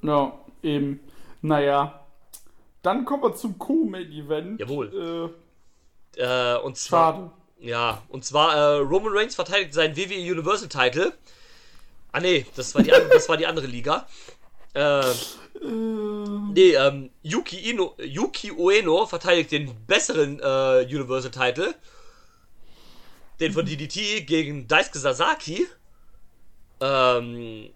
Ja, 0.02 0.38
eben. 0.62 1.00
Naja. 1.42 2.00
Dann 2.83 3.05
kommen 3.05 3.22
wir 3.22 3.35
zum 3.35 3.59
Co-Main-Event. 3.59 4.61
Jawohl. 4.61 5.33
Äh, 6.16 6.20
Äh, 6.20 6.59
und 6.59 6.76
zwar. 6.76 7.14
schade. 7.14 7.31
Ja, 7.61 8.02
und 8.09 8.24
zwar 8.24 8.55
äh, 8.57 8.78
Roman 8.81 9.12
Reigns 9.16 9.35
verteidigt 9.37 9.72
seinen 9.72 9.96
WWE 9.96 10.33
Universal 10.33 10.68
Title. 10.68 11.12
Ah 12.11 12.20
nee, 12.20 12.44
das 12.57 12.74
war 12.74 12.83
die, 12.83 12.90
das 13.12 13.28
war 13.28 13.37
die 13.37 13.46
andere 13.46 13.66
Liga. 13.66 14.07
Äh, 14.74 15.05
nee, 15.64 16.75
ähm, 16.75 17.11
Yuki, 17.22 17.70
Ino, 17.70 17.94
Yuki 17.98 18.53
Ueno 18.53 19.07
verteidigt 19.07 19.53
den 19.53 19.70
besseren 19.87 20.40
äh, 20.40 20.85
Universal 20.85 21.31
Title. 21.31 21.75
Den 23.40 23.53
von 23.53 23.64
DDT 23.64 24.27
gegen 24.27 24.68
Daisuke 24.68 24.98
Sasaki. 24.98 25.66
Ähm, 26.81 27.70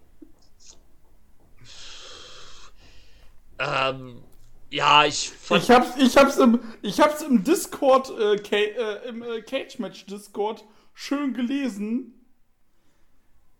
ähm, 3.59 4.23
ja, 4.69 5.05
ich 5.05 5.29
fand. 5.29 5.63
Ich 5.63 5.71
hab's, 5.71 5.97
ich 5.97 6.17
hab's 6.17 6.37
im, 6.37 6.59
ich 6.81 6.99
hab's 6.99 7.21
im 7.21 7.43
Discord, 7.43 8.09
äh, 8.19 8.37
Ca 8.37 8.55
äh, 8.55 9.09
im 9.09 9.23
äh, 9.23 9.41
Cage 9.41 9.79
Match 9.79 10.05
Discord 10.05 10.65
schön 10.93 11.33
gelesen. 11.33 12.13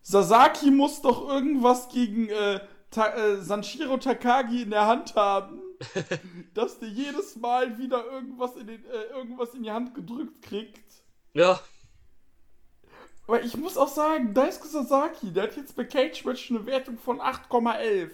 Sasaki 0.01 0.71
muss 0.71 1.01
doch 1.01 1.27
irgendwas 1.27 1.89
gegen 1.89 2.29
äh, 2.29 2.61
Ta 2.97 3.13
äh, 3.15 3.41
Sanshiro 3.41 3.97
Takagi 3.97 4.63
in 4.63 4.71
der 4.71 4.87
Hand 4.87 5.15
haben, 5.15 5.59
dass 6.53 6.79
der 6.79 6.89
jedes 6.89 7.35
Mal 7.35 7.77
wieder 7.77 8.03
irgendwas 8.05 8.55
in, 8.55 8.67
den, 8.67 8.83
äh, 8.85 9.03
irgendwas 9.15 9.53
in 9.53 9.63
die 9.63 9.71
Hand 9.71 9.93
gedrückt 9.93 10.41
kriegt. 10.41 11.03
ja, 11.33 11.59
Aber 13.27 13.43
ich 13.43 13.55
muss 13.57 13.77
auch 13.77 13.87
sagen, 13.89 14.33
Daisuke 14.33 14.67
Sasaki, 14.67 15.31
der 15.31 15.43
hat 15.43 15.57
jetzt 15.57 15.75
bei 15.75 15.83
Cage 15.83 16.25
Match 16.25 16.49
eine 16.49 16.65
Wertung 16.65 16.97
von 16.97 17.19
8,11. 17.21 18.09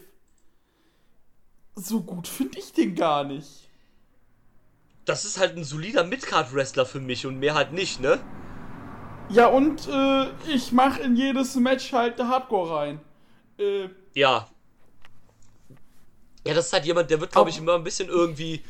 So 1.75 2.01
gut 2.01 2.27
finde 2.27 2.59
ich 2.59 2.73
den 2.73 2.95
gar 2.95 3.23
nicht. 3.23 3.69
das 5.05 5.25
ist 5.25 5.37
halt 5.39 5.55
ein 5.57 5.63
solider 5.63 6.03
Midcard-Wrestler 6.03 6.85
für 6.85 6.99
mich 6.99 7.25
und 7.25 7.39
mehr 7.39 7.55
halt 7.55 7.73
nicht, 7.73 7.99
ne? 8.01 8.19
Ja, 9.29 9.47
und 9.47 9.87
äh, 9.87 10.29
ich 10.47 10.71
mache 10.71 11.01
in 11.01 11.15
jedes 11.15 11.55
Match 11.55 11.91
halt 11.93 12.19
der 12.19 12.27
Hardcore 12.27 12.75
rein. 12.75 13.01
Äh, 13.57 13.89
Ja. 14.13 14.49
Ja, 16.45 16.53
das 16.53 16.67
ist 16.67 16.73
halt 16.73 16.85
jemand, 16.85 17.09
der 17.09 17.21
wird, 17.21 17.31
glaube 17.31 17.49
ich, 17.49 17.57
immer 17.57 17.75
ein 17.75 17.83
bisschen 17.83 18.09
irgendwie 18.09 18.63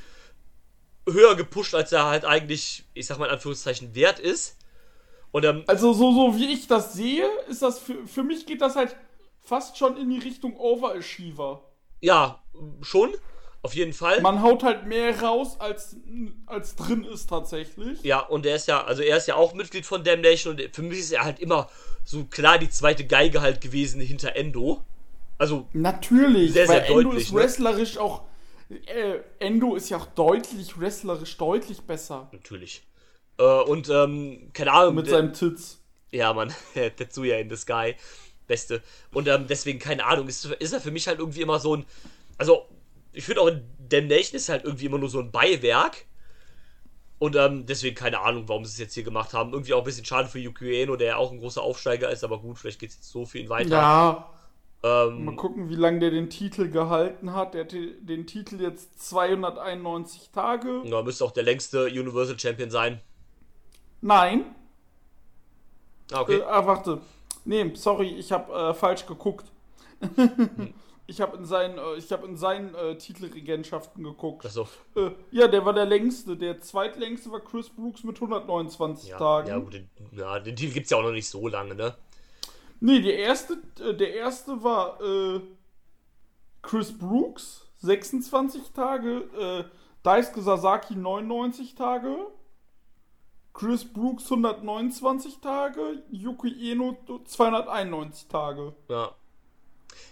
höher 1.08 1.36
gepusht, 1.36 1.76
als 1.76 1.92
er 1.92 2.06
halt 2.06 2.26
eigentlich, 2.26 2.86
ich 2.94 3.06
sag 3.08 3.18
mal 3.20 3.26
in 3.26 3.32
Anführungszeichen, 3.32 3.96
wert 3.96 4.20
ist. 4.20 4.58
Und 5.32 5.46
ähm, 5.46 5.64
also 5.68 5.94
so, 5.94 6.14
so 6.14 6.38
wie 6.38 6.54
ich 6.54 6.68
das 6.68 6.93
sehe, 6.93 7.28
ist 7.47 7.62
das 7.62 7.80
für, 7.80 8.06
für 8.08 8.24
mich 8.24 8.45
geht 8.45 8.62
das 8.62 8.76
halt 8.76 8.95
fast 9.41 9.78
schon 9.78 9.97
in 9.97 10.10
die 10.10 10.20
Richtung 10.20 10.56
Overachiever. 10.58 11.64
ja, 12.00 12.43
schon, 12.82 13.14
auf 13.64 13.74
jeden 13.76 13.93
Fall. 13.93 14.22
Man 14.22 14.41
haut 14.41 14.62
halt 14.64 14.86
mehr 14.86 15.22
raus, 15.22 15.60
als, 15.60 15.95
als 16.45 16.76
drin 16.76 17.04
ist 17.06 17.30
tatsächlich. 17.30 18.04
Ja, 18.04 18.20
und 18.20 18.45
er 18.45 18.56
ist 18.56 18.68
ja, 18.68 18.84
also 18.84 19.02
er 19.02 19.18
ist 19.18 19.28
ja 19.28 19.36
auch 19.36 19.54
Mitglied 19.54 19.86
von 19.86 20.04
Damnation 20.04 20.60
und 20.60 20.76
für 20.76 20.82
mich 20.84 21.00
ist 21.00 21.12
er 21.12 21.24
halt 21.24 21.39
immer 21.39 21.70
so 22.06 22.26
klar 22.26 22.60
die 22.60 22.70
zweite 22.70 23.06
Geige 23.06 23.41
halt 23.41 23.62
gewesen 23.62 24.02
hinter 24.02 24.36
Endo. 24.36 24.84
Also, 25.38 25.68
Natürlich, 25.74 26.54
Sehr, 26.54 26.68
weil 26.68 26.82
sehr 26.82 26.90
Endo 26.90 27.04
deutlich, 27.04 27.24
ist 27.24 27.34
ne? 27.34 27.40
wrestlerisch 27.40 27.98
auch. 27.98 28.24
Äh, 28.70 29.20
Endo 29.40 29.76
ist 29.76 29.90
ja 29.90 29.98
auch 29.98 30.06
deutlich 30.08 30.80
wrestlerisch 30.80 31.38
deutlich 31.38 31.82
besser. 31.82 32.30
natürlich. 32.32 32.84
Äh, 33.38 33.44
und, 33.44 33.90
ähm, 33.90 34.50
keine 34.54 34.72
Ahnung. 34.72 34.96
Mit 34.96 35.08
der- 35.08 35.16
seinem 35.18 35.34
Tits. 35.34 35.80
Ja, 36.12 36.32
Mann, 36.34 36.54
Tetsuya 36.74 37.38
in 37.38 37.50
the 37.50 37.56
Sky. 37.56 37.96
Beste. 38.46 38.82
Und 39.12 39.28
ähm, 39.28 39.48
deswegen, 39.48 39.80
keine 39.80 40.06
Ahnung, 40.06 40.28
ist, 40.28 40.46
ist 40.46 40.74
er 40.74 40.82
für 40.82 40.92
mich 40.92 41.08
halt 41.08 41.20
irgendwie 41.20 41.42
immer 41.42 41.60
so 41.60 41.76
ein. 41.78 41.86
Also, 42.38 42.66
ich 43.14 43.24
finde 43.24 43.42
auch 43.42 43.50
Damnation 43.90 44.36
ist 44.36 44.50
halt 44.50 44.64
irgendwie 44.66 44.86
immer 44.86 44.98
nur 44.98 45.10
so 45.10 45.20
ein 45.20 45.32
Beiwerk. 45.32 46.06
Und 47.20 47.36
ähm, 47.38 47.66
deswegen 47.66 47.96
keine 47.96 48.20
Ahnung, 48.20 48.44
warum 48.50 48.66
sie 48.66 48.72
es 48.74 48.78
jetzt 48.80 48.94
hier 48.96 49.04
gemacht 49.04 49.34
haben. 49.34 49.54
Irgendwie 49.54 49.74
auch 49.74 49.78
ein 49.80 49.84
bisschen 49.86 50.04
schade 50.04 50.28
für 50.28 50.40
Yuki 50.40 50.66
Ueno, 50.66 50.98
der 50.98 51.08
ja 51.08 51.16
auch 51.16 51.32
ein 51.32 51.40
großer 51.40 51.62
Aufsteiger 51.62 52.10
ist, 52.12 52.24
aber 52.24 52.40
gut, 52.40 52.58
vielleicht 52.60 52.80
geht 52.80 52.90
es 52.90 52.98
jetzt 52.98 53.10
so 53.10 53.26
für 53.26 53.40
ihn 53.40 53.48
weiter. 53.50 53.70
Ja, 53.70 54.33
Ähm, 54.86 55.26
mal 55.26 55.36
gucken, 55.38 55.70
wie 55.70 55.76
lange 55.76 56.00
der 56.00 56.12
den 56.12 56.30
Titel 56.30 56.70
gehalten 56.70 57.34
hat. 57.34 57.54
Der 57.54 57.64
hat 57.64 57.72
den 57.74 58.28
Titel 58.28 58.60
jetzt 58.62 59.02
291 59.08 60.30
Tage. 60.32 60.82
ja, 60.84 61.02
müsste 61.02 61.24
auch 61.24 61.32
der 61.32 61.44
längste 61.44 61.86
Universal 61.86 62.38
Champion 62.38 62.70
sein. 62.70 63.00
Nein, 64.02 64.44
Ah, 66.12 66.22
okay. 66.22 66.40
Äh, 66.40 66.44
ah, 66.44 66.66
warte. 66.68 67.00
Nee, 67.46 67.72
sorry, 67.76 68.08
ich 68.10 68.32
habe 68.32 68.54
äh, 68.54 68.74
falsch 68.74 69.06
geguckt. 69.06 69.52
ich 71.08 71.22
habe 71.22 71.38
in 71.38 71.46
seinen, 71.46 71.78
äh, 71.78 71.96
ich 71.98 72.12
hab 72.12 72.24
in 72.26 72.36
seinen 72.36 72.76
äh, 72.76 72.98
Titelregentschaften 72.98 74.04
geguckt. 74.04 74.46
Achso. 74.46 74.68
Äh, 74.96 75.12
ja, 75.32 75.48
der 75.48 75.66
war 75.66 75.74
der 75.74 75.86
längste. 75.86 76.36
Der 76.38 76.60
zweitlängste 76.60 77.32
war 77.32 77.40
Chris 77.40 77.70
Brooks 77.70 78.04
mit 78.04 78.16
129 78.18 79.10
Ja, 79.10 79.18
Tagen. 79.18 79.48
ja, 79.48 79.58
gut, 79.60 79.74
den, 79.74 79.90
ja, 80.12 80.40
den 80.40 80.56
Titel 80.56 80.74
gibt 80.74 80.86
es 80.86 80.90
ja 80.92 80.98
auch 80.98 81.04
noch 81.04 81.12
nicht 81.12 81.28
so 81.28 81.48
lange, 81.48 81.74
ne? 81.74 81.96
Nee, 82.86 83.00
der 83.02 83.18
erste, 83.18 83.54
äh, 83.80 83.94
der 83.94 84.14
erste 84.14 84.62
war 84.62 85.00
äh, 85.02 85.40
Chris 86.62 86.92
Brooks, 86.92 87.66
26 87.78 88.72
Tage. 88.74 89.20
Äh, 89.40 89.64
Daisuke 90.04 90.42
Sasaki 90.42 90.98
99 90.98 91.76
Tage. 91.76 92.14
Chris 93.54 93.86
Brooks 93.86 94.26
129 94.26 95.40
Tage. 95.40 96.04
Yuki 96.12 96.72
Eno 96.72 96.98
291 97.24 98.28
Tage. 98.28 98.74
Ja. 98.90 99.16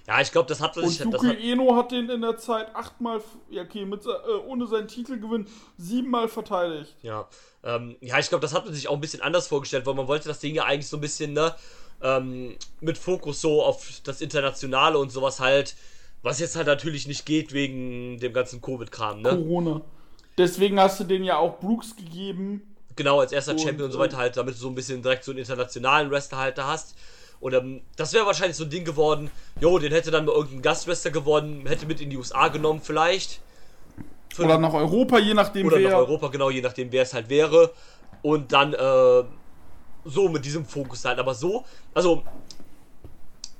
Ja, 0.07 0.21
ich 0.21 0.31
glaube, 0.31 0.47
das 0.47 0.61
hat 0.61 0.77
Und 0.77 0.87
sich. 0.87 0.99
Das 0.99 1.21
Yuki 1.21 1.27
hat, 1.27 1.43
Eno 1.43 1.75
hat 1.75 1.91
den 1.91 2.09
in 2.09 2.21
der 2.21 2.37
Zeit 2.37 2.73
achtmal, 2.73 3.21
ja 3.49 3.63
okay, 3.63 3.83
mit, 3.83 4.05
äh, 4.05 4.09
ohne 4.47 4.65
seinen 4.67 4.87
Titelgewinn 4.87 5.45
siebenmal 5.77 6.29
verteidigt. 6.29 6.95
ja, 7.01 7.27
ähm, 7.63 7.97
ja, 7.99 8.17
ich 8.17 8.29
glaube, 8.29 8.41
das 8.41 8.53
hat 8.53 8.63
man 8.63 8.73
sich 8.73 8.87
auch 8.87 8.95
ein 8.95 9.01
bisschen 9.01 9.21
anders 9.21 9.49
vorgestellt, 9.49 9.85
weil 9.85 9.93
man 9.93 10.07
wollte 10.07 10.29
das 10.29 10.39
Ding 10.39 10.55
ja 10.55 10.63
eigentlich 10.63 10.87
so 10.87 10.97
ein 10.97 11.01
bisschen, 11.01 11.33
ne, 11.33 11.53
ähm, 12.03 12.55
mit 12.79 12.97
Fokus 12.97 13.41
so 13.41 13.63
auf 13.63 14.01
das 14.03 14.21
Internationale 14.21 14.97
und 14.97 15.11
sowas 15.11 15.39
halt, 15.39 15.75
was 16.23 16.39
jetzt 16.39 16.55
halt 16.55 16.67
natürlich 16.67 17.07
nicht 17.07 17.25
geht 17.25 17.53
wegen 17.53 18.19
dem 18.19 18.33
ganzen 18.33 18.61
Covid-Kram, 18.61 19.21
ne? 19.21 19.29
Corona. 19.29 19.81
Deswegen 20.37 20.79
hast 20.79 20.99
du 20.99 21.03
den 21.03 21.23
ja 21.23 21.37
auch 21.37 21.59
Brooks 21.59 21.95
gegeben. 21.95 22.61
Genau, 22.95 23.19
als 23.19 23.31
erster 23.31 23.53
Und, 23.53 23.61
Champion 23.61 23.85
und 23.85 23.91
so 23.91 23.97
äh, 23.97 24.01
weiter 24.01 24.17
halt, 24.17 24.37
damit 24.37 24.55
du 24.55 24.59
so 24.59 24.67
ein 24.67 24.75
bisschen 24.75 25.01
direkt 25.01 25.23
so 25.23 25.31
einen 25.31 25.39
internationalen 25.39 26.11
Wrestler 26.11 26.37
halt 26.39 26.57
da 26.57 26.67
hast. 26.67 26.95
Und 27.39 27.53
ähm, 27.53 27.81
das 27.95 28.13
wäre 28.13 28.25
wahrscheinlich 28.25 28.55
so 28.55 28.65
ein 28.65 28.69
Ding 28.69 28.85
geworden, 28.85 29.31
jo, 29.59 29.79
den 29.79 29.91
hätte 29.91 30.11
dann 30.11 30.25
mal 30.25 30.33
irgendein 30.35 30.61
Gastwrestler 30.61 31.11
gewonnen, 31.11 31.65
hätte 31.65 31.87
mit 31.87 31.99
in 31.99 32.09
die 32.09 32.17
USA 32.17 32.49
genommen 32.49 32.81
vielleicht. 32.83 33.41
Für- 34.33 34.45
Oder 34.45 34.59
nach 34.59 34.73
Europa, 34.73 35.17
je 35.17 35.33
nachdem 35.33 35.65
oder 35.67 35.77
wer. 35.79 35.89
nach 35.89 35.97
Europa, 35.97 36.27
genau, 36.27 36.49
je 36.49 36.61
nachdem, 36.61 36.91
wer 36.91 37.01
es 37.03 37.13
halt 37.13 37.29
wäre. 37.29 37.71
Und 38.21 38.51
dann 38.51 38.73
äh, 38.73 39.23
so 40.05 40.29
mit 40.29 40.45
diesem 40.45 40.65
Fokus 40.65 41.05
halt. 41.05 41.19
Aber 41.19 41.33
so, 41.33 41.65
also, 41.93 42.23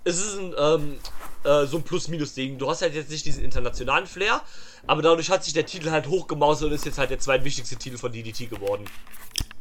es 0.04 0.18
ist 0.18 0.38
ein, 0.40 0.54
ähm, 0.58 0.98
äh, 1.44 1.66
so 1.66 1.78
ein 1.78 1.84
Plus-Minus-Ding. 1.84 2.58
Du 2.58 2.70
hast 2.70 2.82
halt 2.82 2.96
jetzt 2.96 3.10
nicht 3.12 3.26
diesen 3.26 3.44
internationalen 3.44 4.08
Flair, 4.08 4.42
aber 4.88 5.02
dadurch 5.02 5.30
hat 5.30 5.44
sich 5.44 5.54
der 5.54 5.66
Titel 5.66 5.92
halt 5.92 6.08
hochgemaust 6.08 6.64
und 6.64 6.72
ist 6.72 6.86
jetzt 6.86 6.98
halt 6.98 7.10
der 7.12 7.20
zweitwichtigste 7.20 7.76
Titel 7.76 7.98
von 7.98 8.12
DDT 8.12 8.50
geworden. 8.50 8.86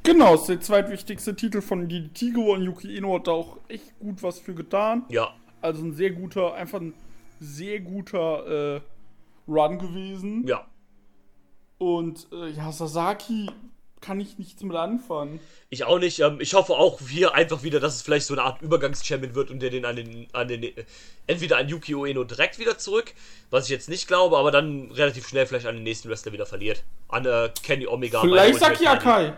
Genau, 0.02 0.34
ist 0.34 0.46
der 0.46 0.60
zweitwichtigste 0.60 1.36
Titel 1.36 1.60
von 1.60 1.88
DDT 1.88 2.34
geworden. 2.34 2.62
Yuki 2.62 2.96
Ino 2.96 3.14
hat 3.16 3.26
da 3.26 3.32
auch 3.32 3.58
echt 3.68 3.98
gut 3.98 4.22
was 4.22 4.38
für 4.38 4.54
getan. 4.54 5.04
Ja, 5.10 5.34
Also 5.60 5.82
ein 5.84 5.94
sehr 5.94 6.10
guter, 6.10 6.54
einfach 6.54 6.80
ein 6.80 6.94
sehr 7.38 7.80
guter 7.80 8.76
äh, 8.76 8.80
Run 9.46 9.78
gewesen. 9.78 10.46
ja. 10.46 10.66
Und 11.78 12.26
äh, 12.30 12.50
ja, 12.50 12.70
Sasaki 12.72 13.48
kann 14.00 14.20
ich 14.20 14.38
nichts 14.38 14.62
mit 14.62 14.76
anfangen. 14.76 15.40
Ich 15.68 15.84
auch 15.84 15.98
nicht. 15.98 16.20
Ähm, 16.20 16.40
ich 16.40 16.54
hoffe 16.54 16.74
auch 16.74 17.00
hier 17.00 17.34
einfach 17.34 17.62
wieder, 17.62 17.80
dass 17.80 17.96
es 17.96 18.02
vielleicht 18.02 18.26
so 18.26 18.34
eine 18.34 18.42
Art 18.42 18.62
Übergangs-Champion 18.62 19.34
wird 19.34 19.50
und 19.50 19.60
der 19.60 19.70
den 19.70 19.84
an 19.84 19.96
den, 19.96 20.28
an 20.32 20.48
den, 20.48 20.72
entweder 21.26 21.58
an 21.58 21.68
Yuki 21.68 21.94
Ueno 21.94 22.24
direkt 22.24 22.58
wieder 22.58 22.78
zurück, 22.78 23.12
was 23.50 23.64
ich 23.64 23.70
jetzt 23.70 23.88
nicht 23.88 24.06
glaube, 24.06 24.36
aber 24.38 24.50
dann 24.50 24.90
relativ 24.90 25.28
schnell 25.28 25.46
vielleicht 25.46 25.66
an 25.66 25.74
den 25.74 25.84
nächsten 25.84 26.08
Wrestler 26.08 26.32
wieder 26.32 26.46
verliert. 26.46 26.82
An 27.08 27.26
äh, 27.26 27.50
Kenny 27.62 27.86
Omega. 27.86 28.20
Vielleicht 28.20 28.58
Saki. 28.58 28.86
Akai. 28.86 29.34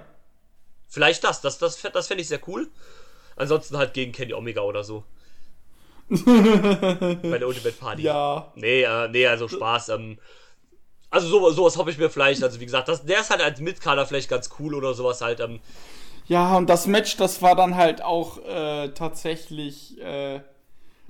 Vielleicht 0.89 1.25
das, 1.25 1.41
das, 1.41 1.59
das, 1.59 1.81
das 1.81 2.07
fände 2.07 2.23
ich 2.23 2.29
sehr 2.29 2.41
cool. 2.47 2.69
Ansonsten 3.37 3.77
halt 3.77 3.95
gegen 3.95 4.13
Kenny 4.13 4.35
Omega 4.35 4.61
oder 4.61 4.85
so. 4.85 5.05
Bei 6.09 7.39
der 7.39 7.49
Ultimate 7.49 7.73
Party. 7.73 8.03
Ja. 8.03 8.53
Nee, 8.55 8.83
äh, 8.83 9.09
nee, 9.09 9.27
also 9.27 9.49
Spaß. 9.49 9.89
Ähm, 9.91 10.19
also 11.13 11.29
so, 11.29 11.51
sowas 11.51 11.77
hoffe 11.77 11.91
ich 11.91 11.99
mir 11.99 12.11
vielleicht. 12.11 12.43
Also 12.43 12.59
wie 12.59 12.65
gesagt, 12.65 12.89
das, 12.89 13.05
der 13.05 13.21
ist 13.21 13.31
halt 13.31 13.41
als 13.43 13.61
Mitkader 13.61 14.07
vielleicht 14.07 14.29
ganz 14.29 14.51
cool 14.59 14.75
oder 14.75 14.95
sowas 14.95 15.21
halt. 15.21 15.39
Ähm, 15.41 15.61
Ja, 16.27 16.57
und 16.57 16.69
das 16.69 16.87
Match, 16.87 17.17
das 17.17 17.41
war 17.43 17.55
dann 17.55 17.77
halt 17.77 18.03
auch 18.03 18.39
äh, 18.45 18.89
tatsächlich. 18.89 20.01
Äh, 20.01 20.41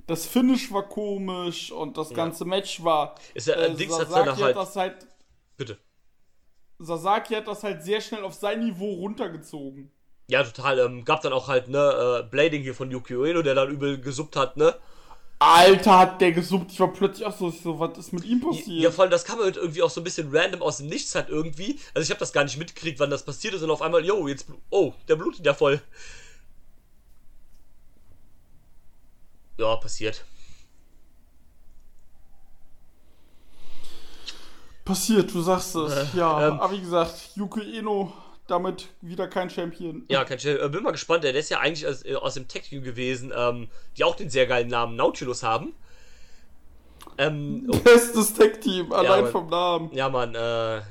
das 0.05 0.25
Finish 0.25 0.71
war 0.73 0.83
komisch 0.83 1.71
und 1.71 1.97
das 1.97 2.13
ganze 2.13 2.43
Match 2.45 2.83
war. 2.83 3.15
Ist 3.33 3.47
ja, 3.47 3.55
äh, 3.55 3.73
Dings 3.73 3.97
hat's 3.97 4.09
Sasaki 4.11 4.29
hat 4.31 4.41
halt- 4.41 4.55
das 4.57 4.75
halt. 4.75 5.07
bitte. 5.55 5.77
Sasaki 6.79 7.35
hat 7.35 7.47
das 7.47 7.63
halt 7.63 7.83
sehr 7.83 8.01
schnell 8.01 8.23
auf 8.23 8.33
sein 8.33 8.59
Niveau 8.59 8.93
runtergezogen. 8.95 9.91
Ja, 10.27 10.43
total. 10.43 10.79
Ähm, 10.79 11.05
gab 11.05 11.21
dann 11.21 11.31
auch 11.33 11.47
halt, 11.47 11.69
ne, 11.69 12.21
äh, 12.21 12.29
Blading 12.29 12.61
hier 12.63 12.73
von 12.75 12.91
Yuki 12.91 13.15
Ueno, 13.15 13.41
der 13.41 13.55
dann 13.55 13.69
übel 13.69 13.99
gesuppt 14.01 14.35
hat, 14.35 14.57
ne? 14.57 14.75
Alter, 15.43 15.99
hat 15.99 16.21
der 16.21 16.31
gesuppt. 16.31 16.71
Ich 16.71 16.79
war 16.79 16.93
plötzlich 16.93 17.27
auch 17.27 17.37
so, 17.37 17.49
so 17.49 17.77
was 17.77 17.97
ist 17.97 18.13
mit 18.13 18.23
ihm 18.23 18.39
passiert? 18.39 18.67
Ja, 18.67 18.91
vor 18.91 19.03
allem, 19.03 19.11
das 19.11 19.25
kam 19.25 19.39
halt 19.39 19.57
irgendwie 19.57 19.81
auch 19.81 19.89
so 19.89 19.99
ein 19.99 20.03
bisschen 20.05 20.33
random 20.33 20.61
aus 20.61 20.77
dem 20.77 20.87
Nichts 20.87 21.13
halt 21.15 21.27
irgendwie. 21.27 21.79
Also 21.93 22.05
ich 22.05 22.09
habe 22.11 22.19
das 22.19 22.31
gar 22.31 22.45
nicht 22.45 22.57
mitgekriegt, 22.57 22.99
wann 22.99 23.09
das 23.09 23.23
passiert 23.23 23.53
ist 23.53 23.61
und 23.61 23.69
auf 23.69 23.81
einmal, 23.81 24.05
yo, 24.05 24.27
jetzt, 24.27 24.47
oh, 24.69 24.93
der 25.09 25.17
blutet 25.17 25.45
ja 25.45 25.53
voll. 25.53 25.81
Ja, 29.57 29.75
passiert. 29.75 30.23
Passiert, 34.85 35.33
du 35.33 35.41
sagst 35.41 35.75
es. 35.75 35.93
Äh, 35.93 36.17
ja, 36.17 36.47
ähm, 36.47 36.59
aber 36.59 36.73
wie 36.73 36.81
gesagt, 36.81 37.31
Yuki 37.35 37.77
Eno 37.77 38.13
damit 38.47 38.89
wieder 39.01 39.27
kein 39.27 39.49
Champion. 39.49 40.05
Ja, 40.09 40.25
kein 40.25 40.39
Schell. 40.39 40.59
Äh, 40.63 40.69
bin 40.69 40.83
mal 40.83 40.91
gespannt, 40.91 41.23
der 41.23 41.33
ist 41.33 41.49
ja 41.49 41.59
eigentlich 41.59 41.87
aus, 41.87 42.03
äh, 42.05 42.15
aus 42.15 42.33
dem 42.33 42.47
Tech 42.47 42.63
Team 42.63 42.83
gewesen, 42.83 43.31
ähm, 43.35 43.69
die 43.97 44.03
auch 44.03 44.15
den 44.15 44.29
sehr 44.29 44.47
geilen 44.47 44.67
Namen 44.67 44.95
Nautilus 44.95 45.43
haben. 45.43 45.73
Ähm, 47.17 47.69
oh, 47.71 47.77
Bestes 47.79 48.33
Tech-Team, 48.33 48.91
allein 48.91 49.23
Mann. 49.23 49.31
vom 49.31 49.49
Namen. 49.49 49.93
ja, 49.93 50.09
man, 50.09 50.35
äh, 50.35 50.81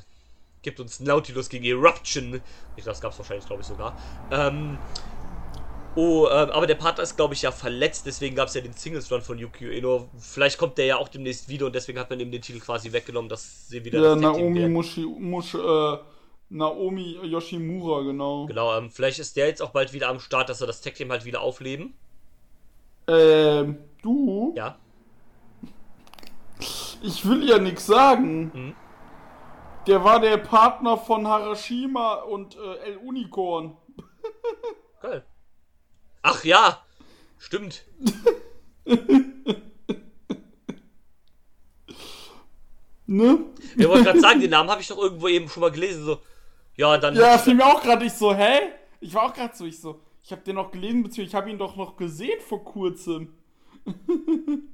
gibt 0.63 0.81
uns 0.81 1.01
Nautilus 1.01 1.49
gegen 1.49 1.65
Eruption. 1.65 2.41
Ich 2.77 2.85
das 2.85 3.01
gab's 3.01 3.19
wahrscheinlich, 3.19 3.47
glaube 3.47 3.63
ich, 3.63 3.69
sogar. 3.69 3.97
Ähm, 4.31 4.79
oh, 5.95 6.29
ähm, 6.31 6.51
aber 6.51 6.67
der 6.67 6.77
Partner 6.77 7.03
ist, 7.03 7.17
glaube 7.17 7.35
ich, 7.35 7.43
ja 7.43 7.51
verletzt, 7.51 8.07
deswegen 8.07 8.37
gab's 8.37 8.55
ja 8.55 8.61
den 8.61 8.73
Singles 8.73 9.11
Run 9.11 9.23
von 9.23 9.39
Yuki 9.39 9.69
Ueno. 9.69 10.09
Vielleicht 10.19 10.59
kommt 10.59 10.79
der 10.79 10.87
ja 10.87 10.97
auch 10.97 11.09
demnächst 11.09 11.49
wieder 11.49 11.67
und 11.67 11.75
deswegen 11.75 11.99
hat 11.99 12.09
man 12.11 12.21
ihm 12.21 12.31
den 12.31 12.41
Titel 12.41 12.61
quasi 12.61 12.93
weggenommen, 12.93 13.29
dass 13.29 13.69
sie 13.69 13.85
wieder 13.85 14.01
Ja, 14.01 14.17
Naomi. 14.17 14.69
Mushi, 14.69 15.05
Mush, 15.05 15.55
äh, 15.55 15.99
Naomi 16.53 17.19
Yoshimura, 17.23 18.03
genau. 18.03 18.47
Genau, 18.47 18.77
ähm, 18.77 18.91
vielleicht 18.91 19.19
ist 19.19 19.37
der 19.37 19.47
jetzt 19.47 19.63
auch 19.63 19.71
bald 19.71 19.95
wieder 19.95 20.09
am 20.09 20.21
Start, 20.21 20.51
dass 20.51 20.61
er 20.61 20.67
das 20.67 20.83
Tag 20.83 20.95
Team 20.95 21.11
halt 21.11 21.25
wieder 21.25 21.41
aufleben. 21.41 21.95
Ähm, 23.09 23.79
du? 24.03 24.53
Ja. 24.57 24.79
Ich 27.05 27.27
will 27.27 27.49
ja 27.49 27.59
nichts 27.59 27.87
sagen. 27.87 28.53
Mhm. 28.55 28.75
Der 29.89 30.05
war 30.05 30.21
der 30.21 30.37
Partner 30.37 30.97
von 30.97 31.27
Harashima 31.27 32.15
und 32.15 32.55
äh, 32.55 32.91
El 32.91 32.99
Unicorn. 32.99 33.77
Geil. 35.03 35.25
Ach 36.23 36.45
ja, 36.45 36.85
stimmt. 37.39 37.83
Ne? 43.05 43.41
Ich 43.77 43.87
wollte 43.87 44.05
gerade 44.05 44.21
sagen, 44.21 44.41
den 44.41 44.51
Namen 44.51 44.71
habe 44.71 44.81
ich 44.81 44.89
doch 44.89 44.97
irgendwo 44.97 45.29
eben 45.29 45.47
schon 45.49 45.61
mal 45.61 45.71
gelesen. 45.71 46.03
So, 46.05 46.21
ja, 46.77 46.99
dann. 46.99 47.15
Ja, 47.17 47.39
fiel 47.39 47.55
mir 47.55 47.67
auch 47.67 47.83
gerade 47.83 48.05
ich 48.05 48.13
so, 48.13 48.35
hä? 48.35 48.61
Ich 49.01 49.13
war 49.15 49.25
auch 49.25 49.35
gerade 49.35 49.55
so, 49.57 49.65
ich 49.67 49.81
so, 49.81 50.01
ich 50.23 50.31
habe 50.33 50.43
den 50.43 50.57
noch 50.57 50.71
gelesen, 50.71 51.03
beziehungsweise 51.03 51.29
ich 51.29 51.35
habe 51.35 51.51
ihn 51.51 51.59
doch 51.59 51.77
noch 51.77 51.97
gesehen 51.97 52.41
vor 52.41 52.63
kurzem. 52.65 53.35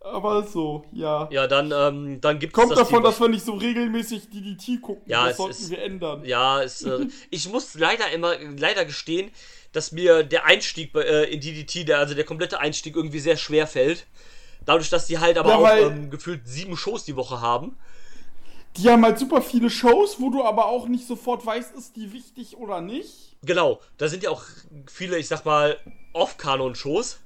Aber 0.00 0.42
so, 0.44 0.84
ja. 0.92 1.28
ja, 1.30 1.46
dann, 1.46 1.72
ähm, 1.72 2.20
dann 2.20 2.38
gibt 2.38 2.52
Kommt 2.52 2.70
das 2.70 2.78
davon, 2.78 3.02
dass 3.02 3.20
wir 3.20 3.28
nicht 3.28 3.44
so 3.44 3.54
regelmäßig 3.54 4.30
DDT 4.30 4.80
gucken. 4.80 5.02
Ja, 5.06 5.24
das 5.24 5.32
es 5.32 5.36
sollten 5.36 5.52
ist- 5.52 5.70
wir 5.70 5.82
ändern. 5.82 6.24
Ja, 6.24 6.62
es, 6.62 6.82
äh, 6.82 7.06
ich 7.30 7.48
muss 7.50 7.74
leider 7.74 8.10
immer, 8.12 8.34
leider 8.56 8.84
gestehen, 8.84 9.30
dass 9.72 9.92
mir 9.92 10.22
der 10.22 10.46
Einstieg 10.46 10.92
bei, 10.92 11.02
äh, 11.02 11.24
in 11.24 11.40
DDT, 11.40 11.84
der, 11.84 11.98
also 11.98 12.14
der 12.14 12.24
komplette 12.24 12.60
Einstieg 12.60 12.96
irgendwie 12.96 13.18
sehr 13.18 13.36
schwer 13.36 13.66
fällt. 13.66 14.06
Dadurch, 14.64 14.88
dass 14.88 15.06
die 15.06 15.18
halt 15.18 15.36
aber 15.36 15.50
Ja, 15.50 15.56
auch 15.56 15.90
ähm, 15.90 16.10
gefühlt 16.10 16.46
sieben 16.46 16.76
Shows 16.76 17.04
die 17.04 17.16
Woche 17.16 17.40
haben. 17.40 17.76
Die 18.78 18.88
haben 18.88 19.04
halt 19.04 19.18
super 19.18 19.42
viele 19.42 19.68
Shows, 19.70 20.20
wo 20.20 20.30
du 20.30 20.42
aber 20.44 20.66
auch 20.66 20.88
nicht 20.88 21.06
sofort 21.06 21.44
weißt, 21.44 21.74
ist 21.74 21.96
die 21.96 22.12
wichtig 22.12 22.56
oder 22.56 22.80
nicht. 22.80 23.36
Genau, 23.42 23.80
da 23.98 24.08
sind 24.08 24.22
ja 24.22 24.30
auch 24.30 24.44
viele, 24.90 25.18
ich 25.18 25.28
sag 25.28 25.44
mal, 25.44 25.76
Off-Kanon-Shows. 26.12 27.18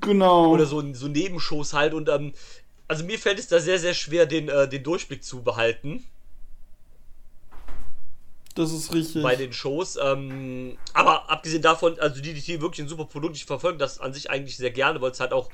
Genau. 0.00 0.50
oder 0.50 0.66
so, 0.66 0.94
so 0.94 1.08
Nebenshows 1.08 1.72
halt 1.72 1.92
und 1.92 2.08
ähm, 2.08 2.32
also 2.86 3.04
mir 3.04 3.18
fällt 3.18 3.40
es 3.40 3.48
da 3.48 3.58
sehr, 3.58 3.80
sehr 3.80 3.94
schwer, 3.94 4.26
den, 4.26 4.48
äh, 4.48 4.68
den 4.68 4.84
Durchblick 4.84 5.24
zu 5.24 5.42
behalten 5.42 6.04
das 8.54 8.70
ist 8.70 8.92
richtig. 8.92 9.22
bei 9.22 9.34
den 9.34 9.52
Shows. 9.52 9.96
Ähm, 9.96 10.76
aber 10.92 11.30
abgesehen 11.30 11.62
davon, 11.62 11.98
also 11.98 12.20
DDT 12.20 12.60
wirklich 12.60 12.82
ein 12.84 12.88
super 12.88 13.06
Produkt. 13.06 13.34
Ich 13.36 13.46
verfolge 13.46 13.78
das 13.78 13.98
an 13.98 14.12
sich 14.12 14.30
eigentlich 14.30 14.56
sehr 14.58 14.70
gerne, 14.70 15.00
weil 15.00 15.10
es 15.10 15.20
halt 15.20 15.32
auch 15.32 15.48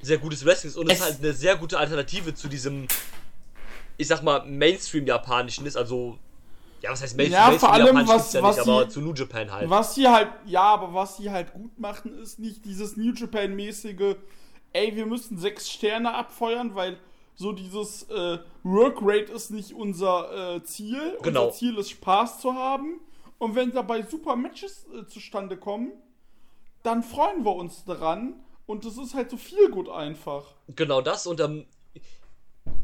sehr 0.00 0.16
gutes 0.18 0.44
Wrestling 0.44 0.70
ist 0.70 0.76
und 0.78 0.90
es, 0.90 0.98
Es- 0.98 1.04
halt 1.04 1.18
eine 1.18 1.34
sehr 1.34 1.56
gute 1.56 1.78
Alternative 1.78 2.34
zu 2.34 2.48
diesem, 2.48 2.88
ich 3.96 4.08
sag 4.08 4.22
mal, 4.22 4.44
Mainstream-Japanischen 4.46 5.66
ist. 5.66 5.76
Also, 5.76 6.18
ja, 6.82 6.90
was 6.90 7.02
heißt 7.02 7.16
Mainstream? 7.16 7.52
Ja, 7.52 7.58
vor 7.58 7.72
allem, 7.72 8.06
was- 8.08 8.32
ja 8.32 8.42
was 8.42 8.56
nicht, 8.56 8.68
aber 8.68 8.82
sie- 8.84 8.88
zu 8.90 9.00
New 9.00 9.14
Japan 9.14 9.50
halt. 9.52 9.70
Was 9.70 9.94
sie 9.94 10.08
halt, 10.08 10.28
ja, 10.44 10.62
aber 10.62 10.92
was 10.94 11.16
sie 11.16 11.30
halt 11.30 11.52
gut 11.52 11.78
machen, 11.78 12.18
ist 12.18 12.38
nicht 12.38 12.64
dieses 12.64 12.96
New 12.96 13.12
Japan-mäßige, 13.12 14.16
ey, 14.72 14.94
wir 14.96 15.06
müssen 15.06 15.38
sechs 15.38 15.70
Sterne 15.70 16.14
abfeuern, 16.14 16.74
weil 16.74 16.98
so 17.34 17.52
dieses 17.52 18.04
äh, 18.10 18.38
Workrate 18.62 19.32
ist 19.32 19.50
nicht 19.50 19.72
unser 19.74 20.56
äh, 20.56 20.62
Ziel. 20.64 21.18
Genau. 21.22 21.46
Unser 21.46 21.56
Ziel 21.58 21.76
ist 21.78 21.90
Spaß 21.90 22.40
zu 22.40 22.54
haben. 22.54 23.00
Und 23.38 23.54
wenn 23.54 23.72
dabei 23.72 24.02
super 24.02 24.36
Matches 24.36 24.86
äh, 24.94 25.06
zustande 25.06 25.58
kommen, 25.58 25.92
dann 26.82 27.02
freuen 27.02 27.44
wir 27.44 27.54
uns 27.54 27.84
daran. 27.84 28.40
Und 28.66 28.84
das 28.84 28.96
ist 28.96 29.14
halt 29.14 29.30
so 29.30 29.36
viel 29.36 29.70
gut 29.70 29.88
einfach. 29.88 30.44
Genau 30.74 31.00
das 31.02 31.26
und 31.26 31.40
ähm, 31.40 31.66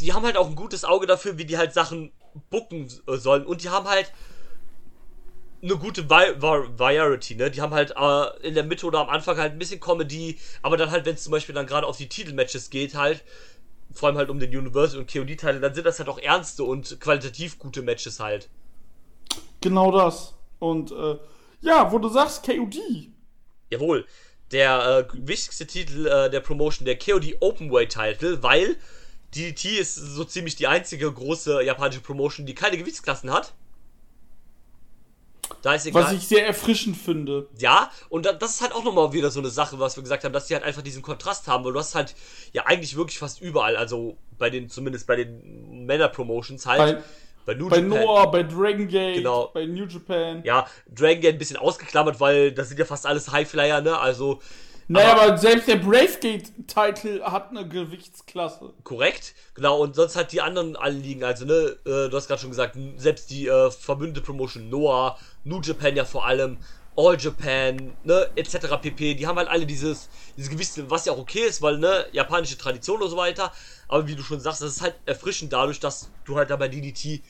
die 0.03 0.13
haben 0.13 0.25
halt 0.25 0.37
auch 0.37 0.49
ein 0.49 0.57
gutes 0.57 0.85
Auge 0.85 1.07
dafür, 1.07 1.39
wie 1.39 1.45
die 1.45 1.59
halt 1.59 1.73
Sachen 1.73 2.13
bucken 2.51 2.89
sollen 3.07 3.47
und 3.47 3.63
die 3.63 3.71
haben 3.71 3.89
halt 3.89 4.13
eine 5.63 5.77
gute 5.77 6.11
Vi 6.11 6.41
Vi 6.41 6.79
Variety, 6.79 7.37
ne? 7.37 7.51
Die 7.51 7.61
haben 7.61 7.73
halt 7.73 7.95
äh, 7.97 8.47
in 8.47 8.55
der 8.55 8.65
Mitte 8.65 8.85
oder 8.87 9.01
am 9.01 9.09
Anfang 9.09 9.37
halt 9.37 9.53
ein 9.53 9.59
bisschen 9.59 9.81
Comedy, 9.81 10.39
aber 10.61 10.77
dann 10.77 10.91
halt, 10.91 11.07
wenn 11.07 11.15
es 11.15 11.23
zum 11.23 11.31
Beispiel 11.31 11.55
dann 11.55 11.67
gerade 11.67 11.87
auf 11.87 11.97
die 11.97 12.09
Titelmatches 12.09 12.71
geht, 12.71 12.97
halt, 12.97 13.23
vor 13.93 14.09
allem 14.09 14.19
halt 14.19 14.29
um 14.29 14.41
den 14.41 14.57
Universal 14.57 14.99
und 14.99 15.13
KOD-Teile, 15.13 15.61
dann 15.61 15.75
sind 15.75 15.87
das 15.87 15.99
halt 15.99 16.09
auch 16.09 16.19
ernste 16.19 16.65
und 16.65 16.99
qualitativ 17.01 17.59
gute 17.59 17.83
Matches 17.83 18.19
halt. 18.19 18.49
Genau 19.61 19.93
das. 19.93 20.35
Und 20.59 20.91
äh, 20.91 21.17
ja, 21.61 21.93
wo 21.93 21.99
du 21.99 22.09
sagst, 22.09 22.45
KOD. 22.45 22.77
Jawohl. 23.71 24.05
Der 24.51 25.07
äh, 25.11 25.15
wichtigste 25.15 25.67
Titel 25.67 26.07
äh, 26.07 26.29
der 26.29 26.41
Promotion, 26.41 26.85
der 26.85 26.99
KOD 26.99 27.37
Openweight 27.41 27.93
Title, 27.93 28.43
weil 28.43 28.77
DDT 29.35 29.79
ist 29.79 29.95
so 29.95 30.25
ziemlich 30.25 30.57
die 30.57 30.67
einzige 30.67 31.11
große 31.11 31.63
japanische 31.63 32.01
Promotion, 32.01 32.47
die 32.47 32.55
keine 32.55 32.77
Gewichtsklassen 32.79 33.31
hat. 33.31 33.55
Da 35.63 35.75
ist 35.75 35.87
egal. 35.87 36.05
Was 36.05 36.13
ich 36.13 36.27
sehr 36.27 36.47
erfrischend 36.47 36.97
finde. 36.97 37.47
ja, 37.59 37.91
und 38.09 38.27
da, 38.27 38.33
das 38.33 38.55
ist 38.55 38.61
halt 38.63 38.73
auch 38.73 38.85
nochmal 38.85 39.13
wieder 39.13 39.31
so 39.31 39.41
eine 39.41 39.51
Sache, 39.51 39.79
was 39.79 39.97
wir 39.97 40.03
gesagt 40.03 40.25
haben, 40.25 40.33
dass 40.33 40.47
die 40.47 40.55
halt 40.55 40.65
einfach 40.65 40.83
diesen 40.83 41.03
Kontrast 41.03 41.47
haben, 41.47 41.65
weil 41.65 41.73
du 41.73 41.79
hast 41.79 41.95
halt 41.95 42.15
ja 42.53 42.65
eigentlich 42.67 42.97
wirklich 42.97 43.19
fast 43.19 43.41
überall, 43.41 43.77
also 43.77 44.17
bei 44.39 44.51
den, 44.51 44.69
zumindest 44.71 45.07
bei 45.07 45.17
den 45.17 45.85
Männer-Promotions 45.87 46.67
halt, 46.67 47.03
Bei, 47.45 47.53
bei, 47.53 47.55
New 47.55 47.69
bei 47.69 47.77
Japan, 47.77 47.89
Noah, 47.91 48.31
bei 48.31 48.43
Dragon 48.43 48.89
Gate, 48.89 49.17
Genau. 49.17 49.51
bei 49.53 49.67
New 49.67 49.85
Japan. 49.87 50.43
ja, 50.45 50.67
Dragon 50.93 51.21
Gate 51.21 51.35
ein 51.35 51.39
bisschen 51.39 51.57
ausgeklammert, 51.59 52.19
weil 52.19 52.53
das 52.53 52.69
sind 52.69 52.79
ja 52.79 52.85
fast 52.85 53.07
alles 53.07 53.31
Highflyer, 53.31 53.81
ne, 53.83 53.99
also 53.99 54.41
Naja, 54.93 55.13
Aber- 55.13 55.23
aber, 55.23 55.39
selbst 55.39 55.69
der 55.69 55.77
Bravegate-Titel 55.77 57.23
hat 57.23 57.51
eine 57.51 57.67
Gewichtsklasse. 57.67 58.75
Korrekt, 58.85 59.35
genau, 59.55 59.81
und 59.81 59.97
sonst 59.97 60.17
halt 60.17 60.33
die 60.33 60.41
anderen 60.43 60.77
alle 60.77 60.99
liegen, 60.99 61.25
also 61.25 61.47
ne, 61.47 61.77
äh, 61.87 62.09
du 62.11 62.13
hast 62.13 62.29
gerade 62.29 62.41
schon 62.41 62.51
gesagt, 62.51 62.77
selbst 62.97 63.31
die 63.31 63.47
äh, 63.47 63.71
verbündete 63.71 64.21
Promotion 64.25 64.69
Noah, 64.69 65.19
New 65.45 65.61
Japan 65.63 65.97
ja 65.97 66.05
vor 66.05 66.27
allem, 66.27 66.59
All 66.95 67.17
Japan, 67.19 67.93
ne, 68.05 68.29
etc. 68.37 68.77
pp, 68.83 69.15
die 69.15 69.27
haben 69.27 69.39
halt 69.39 69.49
alle 69.49 69.65
dieses, 69.65 70.11
dieses 70.37 70.51
gewisse, 70.51 70.91
was 70.91 71.07
ja 71.07 71.15
auch 71.15 71.19
okay 71.19 71.47
ist, 71.47 71.63
weil, 71.63 71.79
ne, 71.79 72.05
japanische 72.13 72.59
Tradition 72.59 73.01
und 73.01 73.09
so 73.09 73.17
weiter, 73.17 73.51
aber 73.89 74.07
wie 74.09 74.15
du 74.15 74.23
schon 74.23 74.41
sagst, 74.41 74.61
das 74.61 74.73
ist 74.73 74.83
halt 74.83 74.97
erfrischend 75.07 75.55
dadurch, 75.55 75.81
dass 75.81 76.11
du 76.27 76.37
halt 76.37 76.51
da 76.51 76.57
bei 76.57 76.69
DDT 76.69 77.23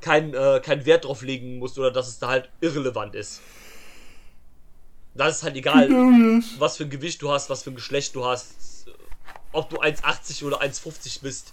keinen 0.00 0.32
äh, 0.32 0.60
keinen 0.64 0.86
Wert 0.86 1.04
drauf 1.06 1.22
legen 1.22 1.58
musst 1.58 1.76
oder 1.78 1.90
dass 1.90 2.06
es 2.08 2.20
da 2.20 2.28
halt 2.28 2.48
irrelevant 2.60 3.14
ist. 3.16 3.40
Da 5.14 5.28
ist 5.28 5.42
halt 5.42 5.56
egal, 5.56 5.88
was 6.58 6.76
für 6.76 6.84
ein 6.84 6.90
Gewicht 6.90 7.20
du 7.22 7.30
hast, 7.30 7.50
was 7.50 7.62
für 7.64 7.70
ein 7.70 7.74
Geschlecht 7.74 8.14
du 8.14 8.24
hast, 8.24 8.86
ob 9.52 9.68
du 9.70 9.80
1,80 9.80 10.44
oder 10.44 10.60
1,50 10.62 11.22
bist. 11.22 11.52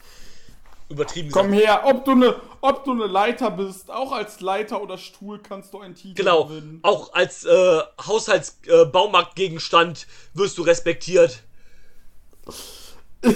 Übertrieben 0.89 1.31
Komm 1.31 1.51
gesagt. 1.51 1.67
her, 1.67 1.81
ob 1.85 2.05
du 2.05 2.11
eine 2.11 2.39
ob 2.61 2.85
du 2.85 2.93
ne 2.93 3.07
Leiter 3.07 3.51
bist, 3.51 3.91
auch 3.91 4.13
als 4.13 4.39
Leiter 4.39 4.81
oder 4.81 4.97
Stuhl 4.97 5.39
kannst 5.39 5.73
du 5.73 5.81
einen 5.81 5.95
Titel 5.95 6.13
Genau, 6.15 6.45
gewinnen. 6.45 6.79
auch 6.81 7.11
als 7.13 7.43
äh, 7.43 7.81
Haushaltsbaumarktgegenstand 8.05 10.03
äh, 10.03 10.05
wirst 10.37 10.57
du 10.57 10.61
respektiert. 10.61 11.43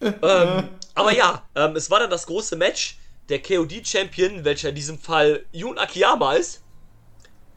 ähm, 0.00 0.68
aber 0.94 1.12
ja, 1.14 1.42
ähm, 1.54 1.76
es 1.76 1.90
war 1.90 2.00
dann 2.00 2.08
das 2.10 2.26
große 2.26 2.56
Match. 2.56 2.96
Der 3.28 3.42
KOD-Champion, 3.42 4.44
welcher 4.44 4.68
in 4.70 4.74
diesem 4.76 4.98
Fall 4.98 5.44
Jun 5.52 5.76
Akiyama 5.78 6.34
ist, 6.34 6.62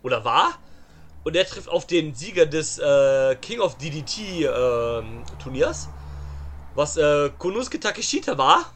oder 0.02 0.26
war, 0.26 0.58
und 1.30 1.36
er 1.36 1.48
trifft 1.48 1.70
auf 1.70 1.88
den 1.88 2.16
Sieger 2.16 2.46
des 2.48 2.80
äh, 2.80 3.36
King 3.38 3.62
of 3.62 3.78
DDT 3.78 4.46
ähm, 4.46 5.26
Turniers, 5.38 5.94
was 6.74 6.98
äh, 6.98 7.32
Konosuke 7.38 7.80
Takeshita 7.80 8.38
war. 8.38 8.74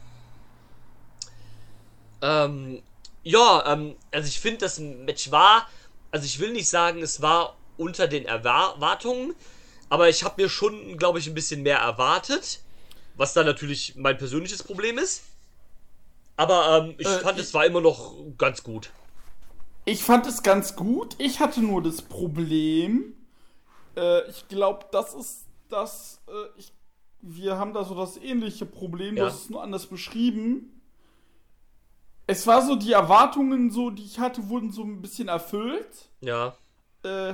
Ähm, 2.22 2.84
ja, 3.24 3.64
ähm, 3.74 3.98
also 4.12 4.28
ich 4.28 4.40
finde, 4.40 4.60
das 4.60 4.80
Match 4.80 5.32
war, 5.32 5.68
also 6.12 6.26
ich 6.26 6.40
will 6.40 6.52
nicht 6.52 6.70
sagen, 6.70 7.02
es 7.02 7.22
war 7.22 7.60
unter 7.78 8.08
den 8.08 8.26
Erwar- 8.26 8.76
Erwartungen, 8.76 9.36
aber 9.90 10.10
ich 10.10 10.24
habe 10.24 10.42
mir 10.42 10.50
schon, 10.50 10.98
glaube 10.98 11.20
ich, 11.20 11.28
ein 11.28 11.34
bisschen 11.34 11.64
mehr 11.64 11.80
erwartet, 11.80 12.62
was 13.16 13.34
dann 13.34 13.46
natürlich 13.46 13.96
mein 13.96 14.18
persönliches 14.18 14.64
Problem 14.64 14.98
ist. 14.98 15.24
Aber 16.36 16.78
ähm, 16.78 16.96
ich 17.00 17.08
Äh, 17.08 17.20
fand, 17.20 17.40
ich- 17.40 17.46
es 17.48 17.54
war 17.56 17.66
immer 17.66 17.82
noch 17.82 18.16
ganz 18.38 18.62
gut. 18.64 18.92
Ich 19.86 20.04
fand 20.04 20.26
es 20.28 20.44
ganz 20.44 20.76
gut. 20.76 21.16
Ich 21.18 21.40
hatte 21.40 21.62
nur 21.62 21.82
das 21.84 22.02
Problem. 22.02 23.14
Äh, 23.98 24.30
ich 24.30 24.48
glaube, 24.48 24.86
das 24.92 25.14
ist 25.14 25.46
das. 25.70 26.22
Äh, 26.28 26.32
ich, 26.60 26.72
wir 27.22 27.58
haben 27.58 27.74
da 27.74 27.84
so 27.84 27.96
das 27.96 28.18
ähnliche 28.18 28.66
Problem. 28.66 29.18
Ja. 29.18 29.24
Du 29.26 29.30
hast 29.30 29.44
es 29.44 29.50
nur 29.50 29.62
anders 29.62 29.88
beschrieben. 29.88 30.82
Es 32.28 32.48
war 32.48 32.66
so, 32.66 32.76
die 32.78 32.94
Erwartungen, 32.94 33.70
so, 33.70 33.90
die 33.90 34.04
ich 34.06 34.20
hatte, 34.20 34.48
wurden 34.48 34.72
so 34.72 34.84
ein 34.84 35.02
bisschen 35.02 35.28
erfüllt. 35.28 36.10
Ja, 36.22 36.56
Äh, 37.04 37.34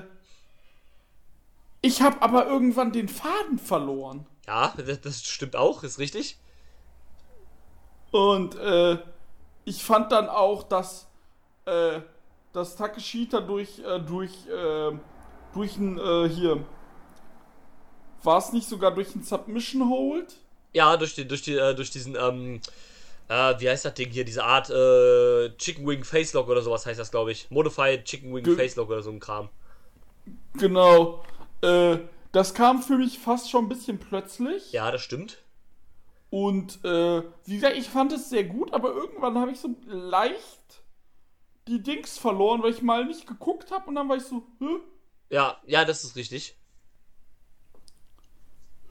ich 1.81 2.01
habe 2.01 2.21
aber 2.23 2.47
irgendwann 2.47 2.91
den 2.91 3.07
Faden 3.07 3.59
verloren. 3.59 4.25
ja, 4.47 4.73
das, 5.03 5.23
stimmt 5.23 5.55
auch, 5.55 5.83
ist 5.83 5.99
richtig. 5.99 6.39
Und 8.11 8.55
äh, 8.55 8.97
ich 9.63 9.83
fand 9.83 10.11
dann 10.11 10.27
auch, 10.27 10.63
dass, 10.63 11.07
äh, 11.65 12.01
dass 12.53 12.75
Takeshita 12.75 13.41
durch, 13.41 13.79
äh, 13.79 13.99
durch, 13.99 14.31
äh, 14.47 14.91
durch 15.53 15.77
ein, 15.77 15.97
äh, 15.97 16.29
hier, 16.29 16.63
war 18.23 18.37
es 18.37 18.51
nicht 18.51 18.67
sogar 18.67 18.93
durch 18.93 19.15
ein 19.15 19.23
Submission 19.23 19.89
Hold? 19.89 20.35
Ja, 20.73 20.97
durch, 20.97 21.15
die, 21.15 21.27
durch, 21.27 21.41
die, 21.41 21.55
äh, 21.55 21.73
durch 21.73 21.89
diesen, 21.91 22.15
ähm, 22.15 22.61
äh, 23.27 23.59
wie 23.59 23.69
heißt 23.69 23.85
das 23.85 23.93
Ding 23.93 24.11
hier, 24.11 24.25
diese 24.25 24.43
Art 24.43 24.69
äh, 24.69 25.55
Chicken 25.57 25.87
Wing 25.87 26.03
Facelock 26.03 26.47
oder 26.49 26.61
sowas 26.61 26.85
heißt 26.85 26.99
das, 26.99 27.11
glaube 27.11 27.31
ich. 27.31 27.49
Modified 27.49 28.05
Chicken 28.05 28.33
Wing 28.33 28.43
Ge- 28.43 28.55
Facelock 28.55 28.89
oder 28.89 29.01
so 29.01 29.11
ein 29.11 29.19
Kram. 29.19 29.49
Genau. 30.53 31.23
Äh, 31.61 31.99
das 32.31 32.53
kam 32.53 32.81
für 32.83 32.97
mich 32.97 33.19
fast 33.19 33.49
schon 33.49 33.65
ein 33.65 33.69
bisschen 33.69 33.99
plötzlich. 33.99 34.71
Ja, 34.71 34.91
das 34.91 35.01
stimmt. 35.01 35.37
Und 36.29 36.83
äh, 36.85 37.23
wie 37.45 37.55
gesagt, 37.55 37.75
ich 37.77 37.89
fand 37.89 38.13
es 38.13 38.29
sehr 38.29 38.43
gut, 38.43 38.71
aber 38.73 38.89
irgendwann 38.89 39.37
habe 39.39 39.51
ich 39.51 39.59
so 39.59 39.69
leicht 39.87 40.81
die 41.69 41.81
Dings 41.81 42.17
verloren, 42.17 42.61
weil 42.61 42.71
ich 42.71 42.81
mal 42.81 43.05
nicht 43.05 43.25
geguckt 43.27 43.71
habe 43.71 43.87
und 43.87 43.95
dann 43.95 44.09
war 44.09 44.17
ich 44.17 44.23
so, 44.23 44.43
hä? 44.59 44.65
Ja, 45.29 45.61
ja, 45.65 45.85
das 45.85 46.03
ist 46.03 46.15
richtig. 46.15 46.55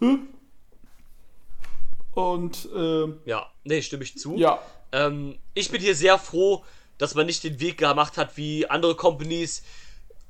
Hä? 0.01 0.19
Und 2.15 2.69
äh, 2.75 3.07
Ja, 3.27 3.51
nee, 3.65 3.83
stimme 3.83 4.05
ich 4.05 4.19
zu. 4.19 4.37
ja, 4.37 4.61
Ähm, 4.93 5.39
ich 5.55 5.71
bin 5.71 5.81
hier 5.81 5.95
sehr 5.95 6.19
froh, 6.19 6.65
dass 6.97 7.15
man 7.15 7.27
nicht 7.27 7.45
den 7.45 7.61
Weg 7.61 7.79
gemacht 7.79 8.17
hat 8.17 8.37
wie 8.37 8.67
andere 8.67 8.97
Companies, 8.97 9.63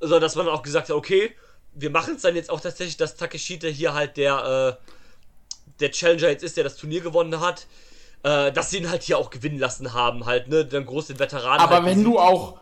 sondern 0.01 0.20
dass 0.22 0.36
man 0.36 0.49
auch 0.49 0.62
gesagt 0.62 0.88
hat, 0.88 0.96
okay, 0.96 1.34
wir 1.74 1.90
machen 1.90 2.16
es 2.16 2.22
dann 2.22 2.34
jetzt 2.36 2.51
auch 2.51 2.61
tatsächlich, 2.61 2.96
dass 2.96 3.16
Takeshita 3.16 3.68
hier 3.68 3.94
halt 3.94 4.16
der, 4.16 4.78
äh, 4.80 4.90
der 5.80 5.90
Challenger 5.92 6.28
jetzt 6.28 6.42
ist, 6.42 6.57
der 6.57 6.64
das 6.64 6.76
Turnier 6.76 7.01
gewonnen 7.01 7.40
hat. 7.40 7.66
Äh, 8.28 8.52
dass 8.52 8.68
sie 8.68 8.78
ihn 8.78 8.90
halt 8.90 9.02
hier 9.04 9.16
auch 9.16 9.30
gewinnen 9.30 9.58
lassen 9.58 9.94
haben, 9.94 10.26
halt, 10.26 10.48
ne? 10.48 10.66
Dann 10.66 10.84
groß 10.84 11.06
den 11.06 11.18
Veteranen. 11.18 11.60
aber 11.60 11.76
halt 11.76 11.86
wenn 11.86 12.04
du 12.04 12.18
auch, 12.18 12.60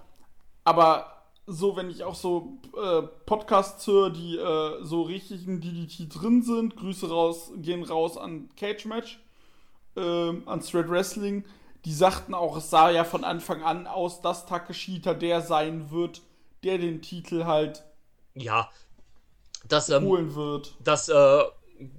aber 0.63 1.25
so, 1.47 1.77
wenn 1.77 1.91
ich 1.91 2.05
auch 2.05 2.15
so 2.15 2.59
äh, 2.81 3.03
Podcasts 3.03 3.85
höre, 3.85 4.11
die 4.11 4.37
äh, 4.37 4.85
so 4.85 5.03
richtig 5.03 5.45
in 5.49 5.61
DDT 5.61 6.07
drin 6.09 6.43
sind, 6.43 6.77
Grüße 6.77 7.09
raus, 7.09 7.51
gehen 7.57 7.83
raus 7.83 8.17
an 8.17 8.49
Cage 8.57 8.85
Match, 8.85 9.19
ähm, 9.97 10.45
an 10.47 10.61
Thread 10.61 10.89
Wrestling, 10.89 11.45
die 11.85 11.93
sagten 11.93 12.35
auch, 12.35 12.57
es 12.59 12.71
sah 12.71 12.91
ja 12.91 13.03
von 13.03 13.25
Anfang 13.25 13.65
an 13.65 13.89
aus, 13.89 14.21
dass 14.21 14.47
Takeshita 14.47 15.15
der 15.15 15.41
sein 15.41 15.91
wird, 15.91 16.23
der 16.63 16.79
den 16.79 17.03
Titel 17.03 17.45
halt 17.45 17.83
Ja. 18.35 18.71
dass, 19.69 19.89
ähm, 19.89 20.05
holen 20.05 20.35
wird. 20.37 20.77
dass, 20.85 21.09
äh, 21.09 21.43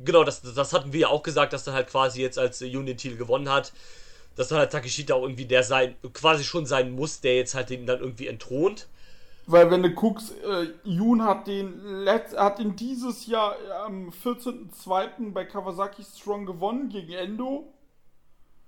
genau, 0.03 0.23
das, 0.23 0.41
das 0.41 0.73
hatten 0.73 0.93
wir 0.93 1.01
ja 1.01 1.07
auch 1.09 1.23
gesagt, 1.23 1.53
dass 1.53 1.67
er 1.67 1.73
halt 1.73 1.87
quasi 1.87 2.21
jetzt 2.21 2.37
als 2.37 2.61
Union-Titel 2.61 3.17
gewonnen 3.17 3.49
hat. 3.49 3.73
Dass 4.35 4.49
dann 4.49 4.59
halt 4.59 4.71
Takeshita 4.71 5.15
auch 5.15 5.23
irgendwie 5.23 5.45
der 5.45 5.63
sein, 5.63 5.95
quasi 6.13 6.43
schon 6.43 6.65
sein 6.65 6.91
muss, 6.91 7.21
der 7.21 7.37
jetzt 7.37 7.55
halt 7.55 7.69
den 7.71 7.87
dann 7.87 7.99
irgendwie 7.99 8.27
entthront. 8.27 8.87
Weil 9.47 9.71
wenn 9.71 9.81
du 9.81 9.89
guckst, 9.91 10.33
äh, 10.43 10.67
Jun 10.83 11.23
hat 11.23 11.47
den, 11.47 12.03
letzt, 12.03 12.37
hat 12.37 12.59
den 12.59 12.75
dieses 12.75 13.27
Jahr 13.27 13.55
am 13.85 14.09
14.02. 14.09 15.31
bei 15.31 15.45
Kawasaki 15.45 16.03
Strong 16.03 16.45
gewonnen 16.45 16.89
gegen 16.89 17.13
Endo. 17.13 17.73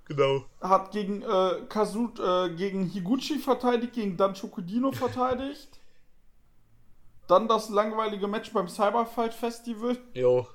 Genau. 0.06 0.46
Hat 0.62 0.92
gegen 0.92 1.22
äh, 1.22 1.66
Kazut, 1.68 2.20
äh, 2.20 2.50
gegen 2.56 2.86
Higuchi 2.86 3.38
verteidigt, 3.38 3.94
gegen 3.94 4.16
Dan 4.16 4.34
Chokudino 4.34 4.92
verteidigt. 4.92 5.70
Dann 7.28 7.48
das 7.48 7.70
langweilige 7.70 8.28
Match 8.28 8.52
beim 8.54 8.68
Cyberfight 8.68 9.34
Festival. 9.34 9.98
Jo. 10.14 10.48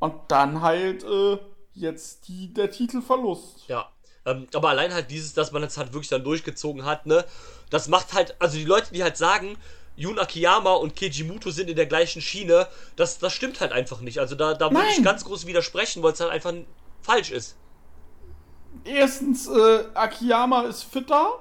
Und 0.00 0.14
dann 0.28 0.60
halt 0.62 1.04
äh, 1.04 1.38
jetzt 1.74 2.28
die, 2.28 2.52
der 2.52 2.70
Titelverlust. 2.70 3.68
Ja. 3.68 3.88
Ähm, 4.24 4.46
aber 4.54 4.68
allein 4.70 4.92
halt 4.92 5.10
dieses, 5.10 5.34
dass 5.34 5.52
man 5.52 5.62
es 5.62 5.76
halt 5.76 5.92
wirklich 5.92 6.08
dann 6.08 6.24
durchgezogen 6.24 6.84
hat, 6.84 7.06
ne? 7.06 7.24
Das 7.70 7.88
macht 7.88 8.12
halt, 8.12 8.36
also 8.38 8.56
die 8.56 8.64
Leute, 8.64 8.92
die 8.92 9.02
halt 9.02 9.16
sagen, 9.16 9.56
Yun 9.96 10.18
Akiyama 10.18 10.74
und 10.74 10.94
Keiji 10.94 11.24
Muto 11.24 11.50
sind 11.50 11.68
in 11.68 11.76
der 11.76 11.86
gleichen 11.86 12.22
Schiene, 12.22 12.68
das, 12.94 13.18
das 13.18 13.32
stimmt 13.32 13.60
halt 13.60 13.72
einfach 13.72 14.00
nicht. 14.00 14.20
Also 14.20 14.36
da, 14.36 14.54
da 14.54 14.70
würde 14.70 14.88
ich 14.96 15.02
ganz 15.02 15.24
groß 15.24 15.46
widersprechen, 15.46 16.02
weil 16.02 16.12
es 16.12 16.20
halt 16.20 16.30
einfach 16.30 16.52
falsch 17.02 17.32
ist. 17.32 17.56
Erstens, 18.84 19.48
äh, 19.48 19.84
Akiyama 19.94 20.62
ist 20.62 20.84
fitter. 20.84 21.40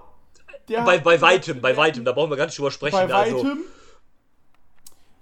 Der 0.68 0.82
Bei, 0.82 0.97
bei 0.97 1.22
weitem, 1.22 1.62
bei 1.62 1.78
weitem, 1.78 2.03
da 2.03 2.12
brauchen 2.12 2.32
wir 2.32 2.36
gar 2.36 2.45
nicht 2.45 2.58
drüber 2.58 2.72
sprechen. 2.72 2.95
Bei 2.95 3.14
also, 3.14 3.38
weitem. 3.38 3.60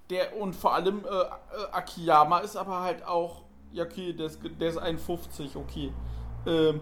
Der, 0.10 0.36
und 0.38 0.56
vor 0.56 0.74
allem 0.76 1.03
äh, 1.03 1.08
äh, 1.08 1.72
Akiyama 1.72 2.39
ist 2.39 2.56
aber 2.56 2.82
halt 2.82 3.03
auch. 3.06 3.43
Ja, 3.72 3.84
okay, 3.84 4.14
der 4.14 4.28
ist, 4.28 4.39
der 4.60 4.70
ist 4.70 4.78
51, 4.78 5.56
okay. 5.56 5.91
Ähm, 6.45 6.80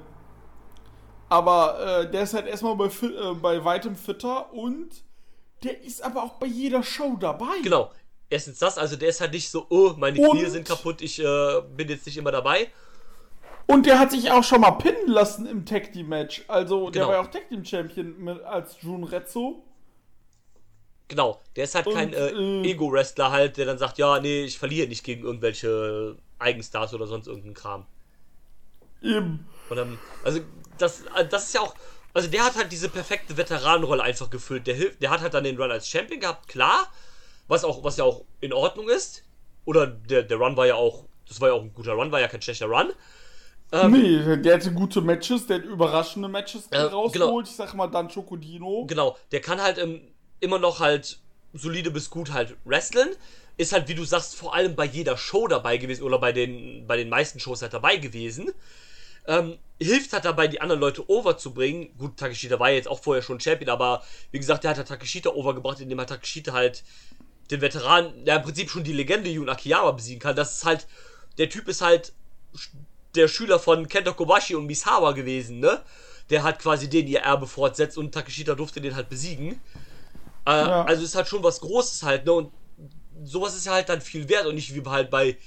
aber 1.29 1.79
äh, 2.01 2.11
der 2.11 2.23
ist 2.23 2.33
halt 2.33 2.45
erstmal 2.47 2.75
bei, 2.75 2.85
äh, 2.85 3.33
bei 3.41 3.63
weitem 3.63 3.95
fitter 3.95 4.53
und 4.53 4.89
der 5.63 5.81
ist 5.81 6.03
aber 6.03 6.23
auch 6.23 6.33
bei 6.33 6.45
jeder 6.47 6.83
Show 6.83 7.15
dabei. 7.19 7.59
Genau. 7.63 7.89
Erstens 8.29 8.59
das, 8.59 8.77
also 8.77 8.95
der 8.95 9.09
ist 9.09 9.21
halt 9.21 9.31
nicht 9.31 9.49
so, 9.49 9.65
oh, 9.69 9.93
meine 9.97 10.19
Und- 10.19 10.31
Knie 10.37 10.45
sind 10.49 10.67
kaputt, 10.67 11.01
ich 11.01 11.19
äh, 11.23 11.61
bin 11.75 11.87
jetzt 11.89 12.05
nicht 12.05 12.17
immer 12.17 12.31
dabei. 12.31 12.69
Und 13.65 13.85
der 13.85 13.97
hat 13.97 14.11
sich 14.11 14.29
auch 14.29 14.43
schon 14.43 14.61
mal 14.61 14.71
pinnen 14.71 15.07
lassen 15.07 15.45
im 15.45 15.65
Tag 15.65 15.93
Team 15.93 16.09
Match. 16.09 16.43
Also, 16.49 16.89
der 16.89 17.03
Genau. 17.03 17.07
war 17.07 17.15
ja 17.15 17.21
auch 17.21 17.31
Tag 17.31 17.47
Team 17.47 17.63
Champion 17.63 18.17
mit, 18.19 18.41
als 18.43 18.81
Jun 18.81 19.05
Rezzo. 19.05 19.63
Genau, 21.07 21.41
der 21.55 21.65
ist 21.65 21.75
halt 21.75 21.85
Und, 21.87 21.93
kein 21.93 22.13
äh, 22.13 22.29
äh, 22.29 22.63
Ego-Wrestler 22.71 23.31
halt, 23.31 23.57
der 23.57 23.65
dann 23.65 23.77
sagt, 23.77 23.97
ja, 23.97 24.19
nee, 24.19 24.43
ich 24.43 24.57
verliere 24.57 24.87
nicht 24.87 25.03
gegen 25.03 25.23
irgendwelche 25.23 26.15
Eigenstars 26.39 26.93
oder 26.93 27.07
sonst 27.07 27.27
irgendeinen 27.27 27.53
Kram. 27.55 27.85
Eben. 29.01 29.45
Und 29.69 29.75
dann, 29.77 29.99
also 30.23 30.39
das, 30.77 31.01
äh, 31.15 31.27
das 31.27 31.45
ist 31.45 31.53
ja 31.53 31.61
auch, 31.61 31.75
also 32.13 32.29
der 32.29 32.43
hat 32.45 32.55
halt 32.55 32.71
diese 32.71 32.89
perfekte 32.89 33.37
Veteranenrolle 33.37 34.03
einfach 34.03 34.29
gefüllt. 34.29 34.65
Der 34.67 34.75
hilft, 34.75 35.01
der 35.01 35.09
hat 35.09 35.21
halt 35.21 35.33
dann 35.33 35.43
den 35.43 35.59
Run 35.59 35.71
als 35.71 35.87
Champion 35.89 36.19
gehabt, 36.19 36.47
klar, 36.47 36.87
was 37.47 37.63
auch, 37.63 37.83
was 37.83 37.97
ja 37.97 38.03
auch 38.05 38.23
in 38.39 38.53
Ordnung 38.53 38.89
ist. 38.89 39.23
Oder 39.65 39.87
der, 39.87 40.23
der 40.23 40.37
Run 40.37 40.57
war 40.57 40.67
ja 40.67 40.75
auch, 40.75 41.05
das 41.27 41.39
war 41.41 41.49
ja 41.49 41.53
auch 41.55 41.61
ein 41.61 41.73
guter 41.73 41.93
Run, 41.93 42.11
war 42.11 42.19
ja 42.21 42.27
kein 42.27 42.41
schlechter 42.41 42.67
Run. 42.67 42.91
Ähm, 43.71 43.91
nee, 43.91 44.37
der 44.37 44.55
hatte 44.55 44.71
gute 44.71 45.01
Matches, 45.01 45.47
der 45.47 45.57
hat 45.57 45.65
überraschende 45.65 46.27
Matches 46.27 46.67
Äh, 46.69 46.77
rausgeholt. 46.81 47.13
genau. 47.13 47.41
Ich 47.41 47.55
sag 47.55 47.73
mal 47.73 47.87
dann 47.87 48.07
Chocodino. 48.07 48.85
Genau, 48.85 49.17
der 49.31 49.41
kann 49.41 49.59
halt 49.61 49.79
ähm, 49.79 50.01
immer 50.39 50.59
noch 50.59 50.79
halt 50.79 51.19
solide 51.53 51.91
bis 51.91 52.09
gut 52.09 52.31
halt 52.31 52.55
wrestlen. 52.65 53.09
Ist 53.55 53.71
halt, 53.71 53.87
wie 53.87 53.95
du 53.95 54.03
sagst, 54.03 54.35
vor 54.35 54.55
allem 54.55 54.75
bei 54.75 54.85
jeder 54.85 55.15
Show 55.15 55.47
dabei 55.47 55.77
gewesen 55.77 56.03
oder 56.03 56.17
bei 56.17 56.31
den, 56.31 56.87
bei 56.87 56.97
den 56.97 57.09
meisten 57.09 57.39
Shows 57.39 57.61
halt 57.61 57.73
dabei 57.73 57.97
gewesen. 57.97 58.51
Ähm, 59.27 59.57
hilft 59.79 60.11
halt 60.13 60.25
dabei, 60.25 60.47
die 60.47 60.59
anderen 60.59 60.81
Leute 60.81 61.07
overzubringen. 61.09 61.95
Gut, 61.97 62.17
Takeshita 62.17 62.59
war 62.59 62.71
jetzt 62.71 62.87
auch 62.87 63.01
vorher 63.01 63.21
schon 63.21 63.39
Champion, 63.39 63.69
aber 63.69 64.03
wie 64.31 64.39
gesagt, 64.39 64.63
der 64.63 64.71
hat 64.71 64.77
halt 64.77 64.87
Takeshita 64.87 65.29
overgebracht, 65.29 65.79
indem 65.79 65.99
er 65.99 66.07
Takeshita 66.07 66.51
halt 66.51 66.83
den 67.51 67.61
Veteran, 67.61 68.25
der 68.25 68.37
im 68.37 68.41
Prinzip 68.41 68.69
schon 68.69 68.83
die 68.83 68.93
Legende 68.93 69.29
Yun 69.29 69.49
Akiyama 69.49 69.91
besiegen 69.91 70.19
kann. 70.19 70.35
Das 70.35 70.55
ist 70.55 70.65
halt, 70.65 70.87
der 71.37 71.49
Typ 71.49 71.67
ist 71.67 71.81
halt 71.81 72.13
der 73.15 73.27
Schüler 73.27 73.59
von 73.59 73.87
Kento 73.87 74.13
Kobashi 74.13 74.55
und 74.55 74.65
Misawa 74.65 75.11
gewesen, 75.11 75.59
ne? 75.59 75.81
Der 76.29 76.43
hat 76.43 76.59
quasi 76.59 76.89
den 76.89 77.07
ihr 77.07 77.19
Erbe 77.19 77.47
fortsetzt 77.47 77.97
und 77.97 78.13
Takeshita 78.13 78.55
durfte 78.55 78.81
den 78.81 78.95
halt 78.95 79.09
besiegen. 79.09 79.61
Äh, 80.45 80.51
Ja. 80.51 80.83
Also 80.85 81.03
ist 81.03 81.15
halt 81.15 81.27
schon 81.27 81.43
was 81.43 81.59
Großes 81.61 82.03
halt, 82.03 82.25
ne? 82.25 82.33
Und 82.33 82.51
sowas 83.23 83.55
ist 83.55 83.65
ja 83.65 83.73
halt 83.73 83.89
dann 83.89 84.01
viel 84.01 84.27
wert 84.29 84.45
und 84.45 84.55
nicht 84.55 84.73
wie 84.75 84.83
halt 84.89 85.09
bei 85.09 85.37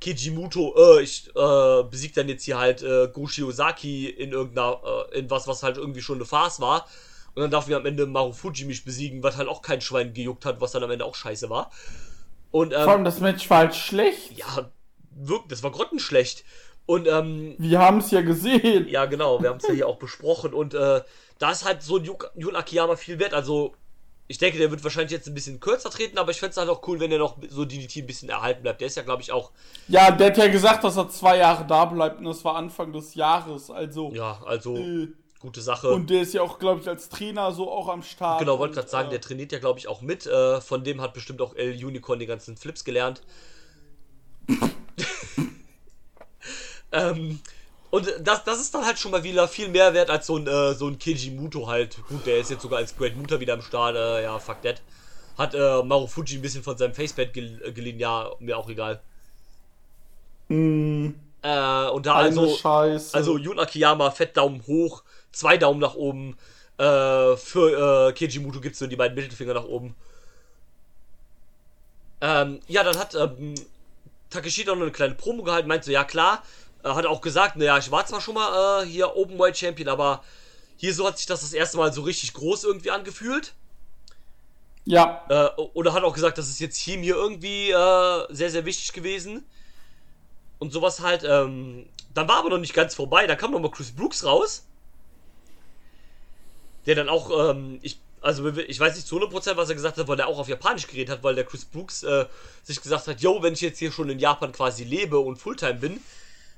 Kijimuto, 0.00 0.74
äh, 0.98 1.02
ich 1.02 1.28
äh, 1.34 1.82
besieg 1.84 2.14
dann 2.14 2.28
jetzt 2.28 2.44
hier 2.44 2.58
halt 2.58 2.82
äh, 2.82 3.08
Goshi 3.12 3.42
Ozaki 3.42 4.08
in 4.08 4.32
irgendeiner, 4.32 4.80
äh, 5.12 5.18
in 5.18 5.30
was, 5.30 5.48
was 5.48 5.62
halt 5.62 5.78
irgendwie 5.78 6.02
schon 6.02 6.16
eine 6.16 6.26
Farce 6.26 6.60
war. 6.60 6.86
Und 7.34 7.42
dann 7.42 7.50
darf 7.50 7.66
mir 7.66 7.76
am 7.76 7.86
Ende 7.86 8.06
Marufuji 8.06 8.64
mich 8.64 8.84
besiegen, 8.84 9.22
was 9.22 9.36
halt 9.36 9.48
auch 9.48 9.62
kein 9.62 9.80
Schwein 9.80 10.12
gejuckt 10.14 10.44
hat, 10.44 10.60
was 10.60 10.72
dann 10.72 10.82
am 10.84 10.90
Ende 10.90 11.04
auch 11.04 11.14
scheiße 11.14 11.48
war. 11.50 11.70
Und, 12.50 12.72
Vor 12.72 12.82
ähm, 12.82 12.88
allem 12.88 13.04
das 13.04 13.20
Match 13.20 13.48
war 13.50 13.58
halt 13.58 13.74
schlecht. 13.74 14.32
ja, 14.32 14.70
wirklich, 15.10 15.48
das 15.48 15.62
war 15.62 15.70
grottenschlecht. 15.70 16.44
Und, 16.86 17.06
ähm, 17.08 17.54
Wir 17.58 17.78
haben 17.80 17.98
es 17.98 18.10
ja 18.10 18.20
gesehen. 18.22 18.88
ja, 18.88 19.06
genau, 19.06 19.42
wir 19.42 19.50
haben 19.50 19.58
es 19.58 19.66
ja 19.68 19.74
hier 19.74 19.88
auch 19.88 19.98
besprochen. 19.98 20.54
Und 20.54 20.74
äh, 20.74 21.02
da 21.38 21.50
ist 21.50 21.64
halt 21.64 21.82
so 21.82 21.96
ein 21.98 22.04
Jun 22.04 22.56
Akiyama 22.56 22.96
viel 22.96 23.18
wert. 23.18 23.34
Also, 23.34 23.74
ich 24.28 24.38
denke, 24.38 24.58
der 24.58 24.70
wird 24.70 24.82
wahrscheinlich 24.82 25.12
jetzt 25.12 25.28
ein 25.28 25.34
bisschen 25.34 25.60
kürzer 25.60 25.90
treten, 25.90 26.18
aber 26.18 26.30
ich 26.32 26.40
fände 26.40 26.50
es 26.50 26.56
halt 26.56 26.68
auch 26.68 26.86
cool, 26.88 26.98
wenn 27.00 27.12
er 27.12 27.18
noch 27.18 27.36
so 27.48 27.64
DDT 27.64 27.98
ein 27.98 28.06
bisschen 28.06 28.28
erhalten 28.28 28.62
bleibt. 28.62 28.80
Der 28.80 28.88
ist 28.88 28.96
ja, 28.96 29.02
glaube 29.02 29.22
ich, 29.22 29.30
auch, 29.32 29.52
Ja, 29.88 30.10
der 30.10 30.28
hat 30.28 30.38
ja 30.38 30.48
gesagt, 30.48 30.82
dass 30.84 30.96
er 30.96 31.08
zwei 31.08 31.38
Jahre 31.38 31.64
da 31.66 31.84
bleibt 31.84 32.18
und 32.18 32.24
das 32.24 32.44
war 32.44 32.56
Anfang 32.56 32.92
des 32.92 33.14
Jahres. 33.14 33.70
Also. 33.70 34.12
ja, 34.12 34.40
also, 34.44 34.76
Äh, 34.76 35.08
gute 35.38 35.60
Sache. 35.60 35.90
und 35.90 36.10
der 36.10 36.22
ist 36.22 36.34
ja 36.34 36.42
auch, 36.42 36.58
glaube 36.58 36.80
ich, 36.80 36.88
als 36.88 37.08
Trainer 37.08 37.52
so 37.52 37.70
auch 37.70 37.88
am 37.88 38.02
Start. 38.02 38.40
genau, 38.40 38.58
wollte 38.58 38.74
gerade 38.74 38.88
sagen, 38.88 39.08
äh, 39.08 39.12
der 39.12 39.20
trainiert 39.20 39.52
ja, 39.52 39.58
glaube 39.60 39.78
ich, 39.78 39.86
auch 39.86 40.00
mit. 40.02 40.26
Äh, 40.26 40.60
von 40.60 40.82
dem 40.82 41.00
hat 41.00 41.14
bestimmt 41.14 41.40
auch 41.40 41.54
El 41.54 41.72
Unicorn 41.84 42.18
die 42.18 42.26
ganzen 42.26 42.56
Flips 42.56 42.84
gelernt. 42.84 43.22
ähm, 46.92 47.40
und 47.90 48.12
das, 48.20 48.44
das 48.44 48.60
ist 48.60 48.74
dann 48.74 48.84
halt 48.84 48.98
schon 48.98 49.10
mal 49.12 49.22
wieder 49.24 49.48
viel 49.48 49.68
mehr 49.68 49.94
wert 49.94 50.10
als 50.10 50.26
so 50.26 50.36
ein, 50.36 50.46
äh, 50.46 50.74
so 50.74 50.88
ein 50.88 50.98
Keiji 50.98 51.30
Muto 51.30 51.66
halt. 51.68 52.04
Gut, 52.06 52.26
der 52.26 52.38
ist 52.38 52.50
jetzt 52.50 52.62
sogar 52.62 52.78
als 52.78 52.96
Great 52.96 53.16
Muta 53.16 53.40
wieder 53.40 53.54
am 53.54 53.62
Start. 53.62 53.96
Äh, 53.96 54.22
ja, 54.24 54.38
fuck 54.38 54.62
that. 54.62 54.82
Hat 55.38 55.54
äh, 55.54 55.82
Marufuji 55.82 56.36
ein 56.38 56.42
bisschen 56.42 56.62
von 56.62 56.76
seinem 56.78 56.94
Facepad 56.94 57.32
gel 57.32 57.62
äh, 57.64 57.72
geliehen. 57.72 57.98
Ja, 57.98 58.30
mir 58.40 58.56
auch 58.58 58.68
egal. 58.68 59.02
mh, 60.48 61.14
Äh, 61.42 61.88
und 61.90 62.06
da 62.06 62.14
also, 62.16 62.48
Scheiße. 62.48 63.14
also 63.14 63.38
Jun 63.38 63.58
Akiyama, 63.58 64.10
fett 64.10 64.36
Daumen 64.36 64.66
hoch, 64.66 65.04
zwei 65.32 65.56
Daumen 65.56 65.80
nach 65.80 65.94
oben. 65.94 66.36
Äh, 66.78 67.36
für 67.36 68.08
äh, 68.10 68.12
Keiji 68.12 68.40
Muto 68.40 68.60
gibt 68.60 68.74
es 68.74 68.80
nur 68.80 68.88
die 68.90 68.96
beiden 68.96 69.14
Mittelfinger 69.14 69.54
nach 69.54 69.64
oben. 69.64 69.94
Ähm, 72.20 72.60
ja, 72.68 72.82
dann 72.82 72.98
hat 72.98 73.14
ähm, 73.14 73.54
Takeshita 74.30 74.74
noch 74.74 74.82
eine 74.82 74.90
kleine 74.92 75.14
Promo 75.14 75.42
gehalten, 75.42 75.68
meinte 75.68 75.86
so, 75.86 75.92
ja 75.92 76.04
klar, 76.04 76.42
hat 76.94 77.06
auch 77.06 77.20
gesagt, 77.20 77.56
naja, 77.56 77.78
ich 77.78 77.90
war 77.90 78.06
zwar 78.06 78.20
schon 78.20 78.34
mal 78.34 78.82
äh, 78.82 78.86
hier 78.86 79.16
Open 79.16 79.38
World 79.38 79.56
Champion, 79.56 79.88
aber 79.88 80.22
hier 80.76 80.94
so 80.94 81.06
hat 81.06 81.18
sich 81.18 81.26
das 81.26 81.40
das 81.40 81.52
erste 81.52 81.78
Mal 81.78 81.92
so 81.92 82.02
richtig 82.02 82.32
groß 82.34 82.64
irgendwie 82.64 82.90
angefühlt. 82.90 83.54
ja, 84.84 85.24
Äh, 85.28 85.48
oder 85.74 85.92
hat 85.92 86.04
auch 86.04 86.14
gesagt, 86.14 86.38
das 86.38 86.48
ist 86.48 86.60
jetzt 86.60 86.76
hier 86.76 86.98
mir 86.98 87.14
irgendwie 87.16 87.70
äh, 87.70 88.26
sehr, 88.34 88.50
sehr 88.50 88.64
wichtig 88.64 88.92
gewesen. 88.92 89.44
Und 90.58 90.72
sowas 90.72 91.00
halt. 91.00 91.24
Ähm, 91.24 91.86
dann 92.14 92.28
war 92.28 92.36
aber 92.36 92.50
noch 92.50 92.58
nicht 92.58 92.72
ganz 92.74 92.94
vorbei. 92.94 93.26
Da 93.26 93.36
kam 93.36 93.50
noch 93.50 93.60
mal 93.60 93.70
Chris 93.70 93.92
Brooks 93.92 94.24
raus. 94.24 94.64
Der 96.86 96.94
dann 96.94 97.08
auch, 97.08 97.50
ähm, 97.50 97.78
ich, 97.82 98.00
also 98.22 98.46
ich 98.48 98.80
weiß 98.80 98.94
nicht 98.94 99.06
zu 99.06 99.18
100%, 99.20 99.56
was 99.56 99.68
er 99.68 99.74
gesagt 99.74 99.98
hat, 99.98 100.08
weil 100.08 100.18
er 100.18 100.28
auch 100.28 100.38
auf 100.38 100.48
Japanisch 100.48 100.86
geredet 100.86 101.10
hat, 101.10 101.22
weil 101.22 101.34
der 101.34 101.44
Chris 101.44 101.64
Brooks 101.64 102.04
äh, 102.04 102.26
sich 102.62 102.80
gesagt 102.80 103.06
hat, 103.08 103.20
yo, 103.20 103.42
wenn 103.42 103.52
ich 103.52 103.60
jetzt 103.60 103.78
hier 103.78 103.92
schon 103.92 104.08
in 104.08 104.18
Japan 104.18 104.52
quasi 104.52 104.84
lebe 104.84 105.18
und 105.18 105.36
Fulltime 105.36 105.74
bin, 105.74 106.00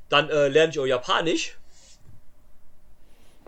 dann 0.09 0.31
äh, 0.31 0.49
lerne 0.49 0.73
ich 0.73 0.79
auch 0.79 0.87
Japanisch. 0.87 1.57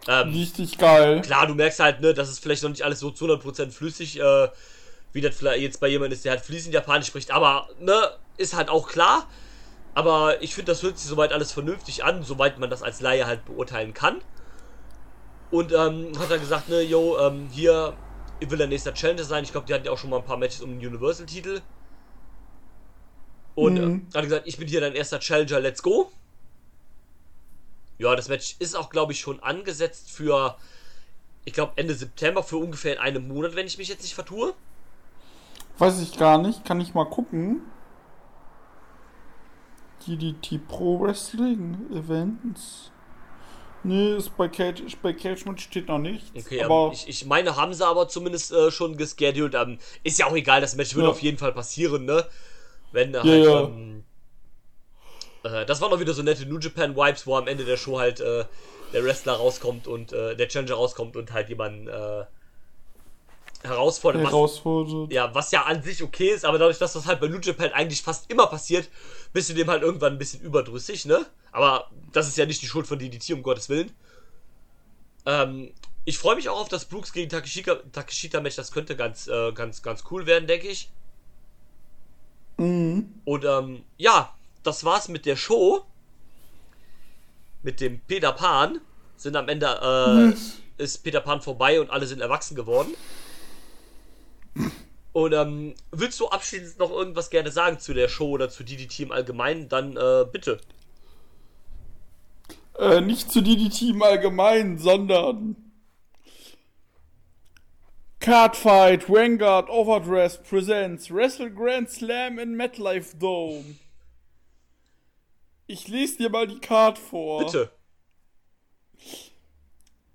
Ähm, 0.08 0.30
richtig 0.32 0.78
geil. 0.78 1.20
Klar, 1.22 1.46
du 1.46 1.54
merkst 1.54 1.80
halt, 1.80 2.00
ne, 2.00 2.14
das 2.14 2.30
ist 2.30 2.40
vielleicht 2.40 2.62
noch 2.62 2.70
nicht 2.70 2.82
alles 2.82 3.00
so 3.00 3.10
zu 3.10 3.24
100% 3.26 3.72
flüssig, 3.72 4.18
äh, 4.20 4.48
wie 5.12 5.20
das 5.20 5.36
vielleicht 5.36 5.62
jetzt 5.62 5.80
bei 5.80 5.88
jemandem 5.88 6.14
ist, 6.16 6.24
der 6.24 6.32
halt 6.32 6.42
fließend 6.42 6.74
Japanisch 6.74 7.08
spricht, 7.08 7.30
aber, 7.30 7.68
ne, 7.78 8.10
ist 8.36 8.54
halt 8.54 8.68
auch 8.68 8.88
klar. 8.88 9.28
Aber 9.94 10.42
ich 10.42 10.54
finde, 10.54 10.72
das 10.72 10.82
hört 10.82 10.98
sich 10.98 11.08
soweit 11.08 11.32
alles 11.32 11.52
vernünftig 11.52 12.04
an, 12.04 12.22
soweit 12.22 12.58
man 12.58 12.70
das 12.70 12.82
als 12.82 13.00
Laie 13.00 13.26
halt 13.26 13.44
beurteilen 13.44 13.92
kann. 13.92 14.20
Und 15.50 15.72
ähm, 15.72 16.12
hat 16.18 16.30
dann 16.30 16.40
gesagt, 16.40 16.68
ne, 16.68 16.80
yo, 16.82 17.18
ähm, 17.18 17.48
hier 17.52 17.94
will 18.40 18.58
der 18.58 18.68
nächster 18.68 18.94
Challenger 18.94 19.24
sein. 19.24 19.44
Ich 19.44 19.52
glaube, 19.52 19.66
die 19.66 19.74
hatten 19.74 19.84
ja 19.84 19.92
auch 19.92 19.98
schon 19.98 20.10
mal 20.10 20.18
ein 20.18 20.24
paar 20.24 20.36
Matches 20.36 20.60
um 20.62 20.70
den 20.78 20.86
Universal-Titel. 20.86 21.60
Und 23.54 23.78
Mhm. 23.78 24.06
äh, 24.12 24.16
hat 24.16 24.24
gesagt, 24.24 24.46
ich 24.46 24.56
bin 24.56 24.68
hier 24.68 24.80
dein 24.80 24.94
erster 24.94 25.18
Challenger, 25.20 25.60
let's 25.60 25.82
go. 25.82 26.10
Ja, 28.00 28.16
das 28.16 28.28
Match 28.30 28.56
ist 28.58 28.74
auch, 28.74 28.88
glaube 28.88 29.12
ich, 29.12 29.20
schon 29.20 29.40
angesetzt 29.40 30.10
für, 30.10 30.56
ich 31.44 31.52
glaube, 31.52 31.72
Ende 31.76 31.94
September, 31.94 32.42
für 32.42 32.56
ungefähr 32.56 32.94
in 32.94 32.98
einem 32.98 33.28
Monat, 33.28 33.54
wenn 33.56 33.66
ich 33.66 33.76
mich 33.76 33.88
jetzt 33.88 34.00
nicht 34.02 34.14
vertue. 34.14 34.54
Weiß 35.76 36.00
ich 36.00 36.16
gar 36.16 36.38
nicht. 36.38 36.64
Kann 36.64 36.80
ich 36.80 36.94
mal 36.94 37.04
gucken. 37.04 37.60
DDT 40.06 40.66
Pro 40.66 40.98
Wrestling 41.00 41.76
Events. 41.92 42.90
Nee, 43.82 44.16
ist 44.16 44.34
bei 44.36 44.48
Cage, 44.48 44.82
bei 45.02 45.12
Cagement 45.12 45.60
steht 45.60 45.88
noch 45.88 45.98
nichts. 45.98 46.30
Okay, 46.34 46.62
aber 46.62 46.74
aber 46.86 46.92
ich, 46.94 47.06
ich 47.08 47.26
meine, 47.26 47.56
haben 47.56 47.72
sie 47.74 47.86
aber 47.86 48.08
zumindest 48.08 48.52
äh, 48.52 48.70
schon 48.70 48.96
gescheduled. 48.96 49.54
Ähm, 49.54 49.78
ist 50.04 50.18
ja 50.18 50.26
auch 50.26 50.34
egal, 50.34 50.62
das 50.62 50.74
Match 50.74 50.94
wird 50.94 51.04
Ja. 51.04 51.10
auf 51.10 51.20
jeden 51.20 51.36
Fall 51.38 51.52
passieren, 51.52 52.06
ne? 52.06 52.26
Wenn 52.92 53.14
halt, 53.14 53.44
ja. 53.44 53.62
ähm, 53.64 54.04
äh, 55.42 55.64
das 55.66 55.80
waren 55.80 55.92
auch 55.92 56.00
wieder 56.00 56.14
so 56.14 56.22
nette 56.22 56.46
New 56.46 56.58
Japan 56.58 56.96
Vibes, 56.96 57.26
wo 57.26 57.36
am 57.36 57.46
Ende 57.48 57.64
der 57.64 57.76
Show 57.76 57.98
halt 57.98 58.20
äh, 58.20 58.44
der 58.92 59.04
Wrestler 59.04 59.34
rauskommt 59.34 59.86
und 59.86 60.12
äh, 60.12 60.36
der 60.36 60.48
Challenger 60.48 60.74
rauskommt 60.74 61.16
und 61.16 61.32
halt 61.32 61.48
jemanden 61.48 61.88
äh, 61.88 62.24
herausfordert. 63.62 64.22
Was, 64.22 64.30
herausfordert. 64.30 65.12
ja, 65.12 65.34
was 65.34 65.50
ja 65.52 65.62
an 65.62 65.82
sich 65.82 66.02
okay 66.02 66.30
ist, 66.30 66.44
aber 66.44 66.58
dadurch, 66.58 66.78
dass 66.78 66.94
das 66.94 67.06
halt 67.06 67.20
bei 67.20 67.28
New 67.28 67.38
Japan 67.38 67.72
eigentlich 67.72 68.02
fast 68.02 68.30
immer 68.30 68.46
passiert, 68.46 68.88
bist 69.32 69.48
du 69.50 69.54
dem 69.54 69.68
halt 69.68 69.82
irgendwann 69.82 70.14
ein 70.14 70.18
bisschen 70.18 70.40
überdrüssig, 70.40 71.04
ne? 71.04 71.26
Aber 71.52 71.90
das 72.12 72.28
ist 72.28 72.38
ja 72.38 72.46
nicht 72.46 72.62
die 72.62 72.66
Schuld 72.66 72.86
von 72.86 72.98
DDT, 72.98 73.32
um 73.32 73.42
Gottes 73.42 73.68
Willen. 73.68 73.92
Ähm, 75.26 75.72
ich 76.04 76.18
freue 76.18 76.36
mich 76.36 76.48
auch 76.48 76.60
auf 76.60 76.68
das 76.68 76.86
Brooks 76.86 77.12
gegen 77.12 77.28
Takeshika, 77.28 77.76
Takeshita 77.92 78.40
Match, 78.40 78.56
das 78.56 78.72
könnte 78.72 78.96
ganz, 78.96 79.28
äh, 79.28 79.52
ganz, 79.52 79.82
ganz 79.82 80.04
cool 80.10 80.26
werden, 80.26 80.46
denke 80.46 80.68
ich. 80.68 80.90
Mhm. 82.56 83.14
Und 83.24 83.44
ähm, 83.44 83.84
ja, 83.96 84.34
das 84.62 84.84
war's 84.84 85.08
mit 85.08 85.26
der 85.26 85.36
Show. 85.36 85.84
Mit 87.62 87.80
dem 87.80 88.00
Peter 88.00 88.32
Pan. 88.32 88.80
Sind 89.16 89.36
am 89.36 89.48
Ende, 89.48 89.66
äh, 90.78 90.82
ist 90.82 91.04
Peter 91.04 91.20
Pan 91.20 91.42
vorbei 91.42 91.80
und 91.80 91.90
alle 91.90 92.06
sind 92.06 92.20
erwachsen 92.20 92.54
geworden. 92.54 92.94
Und 95.12 95.32
ähm, 95.32 95.74
willst 95.90 96.20
du 96.20 96.28
abschließend 96.28 96.78
noch 96.78 96.90
irgendwas 96.90 97.30
gerne 97.30 97.50
sagen 97.50 97.78
zu 97.78 97.92
der 97.92 98.08
Show 98.08 98.30
oder 98.30 98.48
zu 98.48 98.64
DDT 98.64 99.00
im 99.00 99.12
Allgemeinen? 99.12 99.68
Dann 99.68 99.96
äh, 99.96 100.24
bitte. 100.30 100.60
Äh, 102.78 103.00
nicht 103.00 103.30
zu 103.30 103.42
DDT 103.42 103.90
im 103.90 104.02
Allgemeinen, 104.02 104.78
sondern 104.78 105.56
Cardfight, 108.20 109.08
Vanguard, 109.08 109.68
Overdress 109.68 110.38
presents 110.38 111.10
Wrestle 111.10 111.50
Grand 111.50 111.90
Slam 111.90 112.38
in 112.38 112.54
MetLife 112.54 113.16
Dome. 113.16 113.76
Ich 115.70 115.86
lese 115.86 116.16
dir 116.16 116.30
mal 116.30 116.48
die 116.48 116.58
Card 116.58 116.98
vor. 116.98 117.44
Bitte. 117.44 117.70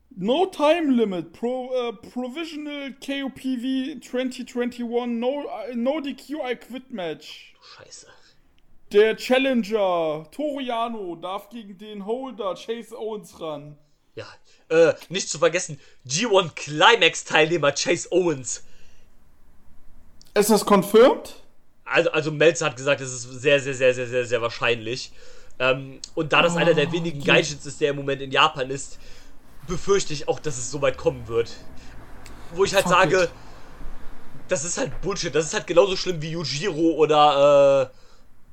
No 0.10 0.47
time 0.47 0.91
limit. 0.91 1.32
Pro, 1.32 1.74
äh, 1.74 1.93
provisional 1.93 2.93
KOPV 2.95 4.01
2021. 4.01 4.80
No, 5.08 5.45
äh, 5.70 5.74
no 5.74 6.01
DQ 6.01 6.41
I 6.43 6.56
quit 6.58 6.91
Match. 6.91 7.56
Scheiße. 7.78 8.08
Der 8.91 9.16
Challenger 9.16 10.28
Toriano 10.30 11.16
darf 11.16 11.47
gegen 11.47 11.78
den 11.78 12.06
Holder 12.06 12.56
Chase 12.56 12.93
Owens 12.97 13.39
ran. 13.39 13.78
Ja. 14.16 14.28
Äh, 14.68 14.93
nicht 15.08 15.30
zu 15.30 15.39
vergessen, 15.39 15.80
G1 16.06 16.53
Climax 16.56 17.24
Teilnehmer 17.24 17.72
Chase 17.72 18.12
Owens. 18.12 18.66
Ist 20.34 20.49
das 20.49 20.66
confirmed? 20.66 21.34
Also, 21.86 22.12
also 22.12 22.32
Melzer 22.32 22.66
hat 22.66 22.76
gesagt, 22.76 22.99
es 22.99 23.14
ist 23.14 23.24
sehr, 23.24 23.62
sehr, 23.62 23.74
sehr, 23.74 23.93
sehr, 23.93 24.08
sehr, 24.08 24.26
sehr 24.26 24.41
wahrscheinlich. 24.41 25.14
Ähm, 25.58 25.99
und 26.16 26.34
da 26.34 26.41
das 26.41 26.56
einer 26.58 26.74
der 26.74 26.91
wenigen 26.91 27.20
die- 27.20 27.26
Gaijins 27.26 27.66
ist, 27.66 27.80
der 27.80 27.91
im 27.91 27.95
Moment 27.97 28.22
in 28.22 28.32
Japan 28.32 28.70
ist, 28.70 28.99
befürchte 29.68 30.14
ich 30.14 30.28
auch, 30.28 30.39
dass 30.39 30.58
es 30.58 30.70
so 30.70 30.82
weit 30.82 30.97
kommen 30.97 31.28
wird. 31.28 31.51
Wo 32.53 32.64
ich 32.66 32.74
halt 32.74 32.84
Fuck 32.84 32.91
sage, 32.93 33.24
it. 33.24 33.30
das 34.49 34.64
ist 34.66 34.78
halt 34.78 34.99
Bullshit. 35.01 35.34
Das 35.34 35.45
ist 35.45 35.53
halt 35.53 35.66
genauso 35.66 35.95
schlimm 35.95 36.22
wie 36.22 36.32
Yujiro 36.32 36.91
oder 36.95 37.91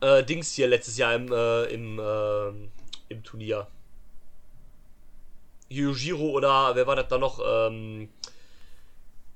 äh, 0.01 0.07
äh, 0.21 0.25
Dings 0.25 0.53
hier 0.53 0.69
letztes 0.69 0.97
Jahr 0.97 1.15
im, 1.15 1.31
äh, 1.33 1.65
im, 1.65 1.99
äh, 1.99 2.49
im 3.13 3.23
Turnier. 3.25 3.67
Yujiro 5.69 6.31
oder 6.31 6.75
wer 6.75 6.87
war 6.87 6.97
das 6.97 7.09
da 7.09 7.19
noch? 7.19 7.41
Ähm, 7.45 8.09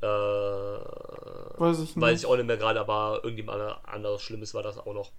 äh, 0.02 0.06
Weiß 0.06 1.78
ich 1.80 1.96
nicht. 1.96 2.00
Weiß 2.00 2.20
ich 2.20 2.26
auch 2.26 2.36
nicht 2.36 2.46
mehr 2.46 2.56
gerade, 2.58 2.80
aber 2.80 3.20
irgendjemand 3.22 3.76
anderes 3.86 4.22
Schlimmes 4.22 4.54
war 4.54 4.62
das 4.62 4.78
auch 4.78 4.92
noch. 4.94 5.10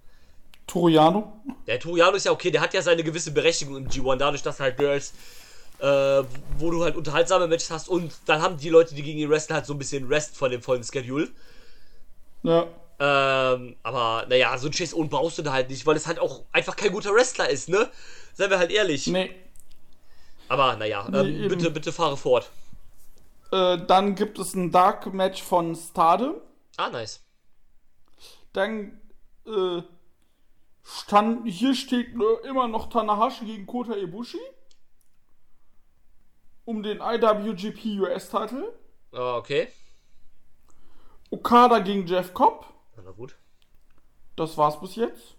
Toriano? 0.68 1.32
Der 1.66 1.80
Toriano 1.80 2.16
ist 2.16 2.24
ja 2.24 2.32
okay, 2.32 2.50
der 2.52 2.60
hat 2.60 2.72
ja 2.74 2.82
seine 2.82 3.02
gewisse 3.02 3.32
Berechtigung 3.32 3.76
im 3.76 3.88
G1, 3.88 4.16
dadurch, 4.16 4.42
dass 4.42 4.60
halt 4.60 4.78
ist, 4.78 5.14
äh, 5.80 6.22
wo 6.58 6.70
du 6.70 6.84
halt 6.84 6.96
unterhaltsame 6.96 7.48
Matches 7.48 7.70
hast 7.70 7.88
und 7.88 8.12
dann 8.26 8.42
haben 8.42 8.56
die 8.56 8.68
Leute, 8.68 8.94
die 8.94 9.02
gegen 9.02 9.18
ihn 9.18 9.30
wrestlen, 9.30 9.56
halt 9.56 9.66
so 9.66 9.74
ein 9.74 9.78
bisschen 9.78 10.06
Rest 10.06 10.36
von 10.36 10.50
dem 10.50 10.62
vollen 10.62 10.84
Schedule. 10.84 11.28
Ja. 12.42 12.66
Ähm, 13.00 13.76
aber 13.82 14.26
naja, 14.28 14.56
so 14.58 14.66
ein 14.68 14.72
Chase 14.72 14.96
Owen 14.96 15.08
brauchst 15.08 15.38
du 15.38 15.42
da 15.42 15.52
halt 15.52 15.70
nicht, 15.70 15.86
weil 15.86 15.96
es 15.96 16.06
halt 16.06 16.18
auch 16.18 16.42
einfach 16.52 16.76
kein 16.76 16.92
guter 16.92 17.14
Wrestler 17.14 17.48
ist, 17.48 17.68
ne? 17.68 17.88
Seien 18.34 18.50
wir 18.50 18.58
halt 18.58 18.70
ehrlich. 18.70 19.06
Nee. 19.06 19.34
Aber 20.48 20.76
naja, 20.76 21.06
Nee, 21.08 21.18
ähm, 21.18 21.26
eben. 21.26 21.48
bitte, 21.48 21.70
bitte 21.70 21.92
fahre 21.92 22.16
fort. 22.16 22.50
Äh, 23.52 23.78
dann 23.86 24.14
gibt 24.14 24.38
es 24.38 24.54
ein 24.54 24.70
Dark 24.72 25.12
Match 25.12 25.42
von 25.42 25.76
Stardom. 25.76 26.36
Ah, 26.76 26.90
nice. 26.90 27.20
Dann 28.52 29.00
äh, 29.46 29.82
stand, 30.88 31.46
hier 31.46 31.74
steht 31.74 32.14
immer 32.44 32.66
noch 32.68 32.88
Tanahashi 32.88 33.44
gegen 33.44 33.66
Kota 33.66 33.94
Ibushi. 33.94 34.40
Um 36.64 36.82
den 36.82 36.98
IWGP 37.00 38.00
US-Titel. 38.00 38.72
Ah, 39.12 39.36
okay. 39.36 39.68
Okada 41.30 41.78
gegen 41.78 42.06
Jeff 42.06 42.34
Cobb. 42.34 42.66
Na 43.02 43.10
gut. 43.10 43.36
Das 44.36 44.56
war's 44.56 44.80
bis 44.80 44.96
jetzt. 44.96 45.36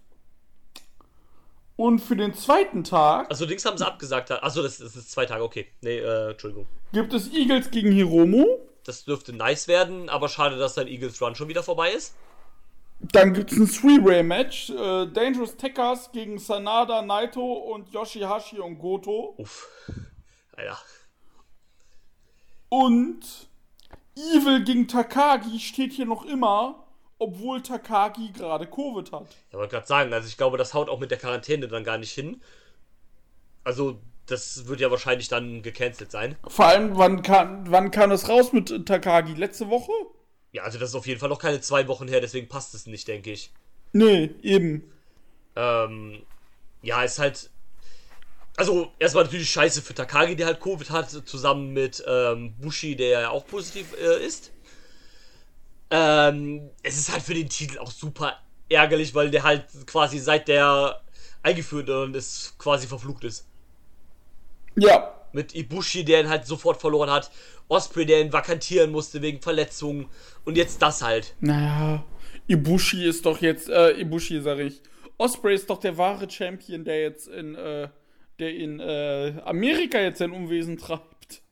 Und 1.76 2.00
für 2.00 2.16
den 2.16 2.34
zweiten 2.34 2.84
Tag 2.84 3.30
Also 3.30 3.46
Dings 3.46 3.64
haben 3.64 3.78
sie 3.78 3.86
abgesagt. 3.86 4.30
Achso, 4.30 4.62
das, 4.62 4.78
das 4.78 4.96
ist 4.96 5.10
zwei 5.10 5.24
Tage, 5.24 5.42
okay. 5.42 5.68
Nee, 5.80 5.98
äh, 5.98 6.32
Entschuldigung. 6.32 6.66
gibt 6.92 7.12
es 7.14 7.32
Eagles 7.32 7.70
gegen 7.70 7.90
Hiromu. 7.92 8.44
Das 8.84 9.04
dürfte 9.04 9.32
nice 9.32 9.68
werden, 9.68 10.08
aber 10.08 10.28
schade, 10.28 10.58
dass 10.58 10.74
dein 10.74 10.88
Eagles 10.88 11.20
Run 11.22 11.34
schon 11.34 11.48
wieder 11.48 11.62
vorbei 11.62 11.90
ist. 11.90 12.14
Dann 13.00 13.32
gibt 13.32 13.50
es 13.50 13.58
ein 13.58 13.66
Three-Way-Match. 13.66 14.70
Äh, 14.70 15.06
Dangerous 15.06 15.56
Tekkers 15.56 16.12
gegen 16.12 16.38
Sanada, 16.38 17.02
Naito 17.02 17.52
und 17.52 17.88
Yoshihashi 17.90 18.58
und 18.58 18.78
Goto. 18.78 19.34
Uff. 19.38 19.68
Alter. 20.56 20.78
Und 22.68 23.48
Evil 24.16 24.64
gegen 24.64 24.86
Takagi 24.86 25.58
steht 25.58 25.92
hier 25.92 26.06
noch 26.06 26.24
immer, 26.24 26.86
obwohl 27.18 27.62
Takagi 27.62 28.32
gerade 28.32 28.66
Covid 28.66 29.12
hat. 29.12 29.26
Ich 29.48 29.56
wollte 29.56 29.74
gerade 29.74 29.86
sagen, 29.86 30.12
also 30.12 30.28
ich 30.28 30.36
glaube, 30.36 30.58
das 30.58 30.74
haut 30.74 30.88
auch 30.88 31.00
mit 31.00 31.10
der 31.10 31.18
Quarantäne 31.18 31.68
dann 31.68 31.84
gar 31.84 31.98
nicht 31.98 32.12
hin. 32.12 32.42
Also, 33.64 34.00
das 34.26 34.68
wird 34.68 34.80
ja 34.80 34.90
wahrscheinlich 34.90 35.28
dann 35.28 35.62
gecancelt 35.62 36.10
sein. 36.10 36.36
Vor 36.46 36.66
allem, 36.66 36.96
wann 36.96 37.22
kam, 37.22 37.70
wann 37.70 37.90
kam 37.90 38.10
das 38.10 38.28
raus 38.28 38.52
mit 38.52 38.86
Takagi? 38.86 39.34
Letzte 39.34 39.68
Woche? 39.68 39.92
Ja, 40.52 40.64
also 40.64 40.78
das 40.78 40.90
ist 40.90 40.94
auf 40.94 41.06
jeden 41.06 41.20
Fall 41.20 41.28
noch 41.28 41.38
keine 41.38 41.60
zwei 41.60 41.86
Wochen 41.88 42.08
her, 42.08 42.20
deswegen 42.20 42.48
passt 42.48 42.74
es 42.74 42.86
nicht, 42.86 43.06
denke 43.06 43.32
ich. 43.32 43.52
Nee, 43.92 44.30
eben. 44.42 44.90
Ähm, 45.56 46.22
ja, 46.82 47.02
ist 47.02 47.18
halt. 47.18 47.50
Also, 48.56 48.92
erstmal 48.98 49.24
natürlich 49.24 49.50
scheiße 49.50 49.80
für 49.80 49.94
Takagi, 49.94 50.36
der 50.36 50.46
halt 50.46 50.60
Covid 50.60 50.90
hat, 50.90 51.10
zusammen 51.10 51.72
mit 51.72 52.04
ähm, 52.06 52.54
Bushi, 52.58 52.94
der 52.96 53.08
ja 53.08 53.30
auch 53.30 53.46
positiv 53.46 53.94
äh, 53.94 54.24
ist. 54.24 54.50
Ähm, 55.90 56.70
es 56.82 56.98
ist 56.98 57.12
halt 57.12 57.22
für 57.22 57.34
den 57.34 57.48
Titel 57.48 57.78
auch 57.78 57.90
super 57.90 58.38
ärgerlich, 58.68 59.14
weil 59.14 59.30
der 59.30 59.42
halt 59.44 59.64
quasi 59.86 60.18
seit 60.18 60.48
der 60.48 61.00
eingeführt 61.42 61.88
und 61.88 62.14
ist 62.14 62.58
quasi 62.58 62.86
verflucht 62.86 63.24
ist. 63.24 63.46
Ja. 64.76 65.19
Mit 65.32 65.54
Ibushi, 65.54 66.04
der 66.04 66.20
ihn 66.20 66.28
halt 66.28 66.46
sofort 66.46 66.80
verloren 66.80 67.10
hat. 67.10 67.30
Osprey, 67.68 68.04
der 68.04 68.20
ihn 68.20 68.32
vakantieren 68.32 68.90
musste 68.90 69.22
wegen 69.22 69.40
Verletzungen. 69.40 70.08
Und 70.44 70.56
jetzt 70.56 70.82
das 70.82 71.02
halt. 71.02 71.34
Naja, 71.40 72.04
Ibushi 72.48 73.06
ist 73.06 73.26
doch 73.26 73.40
jetzt, 73.40 73.68
äh, 73.68 73.92
Ibushi 73.92 74.40
sag 74.40 74.58
ich. 74.58 74.82
Osprey 75.18 75.54
ist 75.54 75.70
doch 75.70 75.78
der 75.78 75.96
wahre 75.98 76.28
Champion, 76.28 76.84
der 76.84 77.00
jetzt 77.02 77.28
in, 77.28 77.54
äh, 77.54 77.88
der 78.38 78.54
in, 78.54 78.80
äh, 78.80 79.40
Amerika 79.44 80.00
jetzt 80.00 80.18
sein 80.18 80.32
Unwesen 80.32 80.78
treibt. 80.78 81.42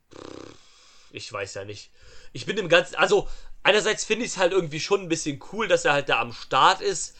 Ich 1.12 1.32
weiß 1.32 1.54
ja 1.54 1.64
nicht. 1.64 1.90
Ich 2.32 2.46
bin 2.46 2.56
im 2.56 2.68
Ganzen. 2.68 2.96
Also, 2.96 3.28
einerseits 3.62 4.04
finde 4.04 4.24
ich 4.24 4.32
es 4.32 4.38
halt 4.38 4.52
irgendwie 4.52 4.80
schon 4.80 5.02
ein 5.02 5.08
bisschen 5.08 5.40
cool, 5.52 5.68
dass 5.68 5.84
er 5.84 5.92
halt 5.92 6.08
da 6.08 6.20
am 6.20 6.32
Start 6.32 6.80
ist. 6.80 7.16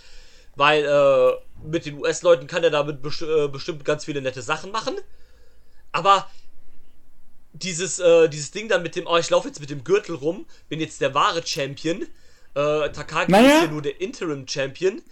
Weil 0.57 0.85
äh, 0.85 1.33
mit 1.63 1.87
den 1.87 1.99
US-Leuten 1.99 2.49
kann 2.49 2.65
er 2.65 2.71
damit 2.71 3.01
best 3.01 3.23
äh, 3.23 3.47
bestimmt 3.47 3.85
ganz 3.85 4.07
viele 4.07 4.21
nette 4.21 4.43
Sachen 4.43 4.73
machen. 4.73 4.97
Aber 5.93 6.29
dieses, 7.63 7.99
äh, 7.99 8.29
dieses 8.29 8.51
Ding 8.51 8.69
dann 8.69 8.83
mit 8.83 8.97
dem, 8.97 9.07
oh, 9.07 9.17
ich 9.17 9.31
laufe 9.31 9.49
jetzt 9.49 9.61
mit 9.61 9.71
dem 9.71 9.85
Gürtel 9.85 10.15
rum, 10.15 10.47
bin 10.69 10.81
jetzt 10.81 11.01
der 11.01 11.15
wahre 11.15 11.47
Champion. 11.47 12.03
Äh, 12.55 12.91
Takagi 12.91 13.31
Naja. 13.31 13.57
ist 13.59 13.63
ja 13.65 13.71
nur 13.71 13.83
der 13.83 14.01
Interim-Champion. 14.01 15.03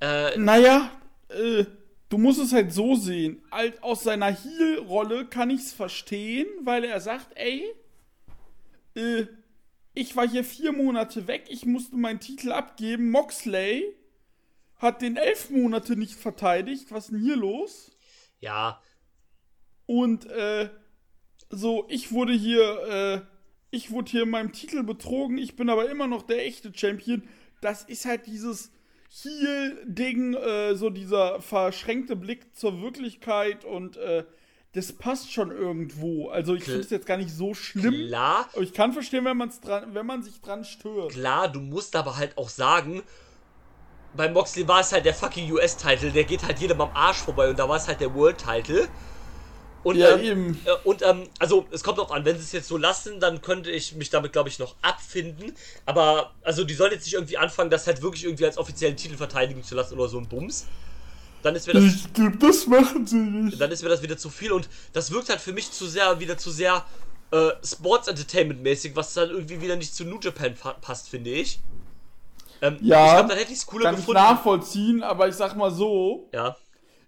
Äh, 0.00 0.36
Naja, 0.38 0.90
äh, 1.28 1.64
du 2.08 2.18
musst 2.18 2.40
es 2.40 2.52
halt 2.52 2.72
so 2.72 2.94
sehen. 2.96 3.42
Alt, 3.50 3.82
aus 3.82 4.02
seiner 4.04 4.30
Heel-Rolle 4.34 5.26
kann 5.26 5.50
ich's 5.50 5.72
verstehen, 5.72 6.48
weil 6.64 6.84
er 6.84 7.00
sagt, 7.00 7.28
ey, 7.36 7.64
äh, 8.94 9.26
ich 9.94 10.16
war 10.16 10.28
hier 10.28 10.44
vier 10.44 10.72
Monate 10.72 11.26
weg, 11.26 11.44
ich 11.48 11.66
musste 11.66 11.96
meinen 11.96 12.20
Titel 12.20 12.52
abgeben. 12.52 13.10
Moxley 13.10 13.94
hat 14.76 15.02
den 15.02 15.16
elf 15.16 15.50
Monate 15.50 15.96
nicht 15.96 16.14
verteidigt. 16.14 16.86
Was 16.90 17.04
ist 17.04 17.10
denn 17.12 17.20
hier 17.20 17.36
los? 17.36 17.90
Ja, 18.40 18.82
Und 19.86 20.26
äh, 20.26 20.68
so, 21.52 21.84
ich 21.88 22.12
wurde 22.12 22.32
hier, 22.32 22.82
äh, 22.88 23.20
ich 23.70 23.90
wurde 23.90 24.10
hier 24.10 24.22
in 24.22 24.30
meinem 24.30 24.52
Titel 24.52 24.82
betrogen, 24.82 25.38
ich 25.38 25.54
bin 25.54 25.68
aber 25.70 25.88
immer 25.90 26.06
noch 26.06 26.22
der 26.22 26.44
echte 26.44 26.72
Champion. 26.74 27.22
Das 27.60 27.84
ist 27.84 28.06
halt 28.06 28.26
dieses 28.26 28.72
Heel-Ding, 29.10 30.34
äh, 30.34 30.74
so 30.74 30.88
dieser 30.90 31.40
verschränkte 31.40 32.16
Blick 32.16 32.56
zur 32.56 32.80
Wirklichkeit 32.80 33.64
und 33.64 33.98
äh, 33.98 34.24
das 34.72 34.92
passt 34.92 35.30
schon 35.30 35.50
irgendwo. 35.50 36.30
Also 36.30 36.54
ich 36.54 36.64
finde 36.64 36.80
es 36.80 36.88
jetzt 36.88 37.06
gar 37.06 37.18
nicht 37.18 37.30
so 37.30 37.52
schlimm. 37.52 37.92
klar, 38.08 38.48
Aber 38.54 38.62
ich 38.62 38.72
kann 38.72 38.94
verstehen, 38.94 39.26
wenn, 39.26 39.36
man's 39.36 39.60
dran, 39.60 39.94
wenn 39.94 40.06
man 40.06 40.22
sich 40.22 40.40
dran 40.40 40.64
stört. 40.64 41.12
klar, 41.12 41.52
du 41.52 41.60
musst 41.60 41.94
aber 41.94 42.16
halt 42.16 42.38
auch 42.38 42.48
sagen, 42.48 43.02
bei 44.16 44.30
Moxley 44.30 44.66
war 44.66 44.80
es 44.80 44.92
halt 44.92 45.04
der 45.04 45.14
fucking 45.14 45.52
US-Title, 45.52 46.10
der 46.10 46.24
geht 46.24 46.42
halt 46.42 46.58
jedem 46.58 46.80
am 46.80 46.90
Arsch 46.94 47.18
vorbei 47.18 47.50
und 47.50 47.58
da 47.58 47.68
war 47.68 47.76
es 47.76 47.86
halt 47.86 48.00
der 48.00 48.14
World-Title. 48.14 48.88
Und, 49.82 49.98
Ja, 49.98 50.08
ähm, 50.08 50.56
äh, 50.64 50.72
und 50.84 51.02
ähm, 51.02 51.28
also 51.38 51.68
es 51.72 51.82
kommt 51.82 51.98
drauf 51.98 52.10
an, 52.12 52.24
wenn 52.24 52.36
sie 52.38 52.44
es 52.44 52.52
jetzt 52.52 52.68
so 52.68 52.76
lassen, 52.76 53.20
dann 53.20 53.42
könnte 53.42 53.70
ich 53.70 53.94
mich 53.94 54.10
damit, 54.10 54.32
glaube 54.32 54.48
ich, 54.48 54.58
noch 54.58 54.76
abfinden. 54.82 55.56
Aber 55.86 56.36
also 56.42 56.64
die 56.64 56.74
sollen 56.74 56.92
jetzt 56.92 57.04
nicht 57.04 57.14
irgendwie 57.14 57.38
anfangen, 57.38 57.70
das 57.70 57.86
halt 57.86 58.02
wirklich 58.02 58.24
irgendwie 58.24 58.44
als 58.46 58.58
offiziellen 58.58 58.96
Titel 58.96 59.16
verteidigen 59.16 59.62
zu 59.64 59.74
lassen 59.74 59.94
oder 59.98 60.08
so 60.08 60.18
ein 60.18 60.28
Bums. 60.28 60.72
Dann 61.42 61.56
ist 61.56 61.66
mir 61.66 61.74
das, 61.74 61.86
Ich 61.86 62.04
das 62.38 62.66
machen 62.66 63.06
sie 63.06 63.16
nicht. 63.16 63.60
dann 63.60 63.70
ist 63.70 63.82
mir 63.82 63.88
das 63.88 64.02
wieder 64.02 64.16
zu 64.16 64.30
viel 64.30 64.52
und 64.52 64.68
das 64.92 65.10
wirkt 65.10 65.28
halt 65.28 65.40
für 65.40 65.52
mich 65.52 65.72
zu 65.72 65.86
sehr, 65.86 66.20
wieder 66.20 66.38
zu 66.38 66.50
sehr 66.50 66.86
äh, 67.30 67.50
Sports 67.64 68.08
Entertainment 68.08 68.62
mäßig, 68.62 68.96
was 68.96 69.14
dann 69.14 69.30
irgendwie 69.30 69.60
wieder 69.60 69.76
nicht 69.76 69.94
zu 69.94 70.04
New 70.04 70.18
Japan 70.20 70.54
pa 70.54 70.74
passt, 70.74 71.08
finde 71.08 71.30
ich. 71.30 71.60
Ähm, 72.62 72.78
Ja, 72.80 73.04
ich 73.04 73.14
glaube, 73.14 73.28
dann 73.28 73.38
hätte 73.38 73.52
ich 73.52 73.58
es 73.58 73.66
cooler 73.66 73.86
Kann 73.86 73.94
ich 73.94 74.00
gefunden. 74.00 74.22
nachvollziehen, 74.22 75.02
aber 75.02 75.28
ich 75.28 75.34
sag 75.34 75.56
mal 75.56 75.70
so, 75.70 76.28
Ja, 76.32 76.56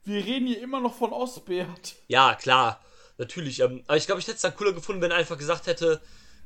wir 0.05 0.25
reden 0.25 0.47
hier 0.47 0.61
immer 0.63 0.81
noch 0.81 0.95
von 0.95 1.13
Osbert. 1.13 1.97
ja, 2.09 2.35
klar, 2.35 2.81
natürlich. 3.19 3.61
Ähm, 3.61 3.83
aber 3.87 3.97
ich 3.97 4.07
glaube, 4.07 4.21
ich 4.21 4.27
hätte 4.27 4.37
es 4.37 4.43
dann 4.43 4.57
cooler 4.57 4.73
gefunden, 4.73 5.01
wenn 5.03 5.11
er 5.11 5.17
einfach 5.17 5.39
gesagt 5.39 5.67
hätte, 5.67 6.01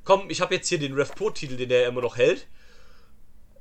komm, 0.04 0.30
ich 0.30 0.40
habe 0.40 0.54
jetzt 0.54 0.68
hier 0.68 0.78
den 0.78 0.94
Ref 0.94 1.14
Pro 1.14 1.30
Titel, 1.30 1.56
den 1.56 1.70
er 1.70 1.86
immer 1.88 2.00
noch 2.02 2.16
hält. 2.16 2.46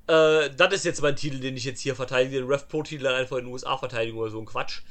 Äh, 0.08 0.50
das 0.56 0.74
ist 0.74 0.86
jetzt 0.86 1.02
mein 1.02 1.16
Titel, 1.16 1.39
den 1.39 1.58
ich 1.58 1.66
jetzt 1.66 1.82
hier 1.82 1.95
verteidige. 1.95 2.38
Den 2.39 2.48
Ref 2.48 2.68
Pro 2.68 2.84
Titel 2.84 3.04
dann 3.04 3.16
einfach 3.16 3.38
in 3.38 3.45
den 3.45 3.54
USA 3.54 3.78
verteidigen 3.78 4.18
oder 4.18 4.32
so 4.32 4.39
ein 4.39 4.45
Quatsch. 4.45 4.82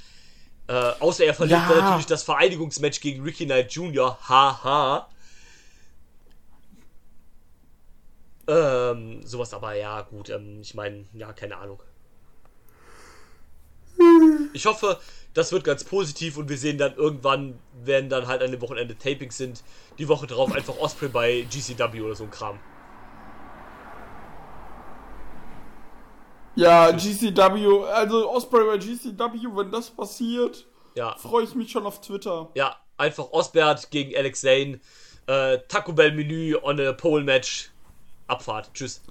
Äh, 0.68 0.72
außer 0.72 1.24
er 1.24 1.32
verliert 1.34 1.60
Ja. 1.60 1.68
dann 1.68 1.78
natürlich 1.84 2.06
das 2.06 2.24
Vereinigungsmatch 2.24 3.00
gegen 3.00 3.22
Ricky 3.22 3.46
Knight 3.46 3.72
Jr. 3.72 4.18
Haha. 4.28 5.08
Ähm, 8.48 9.22
sowas 9.24 9.52
aber, 9.54 9.74
ja, 9.74 10.02
gut, 10.02 10.28
ähm, 10.30 10.60
ich 10.60 10.74
meine, 10.74 11.04
ja, 11.14 11.32
keine 11.32 11.56
Ahnung. 11.56 11.80
Ich 14.52 14.66
hoffe, 14.66 14.98
das 15.34 15.52
wird 15.52 15.64
ganz 15.64 15.84
positiv 15.84 16.36
und 16.38 16.48
wir 16.48 16.56
sehen 16.58 16.78
dann 16.78 16.94
irgendwann, 16.94 17.58
wenn 17.84 18.08
dann 18.08 18.26
halt 18.26 18.42
an 18.42 18.50
dem 18.50 18.60
Wochenende 18.60 18.96
Tapings 18.96 19.36
sind, 19.36 19.62
die 19.98 20.08
Woche 20.08 20.26
drauf 20.26 20.52
einfach 20.52 20.78
Osprey 20.78 21.08
bei 21.08 21.46
GCW 21.50 22.00
oder 22.02 22.14
so 22.14 22.24
ein 22.24 22.30
Kram. 22.30 22.58
Ja, 26.54 26.90
GCW, 26.90 27.84
also 27.92 28.30
Osprey 28.30 28.64
bei 28.64 28.78
GCW, 28.78 29.56
wenn 29.56 29.70
das 29.70 29.90
passiert, 29.90 30.66
Ja, 30.94 31.14
freue 31.18 31.44
ich 31.44 31.54
mich 31.54 31.70
schon 31.70 31.84
auf 31.84 32.00
Twitter. 32.00 32.48
ja, 32.54 32.76
einfach 32.96 33.30
Osbert 33.30 33.90
gegen 33.90 34.16
Alex 34.16 34.40
Zane, 34.40 34.80
äh, 35.26 35.58
Taco 35.68 35.92
Bell 35.92 36.12
Menü 36.12 36.56
on 36.62 36.80
a 36.80 36.92
Pole 36.94 37.24
Match, 37.24 37.70
Abfahrt, 38.26 38.70
tschüss. 38.72 39.02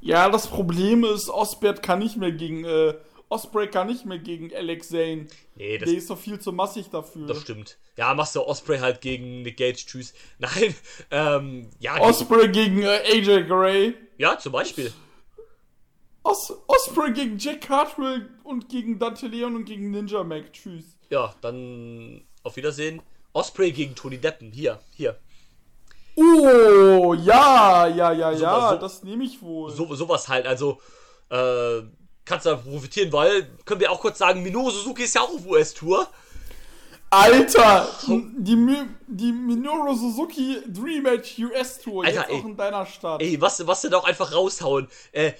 Ja, 0.00 0.28
das 0.30 0.48
Problem 0.48 1.04
ist, 1.04 1.30
Osbert 1.30 1.82
kann 1.82 2.00
nicht 2.00 2.16
mehr 2.16 2.32
gegen, 2.32 2.64
äh, 2.64 2.94
Osprey 3.30 3.68
kann 3.68 3.86
nicht 3.86 4.04
mehr 4.04 4.18
gegen 4.18 4.54
Alex 4.54 4.88
Zane. 4.88 5.26
Nee, 5.54 5.78
das, 5.78 5.88
Der 5.88 5.96
ist 5.98 6.10
doch 6.10 6.18
viel 6.18 6.38
zu 6.40 6.52
massig 6.52 6.90
dafür. 6.90 7.26
das 7.28 7.40
stimmt. 7.40 7.78
Ja, 7.96 8.12
machst 8.12 8.34
du 8.36 8.42
Osprey 8.42 8.78
halt 8.78 9.00
gegen 9.00 9.42
Nick 9.42 9.56
Gage, 9.56 9.76
tschüss. 9.86 10.12
Nein, 10.38 10.74
ähm, 11.10 11.70
ja, 11.78 11.98
Osprey 12.00 12.48
gegen 12.48 12.82
äh, 12.82 13.00
AJ 13.06 13.44
Gray. 13.46 13.94
ja, 14.18 14.36
zum 14.38 14.52
Beispiel. 14.52 14.92
Os 16.22 16.52
Osprey 16.66 17.12
gegen 17.12 17.38
Jack 17.38 17.62
Cartwright 17.62 18.26
und 18.44 18.68
gegen 18.68 18.98
Dante 18.98 19.26
Leon 19.26 19.56
und 19.56 19.64
gegen 19.64 19.90
Ninja 19.90 20.22
Mac. 20.22 20.52
Tschüss. 20.52 20.84
Ja, 21.08 21.34
dann 21.40 22.22
auf 22.42 22.56
Wiedersehen. 22.56 23.00
Osprey 23.32 23.70
gegen 23.72 23.94
Tony 23.94 24.18
Deppen, 24.18 24.50
hier, 24.52 24.80
hier. 24.96 25.16
Oh, 26.16 27.14
ja, 27.14 27.86
ja, 27.86 28.12
ja, 28.12 28.32
ja, 28.32 28.70
so- 28.70 28.76
das 28.76 29.02
nehme 29.04 29.24
ich 29.24 29.40
wohl. 29.40 29.70
so, 29.70 29.94
sowas 29.94 30.28
halt, 30.28 30.46
also 30.46 30.80
äh, 31.30 31.82
kannst 32.30 32.46
du 32.46 32.50
da 32.50 32.56
profitieren, 32.56 33.12
weil, 33.12 33.50
können 33.64 33.80
wir 33.80 33.90
auch 33.90 34.00
kurz 34.00 34.18
sagen, 34.18 34.42
Minoru 34.42 34.70
Suzuki 34.70 35.02
ist 35.02 35.14
ja 35.14 35.20
auch 35.20 35.34
auf 35.34 35.46
US-Tour. 35.46 36.08
Alter, 37.12 37.88
die, 38.06 38.56
die 39.08 39.32
Minoru 39.32 39.94
Suzuki 39.96 40.58
Dream 40.68 41.02
Match 41.02 41.38
US 41.40 41.80
Tour, 41.80 42.04
Alter, 42.04 42.20
jetzt 42.20 42.30
ey. 42.30 42.40
auch 42.40 42.44
in 42.44 42.56
deiner 42.56 42.86
Stadt. 42.86 43.20
Ey, 43.20 43.40
was, 43.40 43.66
was 43.66 43.82
denn 43.82 43.92
auch 43.94 44.04
einfach 44.04 44.32
raushauen. 44.32 44.88
Äh, 45.10 45.32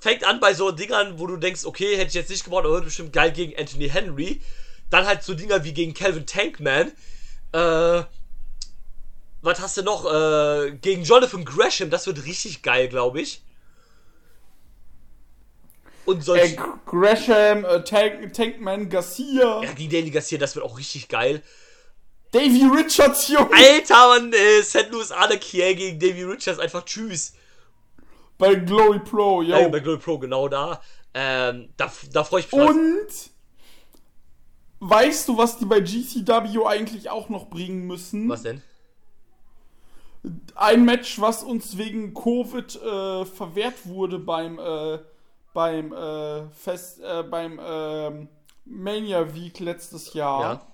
fängt 0.00 0.24
an 0.24 0.40
bei 0.40 0.54
so 0.54 0.70
Dingern, 0.70 1.18
wo 1.18 1.26
du 1.26 1.36
denkst, 1.36 1.66
okay, 1.66 1.96
hätte 1.96 2.08
ich 2.08 2.14
jetzt 2.14 2.30
nicht 2.30 2.44
gebraucht, 2.44 2.64
aber 2.64 2.74
wird 2.74 2.86
bestimmt 2.86 3.12
geil 3.12 3.32
gegen 3.32 3.58
Anthony 3.58 3.90
Henry. 3.90 4.40
Dann 4.88 5.04
halt 5.06 5.22
so 5.22 5.34
Dinger 5.34 5.62
wie 5.62 5.74
gegen 5.74 5.92
Calvin 5.92 6.24
Tankman. 6.24 6.92
Äh, 7.52 8.02
was 9.42 9.60
hast 9.60 9.76
du 9.76 9.82
noch? 9.82 10.06
Äh, 10.06 10.72
gegen 10.80 11.02
Jonathan 11.02 11.44
Gresham, 11.44 11.90
das 11.90 12.06
wird 12.06 12.24
richtig 12.24 12.62
geil, 12.62 12.88
glaube 12.88 13.20
ich. 13.20 13.42
Und 16.10 16.24
solch, 16.24 16.54
Äh, 16.54 16.56
Gresham, 16.86 17.64
äh, 17.64 17.84
Tank, 17.84 18.32
Tankman, 18.32 18.88
Garcia, 18.88 19.62
ja, 19.62 19.72
gegen 19.72 19.90
Danny 19.90 20.10
Garcia, 20.10 20.38
das 20.38 20.54
wird 20.56 20.64
auch 20.64 20.76
richtig 20.78 21.08
geil. 21.08 21.42
Davy 22.32 22.64
Richards, 22.64 23.28
Junge, 23.28 23.50
Alter, 23.54 24.08
Mann, 24.08 24.32
äh, 24.32 24.62
St. 24.62 24.88
Louis 24.90 25.10
Anakier 25.12 25.74
gegen 25.74 25.98
Davy 25.98 26.22
Richards, 26.24 26.58
einfach 26.58 26.84
tschüss. 26.84 27.34
bei 28.38 28.54
Glory 28.54 29.00
Pro, 29.00 29.42
yo. 29.42 29.56
Äh, 29.56 29.68
bei 29.68 29.80
Glory 29.80 29.98
Pro, 29.98 30.18
genau 30.18 30.48
da. 30.48 30.80
Ähm, 31.12 31.70
da, 31.76 31.92
da 32.12 32.24
freue 32.24 32.40
ich 32.40 32.52
mich. 32.52 32.60
Und 32.60 33.08
weißt 34.80 35.28
du, 35.28 35.36
was 35.36 35.58
die 35.58 35.64
bei 35.66 35.80
GCW 35.80 36.64
eigentlich 36.66 37.10
auch 37.10 37.28
noch 37.28 37.50
bringen 37.50 37.86
müssen? 37.86 38.28
Was 38.28 38.42
denn? 38.42 38.62
Ein 40.54 40.84
Match, 40.84 41.20
was 41.20 41.42
uns 41.42 41.78
wegen 41.78 42.14
Covid 42.14 42.76
äh, 42.76 43.24
verwehrt 43.24 43.86
wurde 43.86 44.18
beim 44.18 44.58
äh, 44.58 44.98
beim 45.52 45.92
äh, 45.92 46.48
Fest 46.50 47.00
äh, 47.00 47.22
beim 47.22 47.60
ähm, 47.62 48.28
Mania 48.64 49.34
Week 49.34 49.58
letztes 49.58 50.14
Jahr. 50.14 50.40
Ja. 50.40 50.66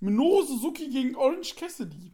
Minoru 0.00 0.42
Suzuki 0.44 0.88
gegen 0.90 1.14
Orange 1.16 1.54
Cassidy. 1.54 2.12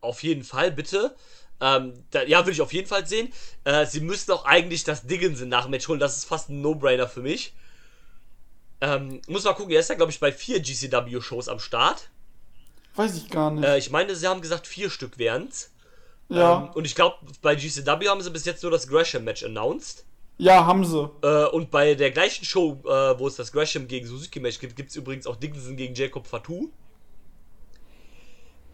Auf 0.00 0.22
jeden 0.22 0.44
Fall, 0.44 0.70
bitte. 0.70 1.16
Ähm, 1.60 2.04
da, 2.10 2.22
ja, 2.22 2.40
würde 2.40 2.52
ich 2.52 2.60
auf 2.60 2.72
jeden 2.72 2.86
Fall 2.86 3.06
sehen. 3.06 3.32
Äh, 3.64 3.86
sie 3.86 4.00
müssten 4.00 4.32
auch 4.32 4.44
eigentlich 4.44 4.84
das 4.84 5.06
Dickinson 5.06 5.48
nach 5.48 5.62
dem 5.64 5.72
Match 5.72 5.88
holen. 5.88 6.00
Das 6.00 6.16
ist 6.16 6.24
fast 6.26 6.48
ein 6.48 6.60
No-Brainer 6.60 7.08
für 7.08 7.22
mich. 7.22 7.54
Ähm, 8.80 9.20
muss 9.26 9.44
mal 9.44 9.54
gucken, 9.54 9.72
er 9.72 9.80
ist 9.80 9.88
ja, 9.88 9.94
glaube 9.94 10.12
ich, 10.12 10.20
bei 10.20 10.32
vier 10.32 10.60
GCW-Shows 10.60 11.48
am 11.48 11.58
Start. 11.58 12.10
Weiß 12.94 13.16
ich 13.16 13.28
gar 13.30 13.50
nicht. 13.50 13.64
Äh, 13.64 13.78
ich 13.78 13.90
meine, 13.90 14.14
sie 14.14 14.26
haben 14.26 14.40
gesagt, 14.40 14.66
vier 14.66 14.90
Stück 14.90 15.18
wären's. 15.18 15.70
ja. 16.28 16.64
Ähm, 16.64 16.70
und 16.74 16.84
ich 16.84 16.94
glaube, 16.94 17.16
bei 17.42 17.54
GCW 17.54 18.08
haben 18.08 18.20
sie 18.22 18.30
bis 18.30 18.44
jetzt 18.44 18.62
nur 18.62 18.70
das 18.70 18.86
Gresham-Match 18.86 19.42
announced. 19.44 20.05
Ja, 20.38 20.66
haben 20.66 20.84
sie. 20.84 21.10
Äh, 21.22 21.46
und 21.46 21.70
bei 21.70 21.94
der 21.94 22.10
gleichen 22.10 22.44
Show, 22.44 22.78
äh, 22.84 23.18
wo 23.18 23.26
es 23.26 23.36
das 23.36 23.52
Gresham 23.52 23.88
gegen 23.88 24.06
Suzuki-Match 24.06 24.58
gibt, 24.58 24.76
gibt 24.76 24.90
es 24.90 24.96
übrigens 24.96 25.26
auch 25.26 25.36
Dickinson 25.36 25.76
gegen 25.76 25.94
Jacob 25.94 26.26
Fatou. 26.26 26.68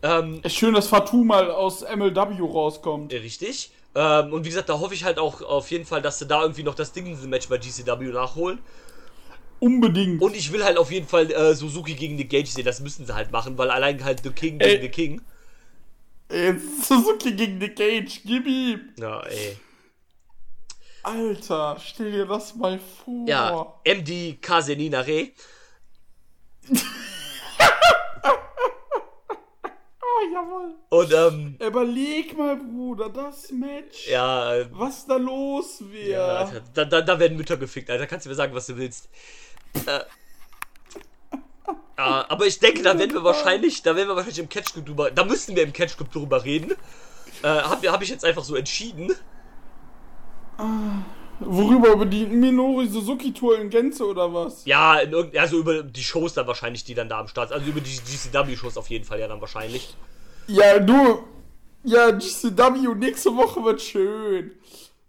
Ähm, 0.02 0.40
Ist 0.42 0.56
schön, 0.56 0.74
dass 0.74 0.88
Fatou 0.88 1.22
mal 1.22 1.50
aus 1.50 1.82
MLW 1.82 2.40
rauskommt. 2.40 3.12
Äh, 3.12 3.18
Richtig. 3.18 3.70
Ähm, 3.94 4.32
und 4.32 4.44
wie 4.44 4.48
gesagt, 4.48 4.68
da 4.68 4.80
hoffe 4.80 4.94
ich 4.94 5.04
halt 5.04 5.18
auch 5.18 5.42
auf 5.42 5.70
jeden 5.70 5.84
Fall, 5.84 6.02
dass 6.02 6.18
sie 6.18 6.26
da 6.26 6.42
irgendwie 6.42 6.62
noch 6.62 6.74
das 6.74 6.92
Dickinson-Match 6.92 7.48
bei 7.48 7.58
GCW 7.58 8.10
nachholen. 8.12 8.58
Unbedingt. 9.60 10.20
Und 10.20 10.34
ich 10.34 10.52
will 10.52 10.64
halt 10.64 10.76
auf 10.76 10.90
jeden 10.90 11.06
Fall 11.06 11.30
äh, 11.30 11.54
Suzuki 11.54 11.94
gegen 11.94 12.16
Nick 12.16 12.30
Gage 12.30 12.48
sehen. 12.48 12.64
Das 12.64 12.80
müssen 12.80 13.06
sie 13.06 13.14
halt 13.14 13.30
machen, 13.30 13.56
weil 13.58 13.70
allein 13.70 14.02
halt 14.04 14.22
The 14.24 14.30
King 14.30 14.58
Ey. 14.58 14.70
gegen 14.70 14.82
The 14.82 14.88
King. 14.88 15.22
Ey, 16.28 16.54
Suzuki 16.82 17.32
gegen 17.32 17.58
Nick 17.58 17.76
Cage, 17.76 18.22
gib 18.24 18.46
ihm. 18.46 18.80
Ja, 18.98 19.20
ey. 19.20 19.56
Alter, 21.03 21.76
stell 21.84 22.12
dir 22.12 22.26
das 22.26 22.55
mal 22.55 22.78
vor. 22.78 23.26
Ja, 23.28 23.74
MD 23.84 24.40
Kasenina 24.40 25.00
Re. 25.00 25.30
Ah, 30.00 30.22
jawohl. 30.32 30.74
Und, 30.90 31.12
ähm, 31.12 31.57
Überleg 31.59 32.36
mal, 32.36 32.57
Bruder, 32.57 33.09
das 33.09 33.50
Match. 33.50 34.09
ja, 34.09 34.64
Was 34.72 35.07
da 35.07 35.16
los 35.16 35.80
ja 35.80 35.92
wäre. 35.92 36.38
Alter, 36.38 36.61
da, 36.74 36.84
da, 36.84 37.00
da 37.03 37.18
werden 37.18 37.36
Mütter 37.36 37.57
gefickt, 37.57 37.90
Alter. 37.90 38.07
Kannst 38.07 38.26
du 38.26 38.30
mir 38.30 38.34
sagen, 38.36 38.55
was 38.55 38.66
du 38.66 38.76
willst. 38.76 39.09
Äh, 39.86 40.00
ja, 41.98 42.26
aber 42.28 42.46
ich 42.46 42.59
denke, 42.59 42.82
da 42.82 42.98
werden 42.98 43.12
wir 43.14 43.24
wahrscheinlich, 43.24 43.82
da 43.82 43.94
werden 43.96 44.09
wir 44.09 44.16
wahrscheinlich 44.16 44.38
im 44.40 44.48
Catch 44.48 44.72
Club 44.72 44.86
drüber, 44.86 45.11
da 45.11 45.24
müssten 45.24 45.55
wir 45.55 45.62
im 45.62 45.72
Catch 45.72 45.96
Club 45.96 46.11
drüber 46.12 46.44
reden. 46.44 46.72
Äh, 47.42 47.46
Habe 47.48 47.90
hab 47.90 48.03
ich 48.03 48.09
jetzt 48.09 48.24
einfach 48.24 48.44
so 48.44 48.57
entschieden. 48.57 49.14
Worüber? 51.40 51.92
Über 51.92 52.07
die 52.07 52.26
Minori 52.26 52.86
Suzuki-Tour 52.86 53.59
in 53.59 53.70
Gänze 53.70 54.07
oder 54.07 54.32
was? 54.32 54.64
Ja, 54.64 54.98
also 55.38 55.59
über 55.59 55.82
die 55.82 56.03
Shows 56.03 56.34
dann 56.34 56.46
wahrscheinlich, 56.46 56.84
die 56.84 56.94
dann 56.94 57.09
da 57.09 57.18
am 57.18 57.28
Start 57.28 57.48
sind. 57.48 57.59
Also 57.59 57.70
über 57.70 57.80
die 57.80 57.90
GCW-Shows 57.90 58.76
auf 58.76 58.88
jeden 58.90 59.05
Fall 59.05 59.20
ja 59.20 59.28
dann 59.28 59.40
wahrscheinlich. 59.40 59.96
Ja, 60.46 60.78
du. 60.78 61.24
Ja, 61.84 62.11
GCW, 62.12 62.94
nächste 62.94 63.36
Woche 63.36 63.64
wird 63.64 63.82
schön. 63.82 64.53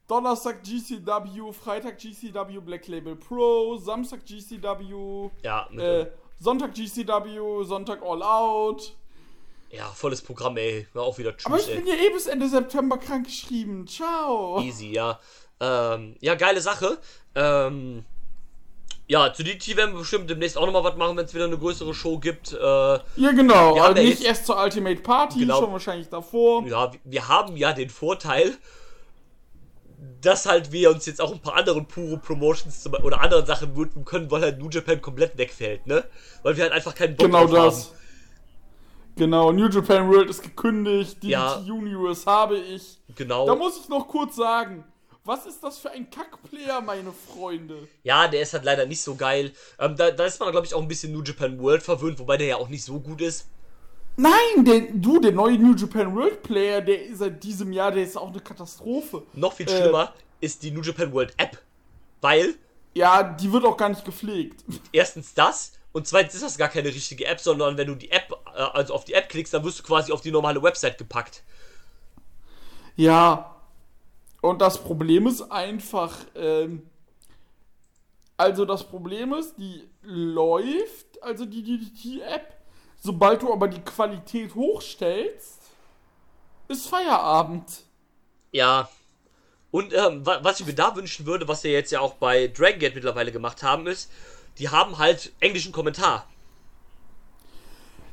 Donnerstag 0.08 0.64
GCW, 0.64 1.54
Freitag 1.54 1.98
GCW 1.98 2.60
Black 2.60 2.88
Label 2.88 3.16
Pro, 3.16 3.78
Samstag 3.78 4.26
GCW, 4.26 5.30
Ja, 5.44 5.68
äh, 5.78 6.08
Sonntag 6.40 6.74
GCW, 6.74 7.64
Sonntag 7.64 8.02
All 8.04 8.22
Out. 8.24 8.96
Ja, 9.76 9.86
volles 9.88 10.22
Programm, 10.22 10.56
ey. 10.58 10.88
Hör 10.94 11.02
auch 11.04 11.18
wieder 11.18 11.34
Aber 11.46 11.58
tschüss, 11.58 11.68
ich 11.68 11.74
ey. 11.76 11.78
bin 11.82 11.88
ja 11.88 11.96
eh 11.96 12.10
bis 12.12 12.28
Ende 12.28 12.48
September 12.48 12.98
krank 12.98 13.26
geschrieben. 13.26 13.88
Ciao. 13.88 14.60
Easy, 14.62 14.92
ja. 14.92 15.20
Ähm, 15.60 16.16
ja, 16.22 16.36
geile 16.36 16.62
Sache. 16.62 16.98
Ähm, 17.36 18.06
ja, 19.08 19.34
zu 19.34 19.44
DT 19.44 19.76
werden 19.76 19.94
wir 19.94 20.00
bestimmt 20.00 20.30
demnächst 20.30 20.58
auch 20.58 20.66
nochmal 20.66 20.84
was 20.84 20.96
machen, 20.96 21.18
wenn 21.18 21.26
es 21.26 21.34
wieder 21.34 21.46
eine 21.46 21.58
größere 21.58 21.94
Show 21.94 22.20
gibt. 22.20 22.54
Äh, 22.54 22.58
Ja, 22.58 23.02
genau. 23.36 23.76
Haben 23.76 23.80
also 23.82 23.98
ja 23.98 24.04
nicht 24.04 24.20
jetzt- 24.20 24.24
erst 24.26 24.46
zur 24.46 24.62
Ultimate 24.62 25.02
Party, 25.02 25.40
Genau. 25.40 25.60
schon 25.60 25.72
wahrscheinlich 25.74 26.08
davor. 26.10 26.66
ja, 26.68 26.92
wir 27.04 27.28
haben 27.28 27.58
ja 27.58 27.74
den 27.74 27.90
Vorteil, 27.90 28.58
dass 30.22 30.46
halt 30.46 30.72
wir 30.72 30.90
uns 30.90 31.06
jetzt 31.06 31.22
auch 31.22 31.32
ein 31.34 31.40
paar 31.40 31.56
anderen 31.56 31.86
pure 31.86 32.18
Promotions 32.18 32.88
oder 33.04 33.20
anderen 33.22 33.46
Sachen 33.46 33.76
widmen 33.78 34.06
können, 34.06 34.32
weil 34.32 34.42
halt 34.42 34.60
New 34.60 34.70
Japan 34.70 35.02
komplett 35.02 35.38
wegfällt, 35.38 35.86
ne? 35.88 36.06
Weil 36.44 36.56
wir 36.56 36.64
halt 36.64 36.74
einfach 36.74 36.96
keinen 36.96 37.16
Bock 37.16 37.26
Genau 37.28 37.46
drauf 37.48 37.66
das. 37.76 37.94
Genau, 39.16 39.52
New 39.52 39.68
Japan 39.68 40.10
World 40.10 40.30
ist 40.30 40.42
gekündigt, 40.42 41.18
DDT 41.22 41.30
Ja. 41.32 41.56
Universe 41.58 42.26
habe 42.26 42.58
ich. 42.58 42.98
Genau. 43.16 43.46
Da 43.46 43.56
muss 43.56 43.80
ich 43.80 43.90
noch 43.90 44.08
kurz 44.08 44.36
sagen, 44.36 44.84
was 45.24 45.46
ist 45.46 45.64
das 45.64 45.78
für 45.78 45.92
ein 45.92 46.10
Kackplayer, 46.10 46.82
meine 46.82 47.12
Freunde? 47.12 47.88
Ja, 48.04 48.28
der 48.28 48.42
ist 48.42 48.54
halt 48.54 48.66
leider 48.66 48.86
nicht 48.86 49.02
so 49.02 49.16
geil. 49.16 49.52
Ähm, 49.80 49.96
da, 49.96 50.12
da 50.12 50.26
ist 50.26 50.40
man, 50.40 50.52
glaube 50.52 50.66
ich, 50.66 50.74
auch 50.74 50.82
ein 50.82 50.88
bisschen 50.88 51.14
New 51.14 51.22
Japan 51.22 51.60
World 51.62 51.84
verwöhnt, 51.84 52.20
wobei 52.20 52.38
der 52.38 52.48
ja 52.48 52.56
auch 52.58 52.70
nicht 52.70 52.84
so 52.84 53.00
gut 53.00 53.22
ist. 53.22 53.48
Nein, 54.18 54.66
der, 54.66 54.82
du, 54.94 55.20
der 55.20 55.32
neue 55.32 55.58
New 55.58 55.76
Japan 55.76 56.16
World 56.16 56.44
Player, 56.44 56.82
der 56.82 57.06
ist 57.06 57.20
seit 57.20 57.44
diesem 57.44 57.72
Jahr, 57.72 57.92
der 57.92 58.04
ist 58.04 58.18
auch 58.18 58.30
eine 58.30 58.40
Katastrophe. 58.42 59.24
Noch 59.34 59.54
viel 59.54 59.68
Äh. 59.70 59.78
schlimmer 59.82 60.14
ist 60.42 60.62
die 60.64 60.72
New 60.72 60.82
Japan 60.82 61.12
World 61.14 61.34
App. 61.38 61.58
Weil 62.22 62.56
Ja, 62.96 63.24
die 63.24 63.52
wird 63.52 63.66
auch 63.66 63.76
gar 63.78 63.90
nicht 63.90 64.06
gepflegt. 64.06 64.64
erstens 64.92 65.34
das 65.34 65.72
und 65.94 66.08
zweitens 66.08 66.36
ist 66.36 66.44
das 66.44 66.58
gar 66.58 66.70
keine 66.70 66.90
richtige 66.90 67.26
App, 67.26 67.40
sondern 67.40 67.78
wenn 67.78 67.88
du 67.88 67.96
die 67.96 68.12
App, 68.12 68.32
äh, 68.56 68.60
also 68.62 68.94
auf 68.96 69.06
die 69.06 69.14
App 69.14 69.30
klickst, 69.30 69.54
dann 69.54 69.64
wirst 69.64 69.80
du 69.80 69.84
quasi 69.84 70.12
auf 70.12 70.22
die 70.22 70.32
normale 70.32 70.62
Website 70.64 70.98
gepackt. 70.98 71.44
Ja. 72.96 73.56
Und 74.42 74.62
das 74.62 74.84
Problem 74.84 75.28
ist 75.28 75.42
einfach, 75.52 76.18
ähm, 76.36 76.84
also 78.38 78.66
das 78.66 78.84
Problem 78.88 79.34
ist, 79.34 79.56
die 79.58 79.88
läuft, 80.02 81.22
also 81.22 81.46
die 81.46 81.64
DDT-App, 81.64 82.54
sobald 83.02 83.42
du 83.42 83.54
aber 83.54 83.68
die 83.68 83.82
Qualität 83.82 84.56
hochstellst, 84.56 85.62
ist 86.68 86.88
Feierabend. 86.88 87.84
Ja. 88.52 88.90
Und 89.72 89.94
ähm, 89.94 90.26
wa- 90.26 90.40
was 90.44 90.60
ich 90.60 90.66
mir 90.68 90.76
da 90.76 90.96
wünschen 90.96 91.26
würde, 91.26 91.48
was 91.48 91.64
wir 91.64 91.72
jetzt 91.72 91.92
ja 91.92 92.00
auch 92.00 92.16
bei 92.16 92.48
Dragon 92.48 92.80
Gate 92.80 92.96
mittlerweile 92.96 93.32
gemacht 93.32 93.64
haben, 93.64 93.88
ist, 93.88 94.12
die 94.58 94.70
haben 94.70 94.98
halt 94.98 95.32
englischen 95.40 95.72
Kommentar. 95.72 96.28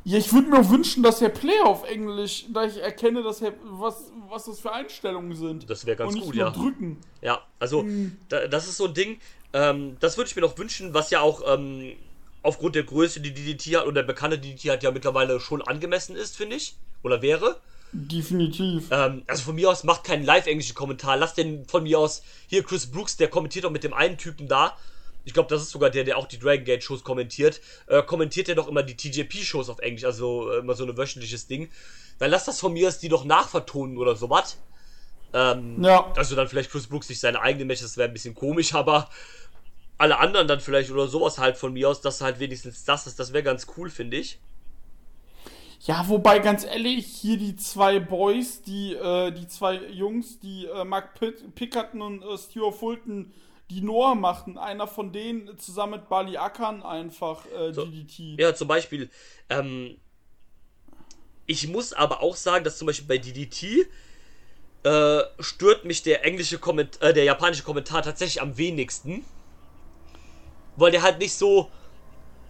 Ja, 0.05 0.17
ich 0.17 0.33
würde 0.33 0.49
mir 0.49 0.61
auch 0.61 0.71
wünschen, 0.71 1.03
dass 1.03 1.19
der 1.19 1.29
Player 1.29 1.67
auf 1.67 1.85
Englisch, 1.85 2.47
da 2.53 2.65
ich 2.65 2.79
erkenne, 2.79 3.23
dass 3.23 3.43
er, 3.43 3.53
was, 3.65 4.11
was 4.31 4.47
das 4.47 4.59
für 4.61 4.73
Einstellungen 4.73 5.37
sind. 5.37 5.69
Das 5.69 5.85
wäre 5.85 5.97
ganz 5.97 6.13
und 6.13 6.15
nicht 6.15 6.27
gut, 6.27 6.35
nur 6.37 6.45
ja. 6.45 6.51
drücken. 6.51 6.99
Ja, 7.21 7.43
also 7.59 7.85
da, 8.31 8.47
das 8.47 8.67
ist 8.67 8.79
so 8.79 8.87
ein 8.87 8.95
Ding, 8.95 9.21
ähm, 9.53 9.97
das 10.01 10.17
würde 10.17 10.29
ich 10.29 10.37
mir 10.37 10.43
noch 10.43 10.57
wünschen, 10.57 10.95
was 10.95 11.11
ja 11.11 11.21
auch 11.21 11.43
ähm, 11.47 11.93
aufgrund 12.43 12.77
der 12.77 12.85
Größe, 12.85 13.21
die 13.21 13.35
DDT 13.35 13.77
hat, 13.77 13.85
oder 13.85 14.03
der 14.03 14.07
bekannte 14.07 14.39
DDT 14.39 14.71
hat, 14.71 14.83
ja 14.83 14.91
mittlerweile 14.91 15.41
schon 15.41 15.61
angemessen 15.63 16.17
ist, 16.17 16.37
finde 16.37 16.57
ich. 16.57 16.77
Oder 17.03 17.23
wäre. 17.23 17.61
Definitiv. 17.93 18.89
Ähm, 18.91 19.23
also 19.27 19.43
von 19.43 19.55
mir 19.55 19.71
aus 19.71 19.85
macht 19.85 20.05
keinen 20.05 20.25
live-englischen 20.25 20.75
Kommentar. 20.75 21.17
Lass 21.17 21.35
den 21.35 21.67
von 21.67 21.83
mir 21.83 21.99
aus. 21.99 22.23
Hier, 22.47 22.63
Chris 22.63 22.87
Brooks, 22.87 23.17
der 23.17 23.29
kommentiert 23.29 23.65
doch 23.65 23.71
mit 23.71 23.85
dem 23.85 23.95
einen 23.95 24.17
Typen 24.17 24.49
da. 24.49 24.77
Ich 25.25 25.35
glaube, 25.35 25.49
das 25.49 25.63
ist 25.63 25.71
sogar 25.71 25.91
der, 25.91 26.05
der 26.05 26.17
auch 26.17 26.27
die 26.27 26.39
Dragon 26.39 26.65
Gate 26.65 26.83
Shows 26.83 27.05
kommentiert. 27.05 27.61
Äh, 27.87 28.03
kommentiert 28.03 28.49
er 28.49 28.55
doch 28.55 28.69
immer 28.69 28.83
die 28.83 28.97
TJP-Shows 28.97 29.69
auf 29.69 29.79
Englisch, 29.81 30.05
also 30.05 30.51
äh, 30.51 30.59
immer 30.59 30.75
so 30.75 30.85
ein 30.85 30.97
wöchentliches 30.97 31.47
Ding. 31.47 31.71
Dann 32.19 32.31
lass 32.31 32.45
das 32.45 32.61
von 32.61 32.73
mir 32.73 32.89
aus 32.89 32.99
die 32.99 33.09
doch 33.09 33.25
nachvertonen 33.25 33.99
oder 33.99 34.17
sowas. 34.17 34.59
Ähm, 35.33 35.83
Ja. 35.83 36.13
Also 36.17 36.37
dann 36.37 36.49
vielleicht 36.49 36.71
Chris 36.71 36.87
Brooks 36.87 37.09
nicht 37.09 37.21
seine 37.21 37.41
eigene 37.41 37.65
Matches, 37.65 37.83
das 37.83 37.97
wäre 37.97 38.09
ein 38.09 38.13
bisschen 38.13 38.35
komisch, 38.35 38.75
aber 38.75 39.09
alle 39.99 40.19
anderen 40.19 40.49
dann 40.49 40.61
vielleicht 40.61 40.91
oder 40.91 41.09
sowas 41.09 41.39
halt 41.39 41.57
von 41.57 41.73
mir 41.73 41.89
aus, 41.89 42.01
dass 42.01 42.21
halt 42.21 42.41
wenigstens 42.41 42.85
das 42.85 43.07
ist, 43.07 43.21
das 43.21 43.33
wäre 43.33 43.45
ganz 43.45 43.67
cool, 43.77 43.91
finde 43.91 44.17
ich. 44.17 44.39
Ja, 45.83 46.07
wobei, 46.09 46.41
ganz 46.41 46.65
ehrlich, 46.65 47.07
hier 47.07 47.39
die 47.39 47.57
zwei 47.57 48.01
Boys, 48.01 48.63
die, 48.63 48.95
äh, 48.95 49.31
die 49.31 49.49
zwei 49.49 49.77
Jungs, 49.77 50.39
die 50.39 50.67
äh, 50.67 50.85
Mark 50.85 51.19
Pitt, 51.19 51.55
Pickerton 51.55 52.03
und 52.03 52.23
äh, 52.23 52.37
Stuart 52.37 52.75
Fulton, 52.75 53.33
die 53.71 53.81
Noah 53.81 54.17
machen, 54.17 54.59
einer 54.59 54.87
von 54.87 55.13
denen 55.13 55.57
zusammen 55.59 55.93
mit 55.93 56.09
Bali 56.09 56.37
Akan 56.37 56.83
einfach 56.83 57.47
äh, 57.47 57.73
So. 57.73 57.85
DDT. 57.87 58.39
Ja, 58.39 58.55
zum 58.55 58.69
Beispiel. 58.69 59.09
Ähm, 59.49 59.97
ich 61.47 61.69
muss 61.69 61.93
aber 61.93 62.21
auch 62.21 62.37
sagen, 62.37 62.65
dass 62.65 62.79
zum 62.79 62.87
Beispiel 62.87 63.07
bei 63.07 63.19
DDT 63.19 63.89
äh, 64.83 65.23
stört 65.39 65.85
mich 65.85 66.03
der 66.03 66.25
englische 66.25 66.59
Kommentar, 66.59 67.11
äh, 67.11 67.13
der 67.13 67.25
japanische 67.25 67.63
Kommentar 67.63 68.03
tatsächlich 68.03 68.43
am 68.43 68.59
wenigsten. 68.59 69.25
Weil 70.77 70.91
der 70.91 71.03
halt 71.03 71.19
nicht 71.19 71.35
so. 71.35 71.71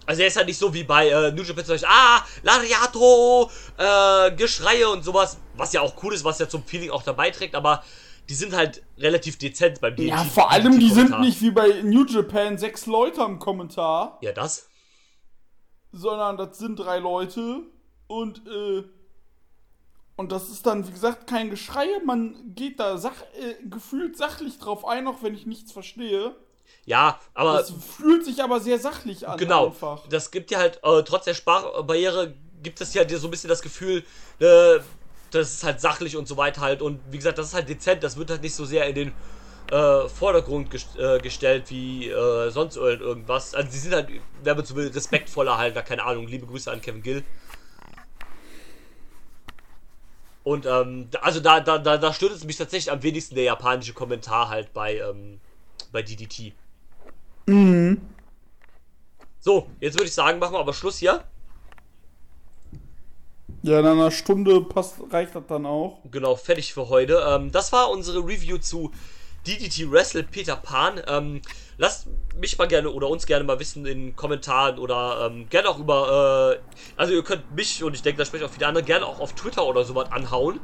Also 0.06 0.22
er 0.22 0.28
ist 0.28 0.36
halt 0.36 0.46
nicht 0.46 0.58
so 0.58 0.72
wie 0.72 0.82
bei 0.82 1.08
äh, 1.08 1.30
New 1.32 1.42
Japan 1.42 1.64
zum 1.64 1.74
Beispiel, 1.74 1.88
ah, 1.90 2.24
Lariato, 2.42 3.50
äh, 3.76 4.32
Geschreie 4.32 4.88
und 4.88 5.04
sowas, 5.04 5.36
was 5.54 5.72
ja 5.72 5.82
auch 5.82 6.02
cool 6.02 6.14
ist, 6.14 6.24
was 6.24 6.38
ja 6.38 6.48
zum 6.48 6.64
Feeling 6.64 6.90
auch 6.90 7.02
dabei 7.02 7.30
trägt, 7.30 7.54
aber 7.54 7.84
die 8.30 8.34
sind 8.34 8.54
halt 8.54 8.82
relativ 8.96 9.36
dezent 9.38 9.80
beim 9.80 9.96
DDT. 9.96 10.08
Ja, 10.10 10.24
vor 10.24 10.50
allem, 10.52 10.78
die 10.78 10.88
sind 10.88 11.18
nicht 11.20 11.42
wie 11.42 11.50
bei 11.50 11.82
New 11.82 12.06
Japan 12.06 12.56
sechs 12.56 12.86
Leute 12.86 13.20
am 13.22 13.38
Kommentar, 13.40 14.18
Ja, 14.22 14.30
das? 14.32 14.68
sondern 15.92 16.36
das 16.36 16.56
sind 16.58 16.76
drei 16.78 16.98
Leute 17.00 17.62
und, 18.06 18.46
äh, 18.46 18.84
und 20.16 20.30
das 20.32 20.48
ist 20.48 20.64
dann, 20.66 20.86
wie 20.86 20.92
gesagt, 20.92 21.26
kein 21.26 21.50
Geschreie, 21.50 22.00
man 22.04 22.54
geht 22.54 22.78
da 22.78 22.98
sach 22.98 23.20
äh, 23.38 23.54
gefühlt 23.68 24.16
sachlich 24.16 24.58
drauf 24.58 24.84
ein, 24.86 25.08
auch 25.08 25.22
wenn 25.22 25.34
ich 25.34 25.46
nichts 25.46 25.72
verstehe. 25.72 26.34
Ja, 26.86 27.18
aber. 27.34 27.58
Es 27.60 27.70
fühlt 27.72 28.24
sich 28.24 28.42
aber 28.42 28.60
sehr 28.60 28.78
sachlich 28.78 29.26
an, 29.26 29.38
Genau. 29.38 29.66
einfach. 29.66 30.06
Das 30.08 30.30
gibt 30.30 30.50
dir 30.50 30.58
halt, 30.58 30.80
äh, 30.84 31.02
trotz 31.02 31.24
der 31.24 31.34
Sprachbarriere, 31.34 32.34
gibt 32.62 32.80
es 32.80 32.94
ja 32.94 33.02
dir 33.04 33.18
so 33.18 33.26
ein 33.26 33.30
bisschen 33.32 33.48
das 33.48 33.62
Gefühl, 33.62 34.04
äh, 34.38 34.78
das 35.30 35.52
ist 35.52 35.64
halt 35.64 35.80
sachlich 35.80 36.16
und 36.16 36.28
so 36.28 36.36
weiter 36.36 36.60
halt. 36.60 36.82
Und 36.82 37.00
wie 37.10 37.16
gesagt, 37.18 37.38
das 37.38 37.48
ist 37.48 37.54
halt 37.54 37.68
dezent, 37.68 38.02
das 38.02 38.16
wird 38.16 38.30
halt 38.30 38.42
nicht 38.42 38.54
so 38.54 38.64
sehr 38.64 38.86
in 38.86 38.94
den 38.94 39.12
äh, 39.70 40.08
Vordergrund 40.08 40.70
gest 40.70 40.96
äh, 40.98 41.20
gestellt 41.20 41.70
wie 41.70 42.08
äh, 42.08 42.50
sonst 42.50 42.76
ir- 42.76 43.00
irgendwas. 43.00 43.54
Also 43.54 43.70
sie 43.70 43.78
sind 43.78 43.94
halt, 43.94 44.08
wer 44.42 44.54
man 44.54 44.64
so 44.64 44.74
will, 44.76 44.88
respektvoller 44.88 45.58
halt, 45.58 45.74
na, 45.74 45.82
keine 45.82 46.04
Ahnung, 46.04 46.26
liebe 46.26 46.46
Grüße 46.46 46.70
an 46.70 46.80
Kevin 46.80 47.02
Gill. 47.02 47.24
Und 50.42 50.66
ähm, 50.66 51.08
da- 51.10 51.20
also 51.20 51.40
da, 51.40 51.60
da, 51.60 51.78
da, 51.78 51.96
da 51.98 52.12
stört 52.12 52.32
es 52.32 52.44
mich 52.44 52.56
tatsächlich 52.56 52.90
am 52.90 53.02
wenigsten 53.02 53.34
der 53.34 53.44
japanische 53.44 53.92
Kommentar 53.92 54.48
halt 54.48 54.72
bei, 54.72 54.98
ähm, 54.98 55.38
bei 55.92 56.02
DDT. 56.02 56.52
So, 59.40 59.68
jetzt 59.80 59.94
würde 59.94 60.06
ich 60.06 60.14
sagen, 60.14 60.38
machen 60.38 60.54
wir 60.54 60.58
aber 60.60 60.74
Schluss 60.74 60.98
hier. 60.98 61.24
Ja, 63.62 63.80
in 63.80 63.86
einer 63.86 64.10
Stunde 64.10 64.62
passt, 64.62 64.96
reicht 65.10 65.34
das 65.34 65.42
dann 65.46 65.66
auch. 65.66 65.98
Genau, 66.10 66.34
fertig 66.36 66.72
für 66.72 66.88
heute. 66.88 67.22
Ähm, 67.28 67.52
das 67.52 67.72
war 67.72 67.90
unsere 67.90 68.20
Review 68.20 68.56
zu 68.56 68.90
DDT 69.46 69.90
Wrestle 69.90 70.22
Peter 70.22 70.56
Pan. 70.56 71.00
Ähm, 71.06 71.42
lasst 71.76 72.08
mich 72.36 72.56
mal 72.56 72.68
gerne 72.68 72.90
oder 72.90 73.08
uns 73.08 73.26
gerne 73.26 73.44
mal 73.44 73.60
wissen 73.60 73.84
in 73.84 74.16
Kommentaren 74.16 74.78
oder 74.78 75.30
ähm, 75.30 75.48
gerne 75.50 75.68
auch 75.68 75.78
über, 75.78 76.58
äh, 76.58 76.80
also 76.96 77.12
ihr 77.12 77.22
könnt 77.22 77.54
mich 77.54 77.84
und 77.84 77.94
ich 77.94 78.02
denke, 78.02 78.18
da 78.18 78.24
sprechen 78.24 78.44
auch 78.46 78.50
viele 78.50 78.66
andere, 78.66 78.84
gerne 78.84 79.04
auch 79.06 79.20
auf 79.20 79.34
Twitter 79.34 79.66
oder 79.66 79.84
sowas 79.84 80.10
anhauen 80.10 80.58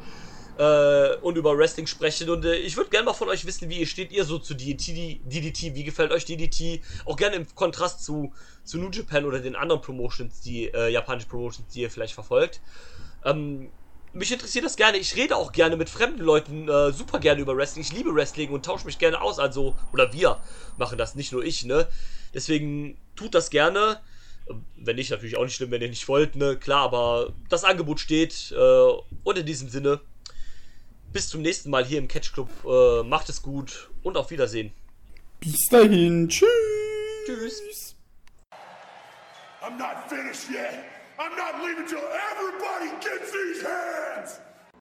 äh, 0.58 1.16
und 1.16 1.36
über 1.36 1.56
Wrestling 1.56 1.86
sprechen. 1.86 2.30
Und 2.30 2.44
äh, 2.44 2.56
ich 2.56 2.76
würde 2.76 2.90
gerne 2.90 3.06
mal 3.06 3.12
von 3.12 3.28
euch 3.28 3.44
wissen, 3.46 3.68
wie 3.68 3.80
ihr 3.80 3.86
steht 3.86 4.12
ihr 4.12 4.24
so 4.24 4.38
zu 4.38 4.54
DDT, 4.54 5.20
DDT, 5.24 5.74
wie 5.74 5.84
gefällt 5.84 6.12
euch 6.12 6.24
DDT? 6.24 6.82
Auch 7.04 7.16
gerne 7.16 7.36
im 7.36 7.54
Kontrast 7.54 8.04
zu, 8.04 8.32
zu 8.64 8.78
New 8.78 8.90
Japan 8.90 9.24
oder 9.24 9.40
den 9.40 9.56
anderen 9.56 9.80
Promotions, 9.80 10.40
die 10.40 10.66
äh, 10.66 10.88
japanischen 10.88 11.28
Promotions, 11.28 11.68
die 11.72 11.82
ihr 11.82 11.90
vielleicht 11.90 12.14
verfolgt. 12.14 12.60
Ähm, 13.24 13.70
mich 14.12 14.32
interessiert 14.32 14.64
das 14.64 14.76
gerne. 14.76 14.96
Ich 14.96 15.14
rede 15.16 15.36
auch 15.36 15.52
gerne 15.52 15.76
mit 15.76 15.90
fremden 15.90 16.22
Leuten 16.22 16.68
äh, 16.68 16.90
super 16.90 17.18
gerne 17.18 17.42
über 17.42 17.56
Wrestling. 17.56 17.84
Ich 17.84 17.92
liebe 17.92 18.14
Wrestling 18.14 18.50
und 18.50 18.64
tausche 18.64 18.86
mich 18.86 18.98
gerne 18.98 19.20
aus. 19.20 19.38
Also, 19.38 19.76
oder 19.92 20.12
wir 20.12 20.38
machen 20.78 20.96
das, 20.96 21.14
nicht 21.14 21.32
nur 21.32 21.44
ich, 21.44 21.64
ne? 21.64 21.86
Deswegen 22.32 22.96
tut 23.14 23.34
das 23.34 23.50
gerne. 23.50 24.00
Wenn 24.76 24.96
nicht, 24.96 25.10
natürlich 25.10 25.36
auch 25.36 25.44
nicht 25.44 25.56
schlimm, 25.56 25.70
wenn 25.70 25.82
ihr 25.82 25.88
nicht 25.88 26.08
wollt, 26.08 26.34
ne? 26.36 26.56
Klar, 26.56 26.82
aber 26.82 27.34
das 27.50 27.64
Angebot 27.64 28.00
steht. 28.00 28.52
Äh, 28.52 28.90
und 29.24 29.38
in 29.38 29.44
diesem 29.44 29.68
Sinne, 29.68 30.00
bis 31.16 31.30
zum 31.30 31.40
nächsten 31.40 31.70
Mal 31.70 31.82
hier 31.82 31.98
im 31.98 32.08
Catch 32.08 32.34
Club. 32.34 32.50
Äh, 32.66 33.02
macht 33.02 33.30
es 33.30 33.40
gut 33.40 33.88
und 34.02 34.18
auf 34.18 34.30
Wiedersehen. 34.30 34.70
Bis 35.40 35.64
dahin. 35.70 36.28
Tschüss. 36.28 36.46
Tschüss. 37.24 37.96
I'm 39.62 39.78
not 39.78 40.10
finished 40.10 40.50
yet. 40.50 40.84
I'm 41.18 41.34
not 41.34 41.64
leaving 41.64 41.86
till 41.86 42.04
everybody 42.04 42.90
gets 43.00 43.32
these 43.32 43.64
hands. 43.64 44.45